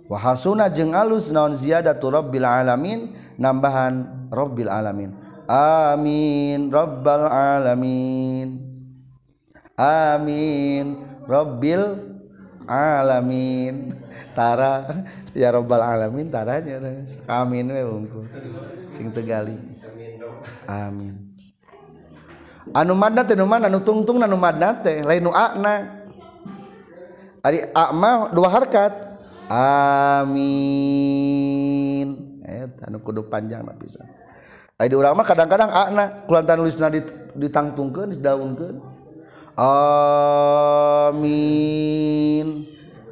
Wa 0.10 0.18
hasuna 0.20 0.68
jeung 0.70 0.97
alus 0.97 1.30
naon 1.30 1.54
ziyadatu 1.54 2.10
rabbil 2.10 2.45
alamin 2.45 3.14
nambahan 3.38 4.28
rabbil 4.34 4.70
alamin. 4.70 5.14
Amin 5.45 6.72
rabbal 6.72 7.28
alamin. 7.30 8.62
Amin 9.78 11.01
rabbil 11.26 11.84
alamin 11.84 12.12
alamin. 12.68 13.93
Tara. 14.34 15.05
Ya 15.34 15.53
robbal 15.53 15.82
alamin 15.82 16.30
taranya 16.30 16.78
amin 17.26 17.70
we 17.70 17.82
wungkul 17.86 18.26
sing 18.93 19.09
tegali. 19.14 19.57
Amin. 20.70 21.34
Anu 22.74 22.93
madna 22.93 23.26
teh 23.26 23.38
mana? 23.38 23.66
Anu 23.70 23.82
tungtung 23.82 24.22
anu 24.22 24.38
madna 24.38 24.78
teh. 24.78 25.01
Lain 25.01 25.26
nu 25.26 25.34
akna. 25.34 26.05
Ari 27.41 27.66
akma 27.74 28.30
dua 28.34 28.49
harkat. 28.49 28.93
Amin. 29.49 30.53
Eta 32.45 32.89
anu 32.89 33.01
kudu 33.01 33.26
panjang 33.30 33.66
na 33.66 33.74
pisan. 33.74 34.05
Ari 34.78 34.93
urang 34.93 35.18
mah 35.18 35.26
kadang-kadang 35.26 35.74
akna. 35.74 36.30
Kulantan 36.30 36.61
nulisna 36.61 36.93
ditangtungkeun 37.34 38.18
didaunkeun. 38.18 38.93
Amin. 39.56 41.43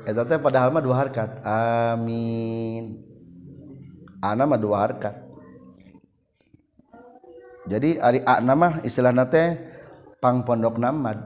Eta 0.01 0.25
teh 0.25 0.41
padahal 0.41 0.73
mah 0.73 0.81
dua 0.81 0.97
harkat. 0.97 1.41
Amin. 1.45 2.97
Ana 4.21 4.49
mah 4.49 4.57
dua 4.57 4.81
harkat. 4.81 5.13
Jadi 7.69 8.01
ari 8.01 8.25
akna 8.25 8.53
mah 8.57 8.81
istilahna 8.81 9.29
teh 9.29 9.61
pang 10.17 10.41
pondok 10.41 10.81
namad. 10.81 11.17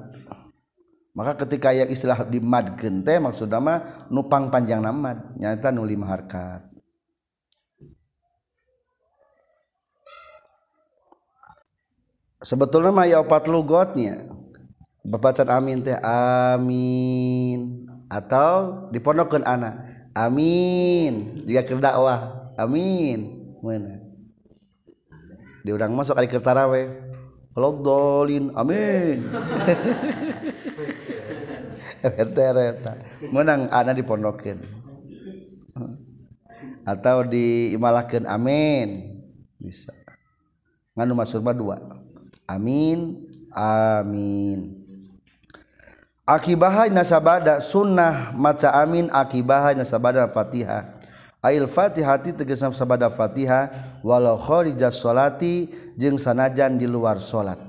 Maka 1.15 1.47
ketika 1.47 1.71
yang 1.71 1.87
istilah 1.87 2.27
di 2.27 2.43
mad 2.43 2.75
gente 2.75 3.15
maksud 3.15 3.47
nama 3.47 4.05
nupang 4.11 4.51
panjang 4.51 4.83
nama 4.83 5.15
nyata 5.39 5.71
nu 5.71 5.87
lima 5.87 6.11
harkat. 6.11 6.67
Sebetulnya 12.43 12.91
mah 12.91 13.07
ya 13.07 13.23
opat 13.23 13.47
lugotnya 13.47 14.27
bacaan 15.05 15.49
amin 15.53 15.85
teh 15.85 15.97
amin. 16.01 17.85
Atau 18.09 18.89
diponokeun 18.89 19.45
anak 19.45 19.85
amin. 20.17 21.45
Juga 21.45 21.61
kerdakwah 21.65 22.53
amin. 22.57 23.45
Mana 23.61 24.05
diurang 25.65 25.97
masuk 25.97 26.13
kali 26.13 26.29
kertarawe 26.29 26.81
kalau 27.57 27.81
dolin 27.81 28.53
amin. 28.53 29.25
Eta 32.05 32.93
menang 33.33 33.65
anak 33.73 33.97
diponokeun. 33.97 34.61
Atau 36.85 37.25
diimalahkan 37.25 38.29
amin. 38.29 39.17
Bisa. 39.57 39.89
Nganu 40.93 41.17
maksud 41.17 41.41
dua. 41.57 41.81
Amin 42.45 43.25
amin. 43.55 44.84
akibaha 46.25 46.89
nasabada 46.89 47.61
sunnah 47.61 48.33
maca 48.33 48.73
amin. 48.73 49.07
Akibaha 49.13 49.77
nasabada 49.77 50.27
fatihah. 50.27 50.97
Ail 51.45 51.69
fatihati 51.69 52.33
tegesna 52.33 52.73
sabada 52.73 53.13
fatihah 53.13 53.69
walau 54.01 54.41
kharijas 54.41 54.97
solati 54.97 55.69
jeung 55.93 56.17
sanajan 56.17 56.81
di 56.81 56.89
luar 56.89 57.21
solat 57.21 57.61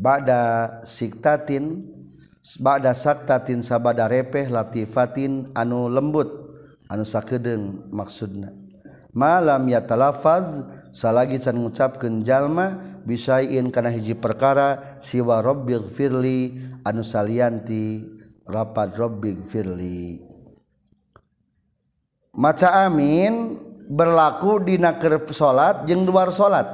Ba'da 0.00 0.80
siktatin 0.80 1.92
Ba'da 2.58 2.96
saktatin 2.96 3.60
sabada 3.60 4.08
repeh 4.08 4.48
latifatin 4.48 5.52
anu 5.54 5.86
lembut 5.86 6.26
anu 6.90 7.06
sakedeng 7.06 7.86
maksudna. 7.92 8.50
Malam 9.12 9.62
ya 9.68 9.84
talafaz 9.84 10.64
salagi 10.92 11.40
can 11.40 11.56
ngucapkeun 11.56 12.20
jalma 12.22 13.00
bisain 13.02 13.72
kana 13.72 13.90
hiji 13.90 14.14
perkara 14.14 15.00
siwa 15.00 15.40
rabbil 15.40 15.88
firli 15.88 16.60
anu 16.84 17.00
salianti 17.00 18.04
rapat 18.44 18.92
rabbil 18.94 19.40
firli 19.48 20.20
maca 22.36 22.84
amin 22.86 23.56
berlaku 23.88 24.60
dina 24.60 25.00
keur 25.00 25.24
salat 25.32 25.88
jeung 25.88 26.04
luar 26.04 26.28
salat 26.28 26.68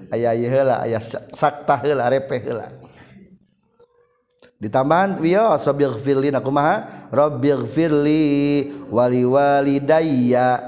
aya 0.07 0.29
ieu 0.31 0.47
heula 0.47 0.83
aya 0.83 1.03
sakta 1.35 1.83
heula 1.83 2.07
repeh 2.07 2.39
heula. 2.39 2.71
Ditambahan 4.63 5.19
wiyo 5.19 5.59
sabighfirli 5.59 6.31
nakumaha 6.31 7.11
rabbighfirli 7.11 8.71
wali 8.87 9.27
walidayya 9.27 10.63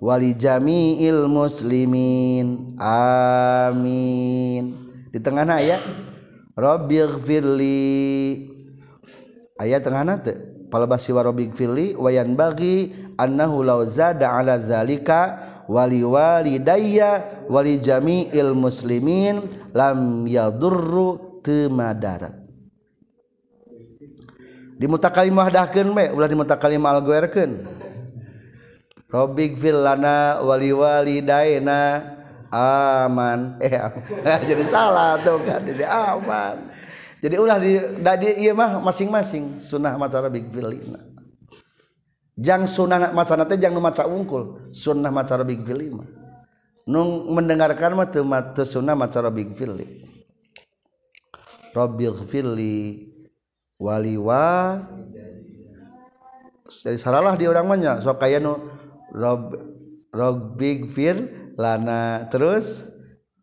wali 0.00 0.32
jami'il 0.32 1.28
muslimin. 1.28 2.72
Amin. 2.80 4.62
Di 5.12 5.20
tengah 5.20 5.44
ayat 5.44 5.80
Rabbighfirli 6.56 7.76
ayat 9.56 9.80
tengah 9.84 10.22
palbasi 10.68 11.14
warobik 11.14 11.54
fili 11.54 11.94
wayan 11.94 12.34
bagi 12.34 12.92
annahu 13.16 13.62
law 13.62 13.80
zada 13.86 14.34
ala 14.34 14.58
zalika 14.58 15.40
wali 15.70 16.02
walidayya 16.02 17.46
wali 17.46 17.78
jami'il 17.78 18.52
muslimin 18.52 19.46
lam 19.72 20.26
yadurru 20.26 21.40
temadarat. 21.40 22.34
Di 24.76 24.84
mutakalimah 24.84 25.48
dahkeun 25.48 25.88
we 25.96 26.04
ulah 26.12 26.28
di 26.28 26.36
mutakalimah 26.36 27.00
alguerkeun 27.00 27.64
robik 29.08 29.56
fil 29.56 29.80
lana 29.80 30.44
wali 30.44 30.74
walidayna 30.74 32.04
aman. 32.52 33.56
Eh 33.64 33.72
jadi 34.52 34.64
salah 34.68 35.16
tuh 35.24 35.40
kan 35.46 35.64
jadi 35.64 35.88
aman. 35.88 36.75
Jadi 37.24 37.36
ulah 37.40 37.56
di, 37.56 37.80
di 37.96 38.28
iya 38.44 38.52
mah 38.52 38.78
masing-masing. 38.84 39.58
Sunnah 39.64 39.96
maca 39.96 40.20
Robik 40.20 40.52
lina 40.52 41.16
jang 42.36 42.68
sunnah 42.68 43.16
maca 43.16 43.32
nate 43.32 43.56
jang 43.56 43.72
nu 43.72 43.80
maca 43.80 44.04
ungkul 44.04 44.68
sunnah 44.76 45.08
maca 45.08 45.40
Robik 45.40 45.64
lima 45.64 46.04
nung 46.84 47.32
mendengarkan 47.32 47.96
mah 47.96 48.12
teu 48.12 48.68
sunnah 48.68 48.92
maca 48.92 49.24
Robbil 49.24 49.56
fili 52.28 53.08
waliwa 53.80 54.80
jadi 56.84 56.98
salahlah 57.00 57.36
di 57.40 57.48
orang 57.48 57.68
banyak 57.68 58.04
so 58.04 58.12
kayak 58.20 58.44
nu 58.44 58.60
rob 59.16 59.56
rob 60.12 60.56
big 60.60 60.92
lana 61.56 62.28
terus 62.28 62.84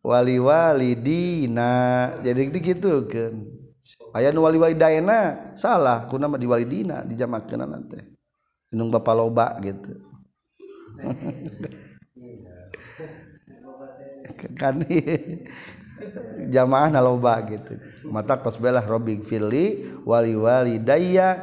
wali 0.05 0.37
wali 0.37 0.93
dina. 0.97 2.13
Jadi 2.21 2.51
gitu 2.61 3.07
kan 3.07 3.62
aya 4.13 4.29
nu 4.31 4.45
wali 4.45 4.57
wali 4.61 4.75
daena 4.77 5.51
salah. 5.57 6.05
Kuna 6.07 6.27
nama 6.27 6.37
di 6.39 6.47
wali 6.47 6.65
dina 6.65 7.03
di 7.03 7.15
nanti 7.17 7.99
minum 8.73 8.89
bapa 8.89 9.11
loba 9.13 9.57
gitu. 9.61 9.93
Kan 14.59 14.83
jamaah 16.53 16.89
naloba 16.91 17.39
gitu. 17.47 17.79
Mata 18.07 18.35
tos 18.39 18.57
belah 18.59 18.83
robbik 18.83 19.23
fili 19.27 19.85
wali 20.03 20.35
wali 20.35 20.75
daya 20.81 21.37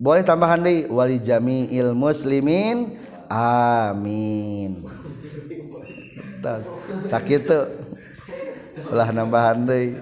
boleh 0.00 0.22
tambahan 0.26 0.62
deh 0.64 0.90
wali 0.90 1.18
jamiil 1.22 1.94
muslimin. 1.94 2.98
Amin. 3.32 4.84
Sakit 7.08 7.48
tuh 7.48 7.64
ulah 8.92 9.08
nambahan 9.14 9.64
deh 9.64 9.96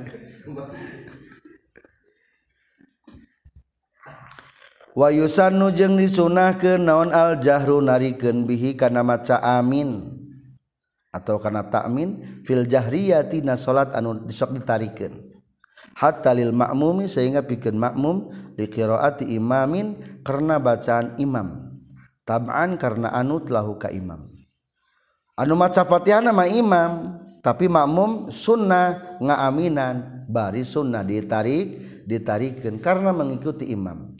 wayusan 4.94 5.58
nujeng 5.58 5.98
disunah 5.98 6.56
ke 6.58 6.78
naon 6.78 7.10
aljahru 7.14 7.82
nariken 7.84 8.46
bihi 8.46 8.74
kana 8.78 9.04
maca 9.04 9.38
amin? 9.42 10.16
Atau 11.10 11.42
kana 11.42 11.66
takmin 11.66 12.42
fil 12.46 12.70
jahriyati 12.70 13.42
na 13.42 13.58
salat 13.58 13.90
anu 13.98 14.22
disok 14.30 14.54
ditarikan 14.54 15.30
hatta 15.96 16.32
lil 16.32 16.54
makmumi 16.54 17.10
sehingga 17.10 17.44
pikeun 17.44 17.76
makmum 17.76 18.30
dikiraati 18.56 19.28
imamin 19.36 20.20
karena 20.24 20.60
bacaan 20.60 21.16
imam. 21.20 21.76
Tab'an 22.24 22.78
karena 22.78 23.10
anut 23.10 23.50
lahu 23.50 23.74
ka 23.80 23.90
imam. 23.90 24.30
Anu 25.34 25.56
maca 25.56 25.82
Fatihah 25.82 26.22
nama 26.22 26.44
imam 26.46 27.18
tapi 27.40 27.66
makmum 27.66 28.28
sunnah 28.28 29.18
ngaaminan 29.18 30.28
bari 30.28 30.62
sunnah 30.62 31.00
ditarik 31.00 31.80
ditarikeun 32.04 32.78
karena 32.78 33.10
mengikuti 33.10 33.72
imam. 33.72 34.19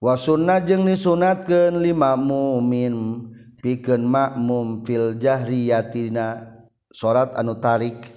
Wa 0.00 0.16
sunnah 0.16 0.64
jeung 0.64 0.88
disunatkeun 0.88 1.76
lima 1.76 2.16
mumin 2.16 3.28
piken 3.60 4.08
makmum 4.08 4.80
fil 4.82 5.20
jahriyatina 5.20 6.56
surat 6.88 7.36
anu 7.36 7.60
tarik. 7.60 8.16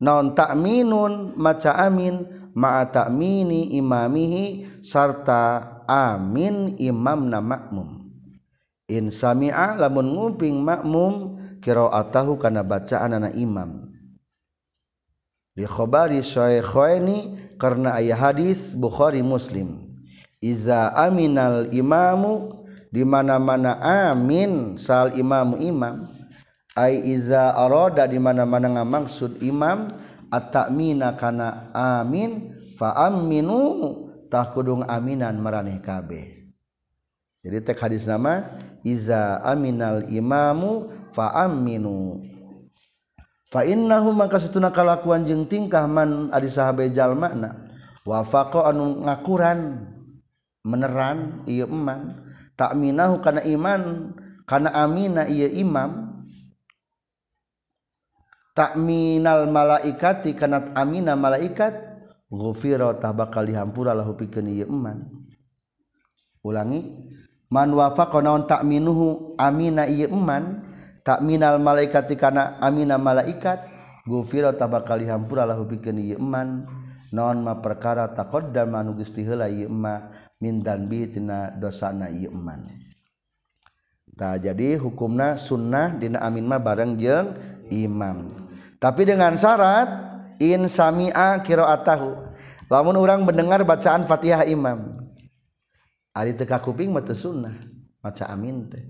Non 0.00 0.32
takminun 0.32 1.36
maca 1.36 1.76
amin 1.76 2.24
ma'a 2.56 2.88
takmini 2.88 3.76
imamihi 3.76 4.80
sarta 4.80 5.84
amin 5.84 6.74
imamna 6.80 7.38
makmum. 7.44 8.08
In 8.88 9.12
sami'a 9.12 9.76
lamun 9.76 10.08
nguping 10.16 10.56
makmum 10.56 11.36
qira'atahu 11.60 12.40
kana 12.40 12.64
bacaan 12.64 13.20
anak 13.20 13.36
imam. 13.36 13.92
Di 15.52 15.68
khabari 15.68 16.24
syaikhaini 16.24 17.52
karena 17.60 18.00
ayat 18.00 18.16
hadis 18.16 18.72
Bukhari 18.72 19.20
Muslim 19.20 19.89
iza 20.40 20.90
aminal 20.96 21.68
imamu 21.70 22.64
di 22.90 23.04
mana-mana 23.06 23.78
amin 24.10 24.74
sal 24.80 25.14
imamu 25.14 25.60
imam. 25.60 26.08
Ai 26.74 27.02
iza 27.12 27.52
arada 27.52 28.08
di 28.08 28.16
mana-mana 28.16 28.80
ngamaksud 28.80 29.44
imam 29.44 29.92
at-ta'mina 30.32 31.14
kana 31.18 31.70
amin 31.74 32.56
fa 32.78 32.96
aminu 33.10 33.92
tah 34.32 34.48
kudung 34.48 34.86
aminan 34.88 35.36
maraneh 35.36 35.82
kabeh. 35.82 36.50
Jadi 37.44 37.58
tek 37.66 37.80
hadis 37.80 38.06
nama 38.06 38.46
iza 38.86 39.42
aminal 39.44 40.06
imamu 40.08 40.88
fa 41.10 41.34
aminu 41.42 42.22
fa 43.50 43.66
innahu 43.66 44.14
maka 44.14 44.38
satuna 44.38 44.70
kalakuan 44.70 45.26
jeung 45.26 45.44
tingkah 45.50 45.84
man 45.90 46.30
ari 46.30 46.46
sahabe 46.46 46.86
jalmana 46.94 47.66
wafaqa 48.06 48.70
anu 48.70 49.04
ngakuran. 49.04 49.90
Meneran 50.64 51.44
ieu 51.48 51.68
eman. 51.68 52.26
Takminahu 52.56 53.24
kana 53.24 53.40
iman 53.44 54.12
kana 54.44 54.68
amina 54.76 55.24
iya 55.24 55.48
imam. 55.48 56.20
Takminal 58.52 59.48
malaikati 59.48 60.36
kana 60.36 60.74
amina 60.76 61.16
malaikat. 61.16 61.88
Ghufira 62.30 62.94
tah 63.00 63.10
bakal 63.10 63.48
dihampura 63.48 63.90
lahu 63.90 64.14
pikeun 64.14 64.46
ieu 64.52 64.68
iman 64.68 65.08
ulangi. 66.46 66.86
Man 67.50 67.74
wafaqa 67.74 68.22
naon 68.22 68.46
takminuhu 68.46 69.34
amina 69.34 69.90
iya 69.90 70.06
iman 70.06 70.62
takminal 71.02 71.58
malaikati 71.58 72.14
kana 72.14 72.60
amina 72.60 73.00
malaikat. 73.00 73.66
Ghufira 74.04 74.52
tah 74.52 74.68
bakal 74.68 75.00
dihampura 75.00 75.48
lahu 75.48 75.64
pikeun 75.64 75.96
ieu 75.96 76.20
iman 76.20 76.68
naon 77.10 77.40
ma 77.42 77.58
perkara 77.58 78.12
taqaddama 78.12 78.84
anu 78.84 78.94
geus 79.00 79.16
heula 79.16 79.48
ieu 79.50 79.66
iman 79.66 80.12
mindanbitina 80.40 81.52
dosana 81.52 82.08
iman 82.08 82.66
tak 84.20 84.44
jadi 84.44 84.76
hukumna 84.76 85.40
sunnah 85.40 85.96
dina 85.96 86.20
amin 86.20 86.44
mah 86.44 86.60
bareng 86.60 86.92
jeng 87.00 87.32
imam. 87.72 88.36
Tapi 88.76 89.08
dengan 89.08 89.32
syarat 89.32 89.88
in 90.36 90.68
sami'a 90.68 91.40
qiraatahu. 91.40 92.28
Lamun 92.68 93.00
orang 93.00 93.24
mendengar 93.24 93.64
bacaan 93.64 94.04
Fatihah 94.04 94.44
imam 94.44 95.08
ari 96.12 96.36
teu 96.36 96.44
kuping 96.44 96.92
mah 96.92 97.00
sunnah 97.16 97.56
maca 98.04 98.28
amin 98.28 98.68
teh. 98.68 98.84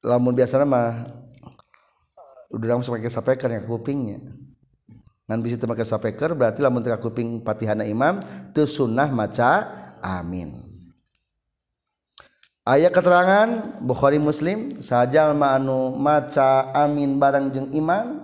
Lamun 0.00 0.32
biasanya 0.32 0.64
mah 0.64 1.12
udah 2.56 2.68
langsung 2.72 2.96
pakai 2.96 3.12
sapekan 3.12 3.52
yang 3.52 3.68
kupingnya 3.68 4.22
ngan 5.26 5.42
bisa 5.42 5.58
teu 5.58 5.66
make 5.66 5.82
sapeker 5.82 6.38
berarti 6.38 6.62
lamun 6.62 6.86
teu 6.86 6.94
kuping 7.02 7.42
patihana 7.42 7.82
imam 7.82 8.22
teu 8.54 8.62
sunnah 8.62 9.10
maca 9.10 9.66
amin. 9.98 10.62
Ayat 12.66 12.90
keterangan 12.90 13.78
Bukhari 13.78 14.18
Muslim 14.18 14.82
sajal 14.82 15.38
ma 15.38 15.54
anu 15.54 15.94
maca 15.94 16.70
amin 16.74 17.18
bareng 17.18 17.46
jeung 17.54 17.70
imam 17.70 18.22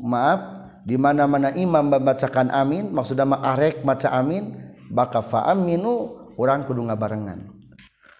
maaf 0.00 0.40
di 0.88 0.96
mana-mana 0.96 1.52
imam 1.52 1.84
membacakan 1.84 2.48
amin 2.48 2.88
maksudnya 2.88 3.28
mah 3.28 3.44
arek 3.52 3.84
maca 3.84 4.08
amin 4.08 4.56
baka 4.88 5.20
fa 5.20 5.44
aminu 5.52 6.16
urang 6.40 6.64
kudu 6.64 6.80
ngabarengan. 6.88 7.52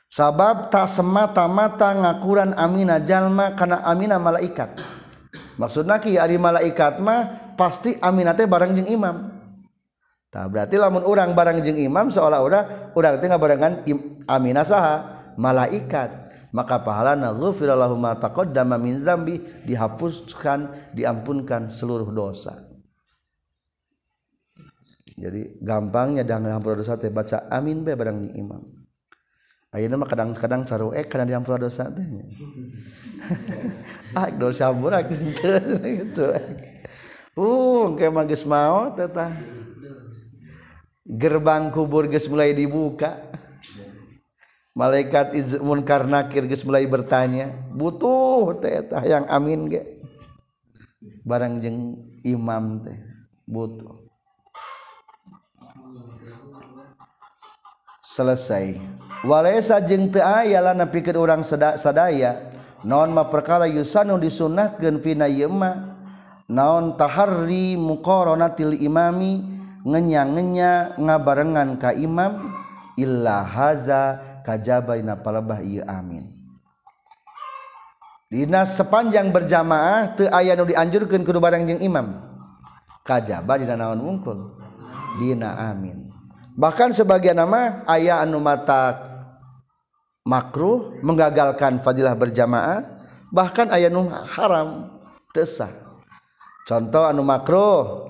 Sabab 0.09 0.73
tak 0.73 0.89
semata-mata 0.89 1.93
ngakuran 1.93 2.57
amina 2.57 2.97
jalma 3.01 3.53
kana 3.53 3.85
amina 3.85 4.17
malaikat 4.17 4.81
maksud 5.59 5.85
Naki 5.85 6.17
Ari 6.17 6.39
malaikat 6.39 7.03
mah 7.03 7.53
pasti 7.59 7.99
aminate 7.99 8.47
barang 8.47 8.73
jeng 8.79 8.89
imam. 8.89 9.35
Tak 10.31 10.47
berarti 10.55 10.79
lamun 10.79 11.03
orang 11.03 11.35
barang 11.35 11.61
jeng 11.67 11.77
imam 11.77 12.09
seolah-olah 12.09 12.95
orang 12.95 13.19
tengah 13.19 13.37
barengan 13.37 13.83
aminah 14.31 14.65
saha? 14.65 14.97
Malaikat. 15.35 16.31
Maka 16.49 16.81
pahalana 16.81 17.37
ghufira 17.37 17.77
lahu 17.77 17.99
ma 18.01 18.17
taqaddama 18.17 18.81
min 18.81 19.05
zambi 19.05 19.43
dihapuskan 19.69 20.93
diampunkan 20.97 21.69
seluruh 21.69 22.09
dosa. 22.09 22.65
Jadi 25.19 25.59
gampangnya 25.61 26.23
dengan 26.23 26.57
ngampura 26.57 26.79
dosa 26.79 26.95
teh 26.97 27.11
baca 27.11 27.51
amin 27.51 27.83
be 27.83 27.93
barang 27.99 28.23
di 28.23 28.31
imam 28.39 28.78
Ayeuna 29.69 30.01
mah 30.01 30.09
kadang-kadang 30.09 30.65
saru 30.65 30.97
eh 30.97 31.05
karena 31.05 31.29
diampura 31.29 31.61
dosa 31.61 31.93
teh. 31.93 32.01
ah 34.17 34.33
dosa 34.33 34.73
burak 34.73 35.13
gitu. 36.01 36.33
Uh, 37.37 37.93
engke 37.93 38.09
mah 38.09 38.25
geus 38.25 38.49
maot 38.49 38.97
eta. 38.97 39.29
Gerbang 41.05 41.69
kubur 41.69 42.09
geus 42.09 42.25
mulai 42.33 42.57
dibuka. 42.57 43.29
Malaikat 44.73 45.37
iz 45.37 45.61
munkar 45.61 46.09
nakir 46.09 46.49
geus 46.49 46.65
mulai 46.65 46.89
bertanya, 46.89 47.53
butuh 47.69 48.57
teh 48.65 48.73
eta 48.73 49.05
yang 49.05 49.29
amin 49.29 49.69
ge. 49.69 49.85
Barang 51.29 51.61
jeung 51.61 52.09
imam 52.25 52.89
teh 52.89 52.97
butuh. 53.45 53.98
selesai. 58.19 58.75
Walaysa 59.23 59.79
jeung 59.87 60.11
teu 60.11 60.23
aya 60.23 60.59
lana 60.59 60.91
pikeun 60.91 61.15
urang 61.15 61.43
sadaya. 61.47 62.51
Naon 62.83 63.15
ma 63.15 63.27
perkara 63.27 63.67
yusanu 63.67 64.19
disunnah 64.19 64.79
fina 65.03 65.27
yema 65.27 65.99
naon 66.47 66.95
taharri 66.95 67.75
muqaranatil 67.75 68.79
imami 68.79 69.43
ngenya-ngenya 69.83 70.99
ngabarengan 70.99 71.79
ka 71.83 71.91
imam 71.95 72.55
illa 72.95 73.43
haza 73.43 74.23
kajabaina 74.47 75.19
palebah 75.19 75.59
ieu 75.63 75.83
amin. 75.87 76.31
Dina 78.31 78.63
sepanjang 78.63 79.35
berjamaah 79.35 80.15
teu 80.15 80.31
aya 80.31 80.55
nu 80.55 80.69
dianjurkeun 80.69 81.27
kudu 81.27 81.43
bareng 81.43 81.67
jeung 81.67 81.83
imam 81.83 82.23
kajaba 83.03 83.59
dina 83.59 83.75
naon 83.75 83.99
wungkul? 83.99 84.55
Dina 85.19 85.59
amin. 85.75 86.08
bahkan 86.59 86.91
sebagian 86.91 87.39
nama 87.39 87.87
ayah 87.87 88.27
anu 88.27 88.43
mata 88.43 88.99
makruh 90.27 90.99
menggagalkan 90.99 91.79
fadilah 91.79 92.19
berjamaah 92.19 92.83
bahkan 93.31 93.71
ayah 93.71 93.87
anu 93.87 94.11
haram 94.11 94.91
tesah 95.31 95.71
contoh 96.67 97.07
anu 97.07 97.23
makruh 97.23 98.09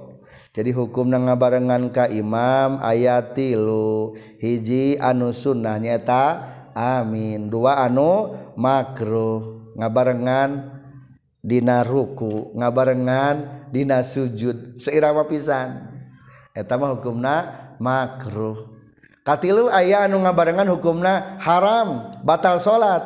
jadi 0.57 0.75
hukum 0.75 1.07
na 1.07 1.21
ngabarengan 1.21 1.93
ka 1.93 2.09
imam 2.09 2.81
ayat 2.83 3.37
tilu 3.37 4.17
hiji 4.41 4.99
anu 4.99 5.31
sunnah 5.31 5.79
nyata 5.79 6.57
amin. 6.79 7.51
Dua 7.51 7.83
anu 7.83 8.35
makruh 8.55 9.71
ngabarengan 9.75 10.79
dina 11.43 11.83
ruku 11.83 12.55
ngabarengan 12.55 13.67
dina 13.75 14.03
sujud 14.07 14.79
seirama 14.79 15.27
pisan. 15.27 15.98
etama 16.59 16.91
hukumna 16.99 17.35
makruh. 17.79 18.67
Katilu 19.23 19.71
aya 19.71 20.09
anu 20.09 20.25
ngabarengan 20.25 20.67
hukumna 20.67 21.39
haram 21.39 22.19
batal 22.27 22.59
salat 22.59 23.05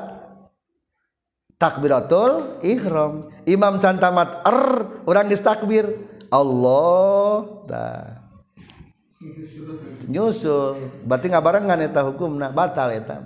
takbiratul 1.61 2.59
ihram. 2.64 3.28
Imam 3.44 3.76
cantamat 3.78 4.42
er 4.42 4.61
urang 5.05 5.28
geus 5.28 5.44
takbir. 5.44 6.09
Allah 6.32 7.44
ta. 7.68 7.86
Nyusul. 10.09 11.05
Berarti 11.05 11.30
ngabarengan 11.30 11.78
eta 11.84 12.03
hukumna 12.03 12.48
batal 12.50 12.90
eta. 12.90 13.20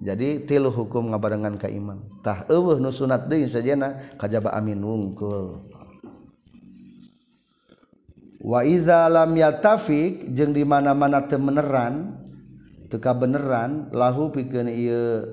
Jadi 0.00 0.48
tilu 0.48 0.72
hukum 0.72 1.12
ngabarengan 1.12 1.60
ka 1.60 1.68
imam. 1.68 2.08
Tah 2.24 2.48
eueuh 2.48 2.80
nu 2.80 2.88
sunat 2.88 3.28
deui 3.28 3.44
sajena 3.46 4.16
kajaba 4.16 4.56
amin 4.56 4.80
wungkul. 4.80 5.69
walam 8.40 9.12
lam 9.12 9.30
yatafik 9.36 10.32
jeung 10.32 10.56
dimana-mana 10.56 11.28
temeneran 11.28 12.24
teka 12.88 13.12
beneran 13.12 13.92
lahu 13.92 14.32
pikeun 14.32 14.72
ieu 14.72 15.28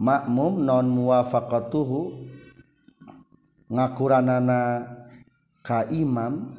makmum 0.00 0.64
non 0.64 0.88
muwafaqatuhu 0.88 2.24
ngakuranana 3.68 4.88
ka 5.60 5.84
imam 5.92 6.56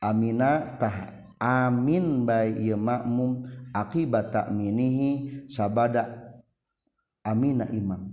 amina 0.00 0.80
tah 0.80 1.28
amin 1.36 2.24
bae 2.24 2.56
ieu 2.56 2.80
makmum 2.80 3.44
akibat 3.76 4.32
takminihi 4.32 5.44
sabada 5.52 6.32
amina 7.20 7.68
imam. 7.68 8.08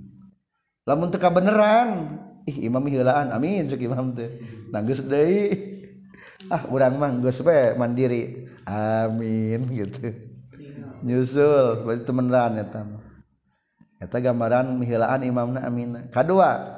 Lamun 0.84 1.08
teka 1.08 1.32
beneran 1.32 2.20
ih 2.44 2.68
imam 2.68 2.84
heulaan 2.84 3.32
amin 3.32 3.64
cek 3.70 3.80
imam 3.80 4.12
teh. 4.12 4.44
Nangis 4.76 5.00
deui. 5.08 5.79
ah 6.50 6.66
urang 6.68 6.98
mah 6.98 7.14
geus 7.22 7.40
bae 7.46 7.78
mandiri. 7.78 8.50
Amin 8.66 9.66
gitu. 9.72 10.12
Nyusul 11.06 11.86
berarti 11.86 12.04
temenan 12.04 12.60
eta 12.60 12.84
mah. 12.84 13.02
Eta 14.02 14.18
gambaran 14.20 14.82
hilaan 14.84 15.24
imamna 15.24 15.64
amina 15.64 16.10
kadua 16.12 16.76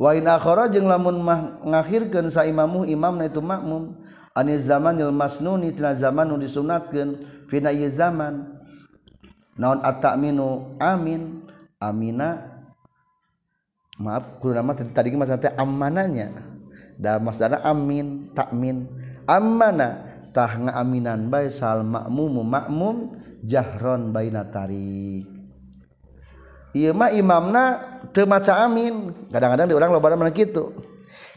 wa 0.00 0.10
in 0.16 0.24
akhara 0.26 0.66
jeung 0.72 0.88
lamun 0.88 1.20
mah 1.20 1.60
ngakhirkeun 1.62 2.32
sa 2.32 2.48
imamu 2.48 2.88
imamna 2.88 3.28
itu 3.28 3.38
makmum. 3.44 4.02
Ani 4.34 4.58
zamanil 4.58 5.12
masnuni 5.12 5.74
tina 5.74 5.92
zaman 5.94 6.30
nu 6.30 6.40
disunatkeun 6.40 7.26
fina 7.46 7.70
ieu 7.70 7.90
zaman. 7.90 8.58
Naon 9.54 9.84
at-ta'minu 9.84 10.78
amin. 10.80 11.44
Amina 11.80 12.60
maaf 13.96 14.36
kudu 14.36 14.52
nama 14.52 14.76
tadi 14.76 14.92
tadi 14.92 15.16
maksudnya 15.16 15.56
amananya 15.56 16.28
da 17.00 17.16
maksudnya 17.16 17.56
amin 17.64 18.28
takmin 18.36 18.84
amana 19.30 20.10
tah 20.34 20.58
ngaaminan 20.58 21.30
bae 21.30 21.46
sal 21.46 21.86
makmum 21.86 22.42
makmum 22.42 23.14
jahron 23.46 24.10
baina 24.10 24.42
tarik. 24.50 25.30
Ieu 26.70 26.94
mah 26.94 27.10
imamna 27.10 27.82
teu 28.14 28.26
maca 28.26 28.62
amin. 28.62 29.10
Kadang-kadang 29.30 29.66
di 29.70 29.74
urang 29.74 29.90
loba 29.90 30.14
mana 30.14 30.30
kitu. 30.30 30.70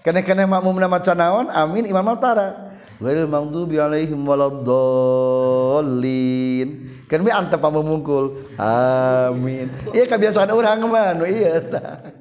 Keneh-keneh 0.06 0.46
makmumna 0.46 0.86
maca 0.89 1.14
naon 1.18 1.50
amin 1.50 1.89
imam 1.89 2.06
tara 2.22 2.74
ghairil 3.02 3.26
maghdubi 3.26 3.82
alaihim 3.82 4.22
waladdallin. 4.26 5.89
Kan 7.10 7.26
bi 7.26 7.34
antep 7.34 7.58
pamungkul 7.62 8.54
amin. 8.62 9.74
Ieu 9.89 10.06
kebiasaan 10.06 10.54
urang 10.54 10.86
mah 10.86 11.18
nu 11.18 11.26
ieu 11.26 11.62
tah. 11.70 12.14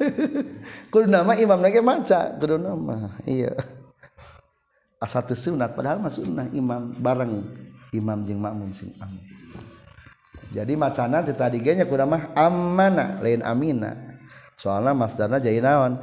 Kudu 0.90 1.06
nama 1.06 1.36
imam 1.36 1.60
lagi 1.60 1.78
maca 1.84 2.34
kudu 2.40 2.56
nama 2.58 3.14
iya 3.28 3.54
asa 5.00 5.24
sunat 5.32 5.72
padahal 5.72 5.96
mas 6.04 6.20
sunnah 6.20 6.44
imam 6.52 6.92
bareng 6.92 7.40
imam 7.96 8.20
jeung 8.28 8.38
makmum 8.44 8.68
sing 8.76 8.92
amin. 9.00 9.24
Jadi 10.50 10.74
macana 10.76 11.24
teu 11.24 11.32
tadi 11.32 11.62
ge 11.62 11.72
nya 11.72 11.86
mah 11.86 12.36
amana 12.36 13.16
lain 13.24 13.40
amina. 13.40 13.96
Soalna 14.60 14.92
masdarna 14.92 15.40
jadi 15.40 15.62
naon? 15.64 15.96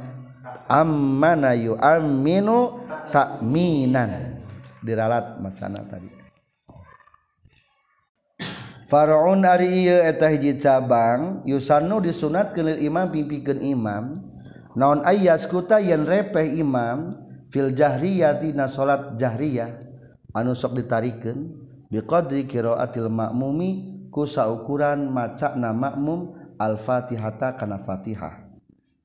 Amana 0.66 1.54
yu'minu 1.54 2.82
ta'minan. 3.12 4.40
Diralat 4.82 5.38
macana 5.38 5.84
tadi. 5.86 6.10
Faraun 8.88 9.44
ari 9.44 9.84
ieu 9.84 10.00
eta 10.00 10.32
hiji 10.32 10.56
cabang 10.56 11.44
yusannu 11.44 12.00
disunat 12.00 12.56
keunil 12.56 12.80
imam 12.80 13.12
pimpikeun 13.12 13.60
imam. 13.60 14.16
Naon 14.72 15.04
ayas 15.04 15.44
kuta 15.44 15.76
yen 15.76 16.08
repeh 16.08 16.56
imam 16.56 17.27
fil 17.48 17.72
jahriyati 17.72 18.52
salat 18.68 19.16
jahriyah 19.16 19.70
anu 20.32 20.52
sok 20.54 20.78
ditarikeun? 20.78 21.68
Biqadri 21.88 22.44
qiraatil 22.44 23.08
ma'mumi 23.08 23.70
ku 24.12 24.28
saukuran 24.28 25.08
macana 25.08 25.72
makmum 25.72 26.36
al-fatihata 26.60 27.56
kana 27.56 27.80
fatihah. 27.80 28.44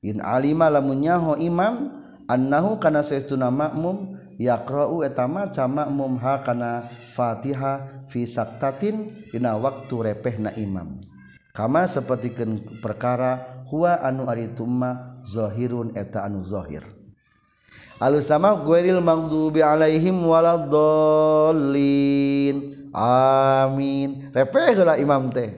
In 0.04 0.20
alima 0.20 0.68
lamun 0.68 1.00
nyaho 1.00 1.40
imam 1.40 1.96
annahu 2.28 2.84
kana 2.84 3.00
saestuna 3.08 3.48
makmum 3.48 4.20
yaqra'u 4.36 5.00
eta 5.08 5.32
maca 5.32 5.64
makmum 5.64 6.20
ha 6.20 6.44
kana 6.44 6.92
fatihah 7.16 8.04
fi 8.12 8.28
saktatin 8.28 9.16
dina 9.32 9.56
waktu 9.56 10.12
repehna 10.12 10.52
imam. 10.60 11.00
Kama 11.56 11.88
sapertikeun 11.88 12.84
perkara 12.84 13.64
huwa 13.72 13.96
anu 14.04 14.28
ari 14.28 14.52
tumma 14.52 15.24
zahirun 15.24 15.96
eta 15.96 16.28
anu 16.28 16.44
zahir. 16.44 16.84
alus 18.02 18.26
sama 18.30 18.56
gueril 18.62 19.02
mangdubi 19.02 19.62
alaihim 19.62 20.24
waladdallin. 20.26 21.78
Amin. 22.94 24.30
Repeh 24.30 24.78
heula 24.78 24.98
imam 25.02 25.34
teh. 25.34 25.50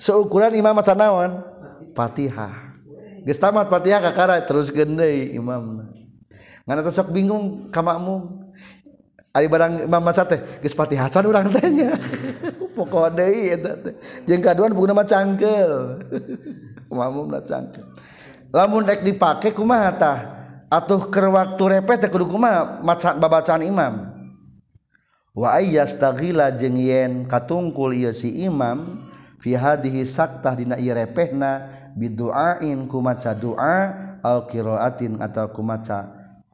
Seukuran 0.00 0.56
imam 0.56 0.72
maca 0.74 0.96
naon? 0.96 1.44
Fatihah. 1.92 2.74
Geus 3.24 3.40
tamat 3.40 3.72
Fatihah 3.72 4.00
kakara 4.04 4.40
terus 4.44 4.68
deui 4.68 5.32
imam 5.32 5.88
ngan 6.64 6.80
sok 6.88 7.12
bingung 7.12 7.68
ka 7.68 7.84
makmum. 7.84 8.40
Ari 9.34 9.50
barang 9.50 9.90
imam 9.90 10.02
masa 10.02 10.24
teh 10.24 10.40
geus 10.64 10.72
Fatihah 10.72 11.12
can 11.12 11.28
urang 11.28 11.52
teh 11.52 11.68
nya. 11.68 11.92
Pokok 12.76 13.12
deui 13.12 13.52
eta 13.52 13.76
teh. 13.80 13.94
Jeung 14.24 14.40
kaduan 14.40 14.72
bukna 14.72 14.96
mah 14.96 15.04
cangkel. 15.04 16.00
Makmum 16.94 17.28
na 17.28 17.40
cangkel. 17.44 17.84
Lamun 18.54 18.86
rek 18.86 19.02
dipake 19.02 19.50
kumaha 19.50 19.90
tah? 19.98 20.43
atuh 20.70 21.10
ke 21.12 21.20
waktu 21.24 21.62
repet 21.80 22.08
kumaha 22.10 22.80
maca 22.84 23.12
babacaan 23.16 23.64
imam. 23.64 24.14
Wa 25.34 25.58
ayastaghila 25.58 26.54
jeung 26.54 26.78
yen 26.78 27.26
katungkul 27.26 27.90
ieu 27.90 28.14
si 28.14 28.46
imam 28.46 29.10
fi 29.42 29.58
hadhihi 29.58 30.06
saktah 30.06 30.54
dina 30.54 30.78
ieu 30.78 30.94
repehna 30.94 31.74
biduain 31.98 32.86
ku 32.86 33.02
maca 33.02 33.34
doa 33.34 33.90
au 34.22 34.46
qiraatin 34.46 35.18
atawa 35.18 35.50
ku 35.50 35.66
maca 35.66 36.06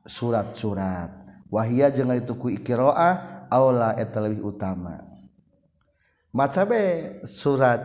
surat-surat. 0.08 1.12
Wahia 1.52 1.92
jeung 1.92 2.08
itu 2.16 2.32
ku 2.32 2.48
qiraah 2.48 3.44
aula 3.52 3.92
eta 4.00 4.16
leuwih 4.16 4.48
utama. 4.48 5.04
Maca 6.32 6.64
be 6.64 7.18
surat 7.28 7.84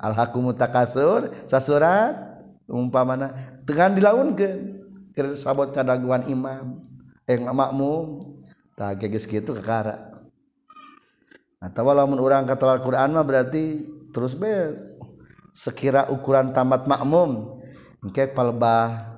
al 0.00 0.16
hakumu 0.18 0.50
takasur 0.56 1.30
sasurat 1.46 2.18
umpamana 2.66 3.30
dengan 3.62 3.94
dilaunkeun. 3.94 4.81
sabot 5.36 5.70
kadaguan 5.70 6.26
imam 6.28 6.80
eh 7.28 7.38
makmum. 7.38 8.38
Tak 8.72 9.04
geus 9.04 9.28
kitu 9.28 9.52
kakara. 9.52 10.12
Atau 11.62 11.86
lamun 11.92 12.18
orang 12.18 12.48
kata 12.48 12.80
Al-Quran 12.80 13.14
mah 13.14 13.22
berarti 13.22 13.86
terus 14.10 14.34
be 14.34 14.74
sekira 15.52 16.08
ukuran 16.08 16.50
tamat 16.56 16.88
makmum 16.88 17.60
engke 18.00 18.24
palebah 18.32 19.12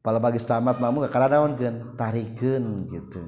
palebah 0.00 0.32
geus 0.32 0.48
tamat 0.48 0.80
makmum 0.80 1.04
kakara 1.06 1.28
naonkeun 1.28 1.94
tarikeun 1.94 2.88
gitu. 2.90 3.22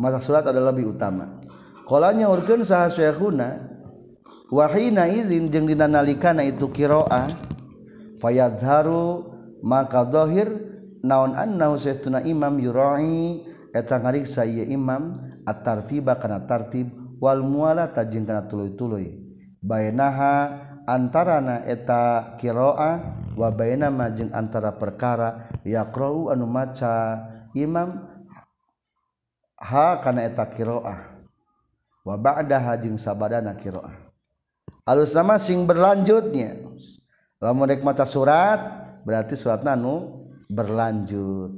Masa 0.00 0.20
surat 0.20 0.44
adalah 0.44 0.72
lebih 0.72 0.96
utama. 0.96 1.40
Kalanya 1.84 2.30
urkeun 2.30 2.62
saha 2.64 2.88
syekhuna 2.88 3.79
wahina 4.50 5.06
izin 5.06 5.46
jeung 5.48 5.70
dina 5.70 5.86
nalikana 5.86 6.42
itu 6.42 6.66
qiraah 6.74 7.30
fayadharu 8.18 9.30
maka 9.62 10.02
zahir 10.10 10.50
naon 11.06 11.38
annahu 11.38 11.78
saytuna 11.78 12.26
imam 12.26 12.58
yura'i 12.58 13.46
eta 13.70 14.02
ngariksa 14.02 14.42
ieu 14.44 14.66
imam 14.66 15.22
at-tartiba 15.46 16.18
kana 16.18 16.42
tartib 16.44 16.90
wal 17.22 17.46
mualata 17.46 18.02
jeung 18.02 18.26
kana 18.26 18.50
tuluy-tuluy 18.50 19.22
bainaha 19.62 20.66
antarana 20.82 21.62
eta 21.62 22.34
qiraah 22.34 22.94
wa 23.38 23.48
bainama 23.54 24.10
jeung 24.10 24.34
antara 24.34 24.74
perkara 24.74 25.46
yaqra'u 25.62 26.34
anu 26.34 26.50
maca 26.50 27.22
imam 27.54 28.02
ha 29.62 30.02
kana 30.02 30.26
eta 30.26 30.42
qiraah 30.50 30.98
wa 32.02 32.14
ba'daha 32.18 32.74
jeung 32.82 32.98
sabadana 32.98 33.54
qiraah 33.54 34.09
alus 34.84 35.12
nama 35.12 35.36
sing 35.36 35.64
berlanjutnya. 35.64 36.56
Lamun 37.40 37.68
rek 37.68 37.80
maca 37.80 38.04
surat 38.04 38.60
berarti 39.04 39.34
suratna 39.36 39.72
anu 39.76 40.28
berlanjut. 40.52 41.56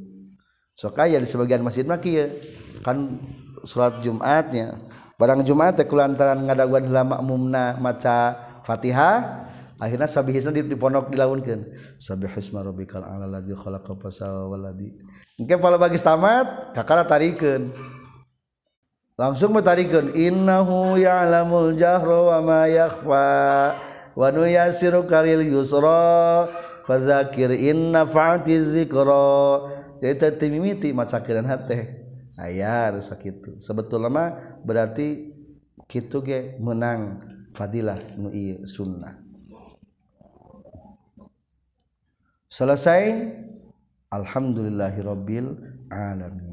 Sok 0.78 0.98
aya 1.02 1.18
di 1.18 1.26
sebagian 1.26 1.62
masjid 1.62 1.82
mah 1.82 1.98
kieu. 1.98 2.38
Kan 2.86 3.18
surat 3.66 4.02
Jumatnya. 4.02 4.78
Barang 5.18 5.46
Jumat 5.46 5.78
teh 5.78 5.86
kulantaran 5.86 6.42
ngadaguan 6.46 6.90
lama 6.90 7.18
makmumna 7.18 7.78
maca 7.78 8.34
Fatihah 8.66 9.46
akhirnya 9.78 10.06
sabihisna 10.06 10.54
di, 10.54 10.66
di 10.66 10.74
pondok 10.78 11.10
dilaunkeun. 11.10 11.60
Sabihisma 11.98 12.62
rabbikal 12.62 13.02
a'la 13.06 13.26
ladzi 13.26 13.54
khalaqa 13.54 13.94
fasawa 13.98 14.50
waladhi 14.50 14.94
engke 15.38 15.58
pala 15.58 15.78
bagi 15.78 15.98
tamat 15.98 16.74
kakara 16.74 17.02
tarikeun. 17.02 17.74
Langsung 19.22 19.54
tarikeun 19.62 20.18
innahu 20.18 20.98
ya'lamul 20.98 21.78
jahra 21.78 22.26
wa 22.26 22.38
ma 22.42 22.60
yakhfa 22.66 23.30
wa 24.18 24.26
nuyasiru 24.34 25.06
kalil 25.06 25.46
yusra 25.46 26.50
fadzakir 26.90 27.54
inna 27.54 28.02
fa'ati 28.02 28.58
dzikra. 28.58 29.30
Jadi 30.02 30.42
timimiti 30.42 30.90
macakeun 30.90 31.46
hate 31.46 32.02
aya 32.34 32.90
sakitu 32.98 33.62
sebetulnya 33.62 34.10
mah 34.10 34.28
berarti 34.66 35.30
kitu 35.86 36.18
ge 36.26 36.58
menang 36.58 37.22
fadilah 37.54 38.02
nu 38.18 38.34
sunnah. 38.66 39.22
Selesai. 42.50 43.38
Alhamdulillahirabbil 44.12 45.56
alamin 45.88 46.51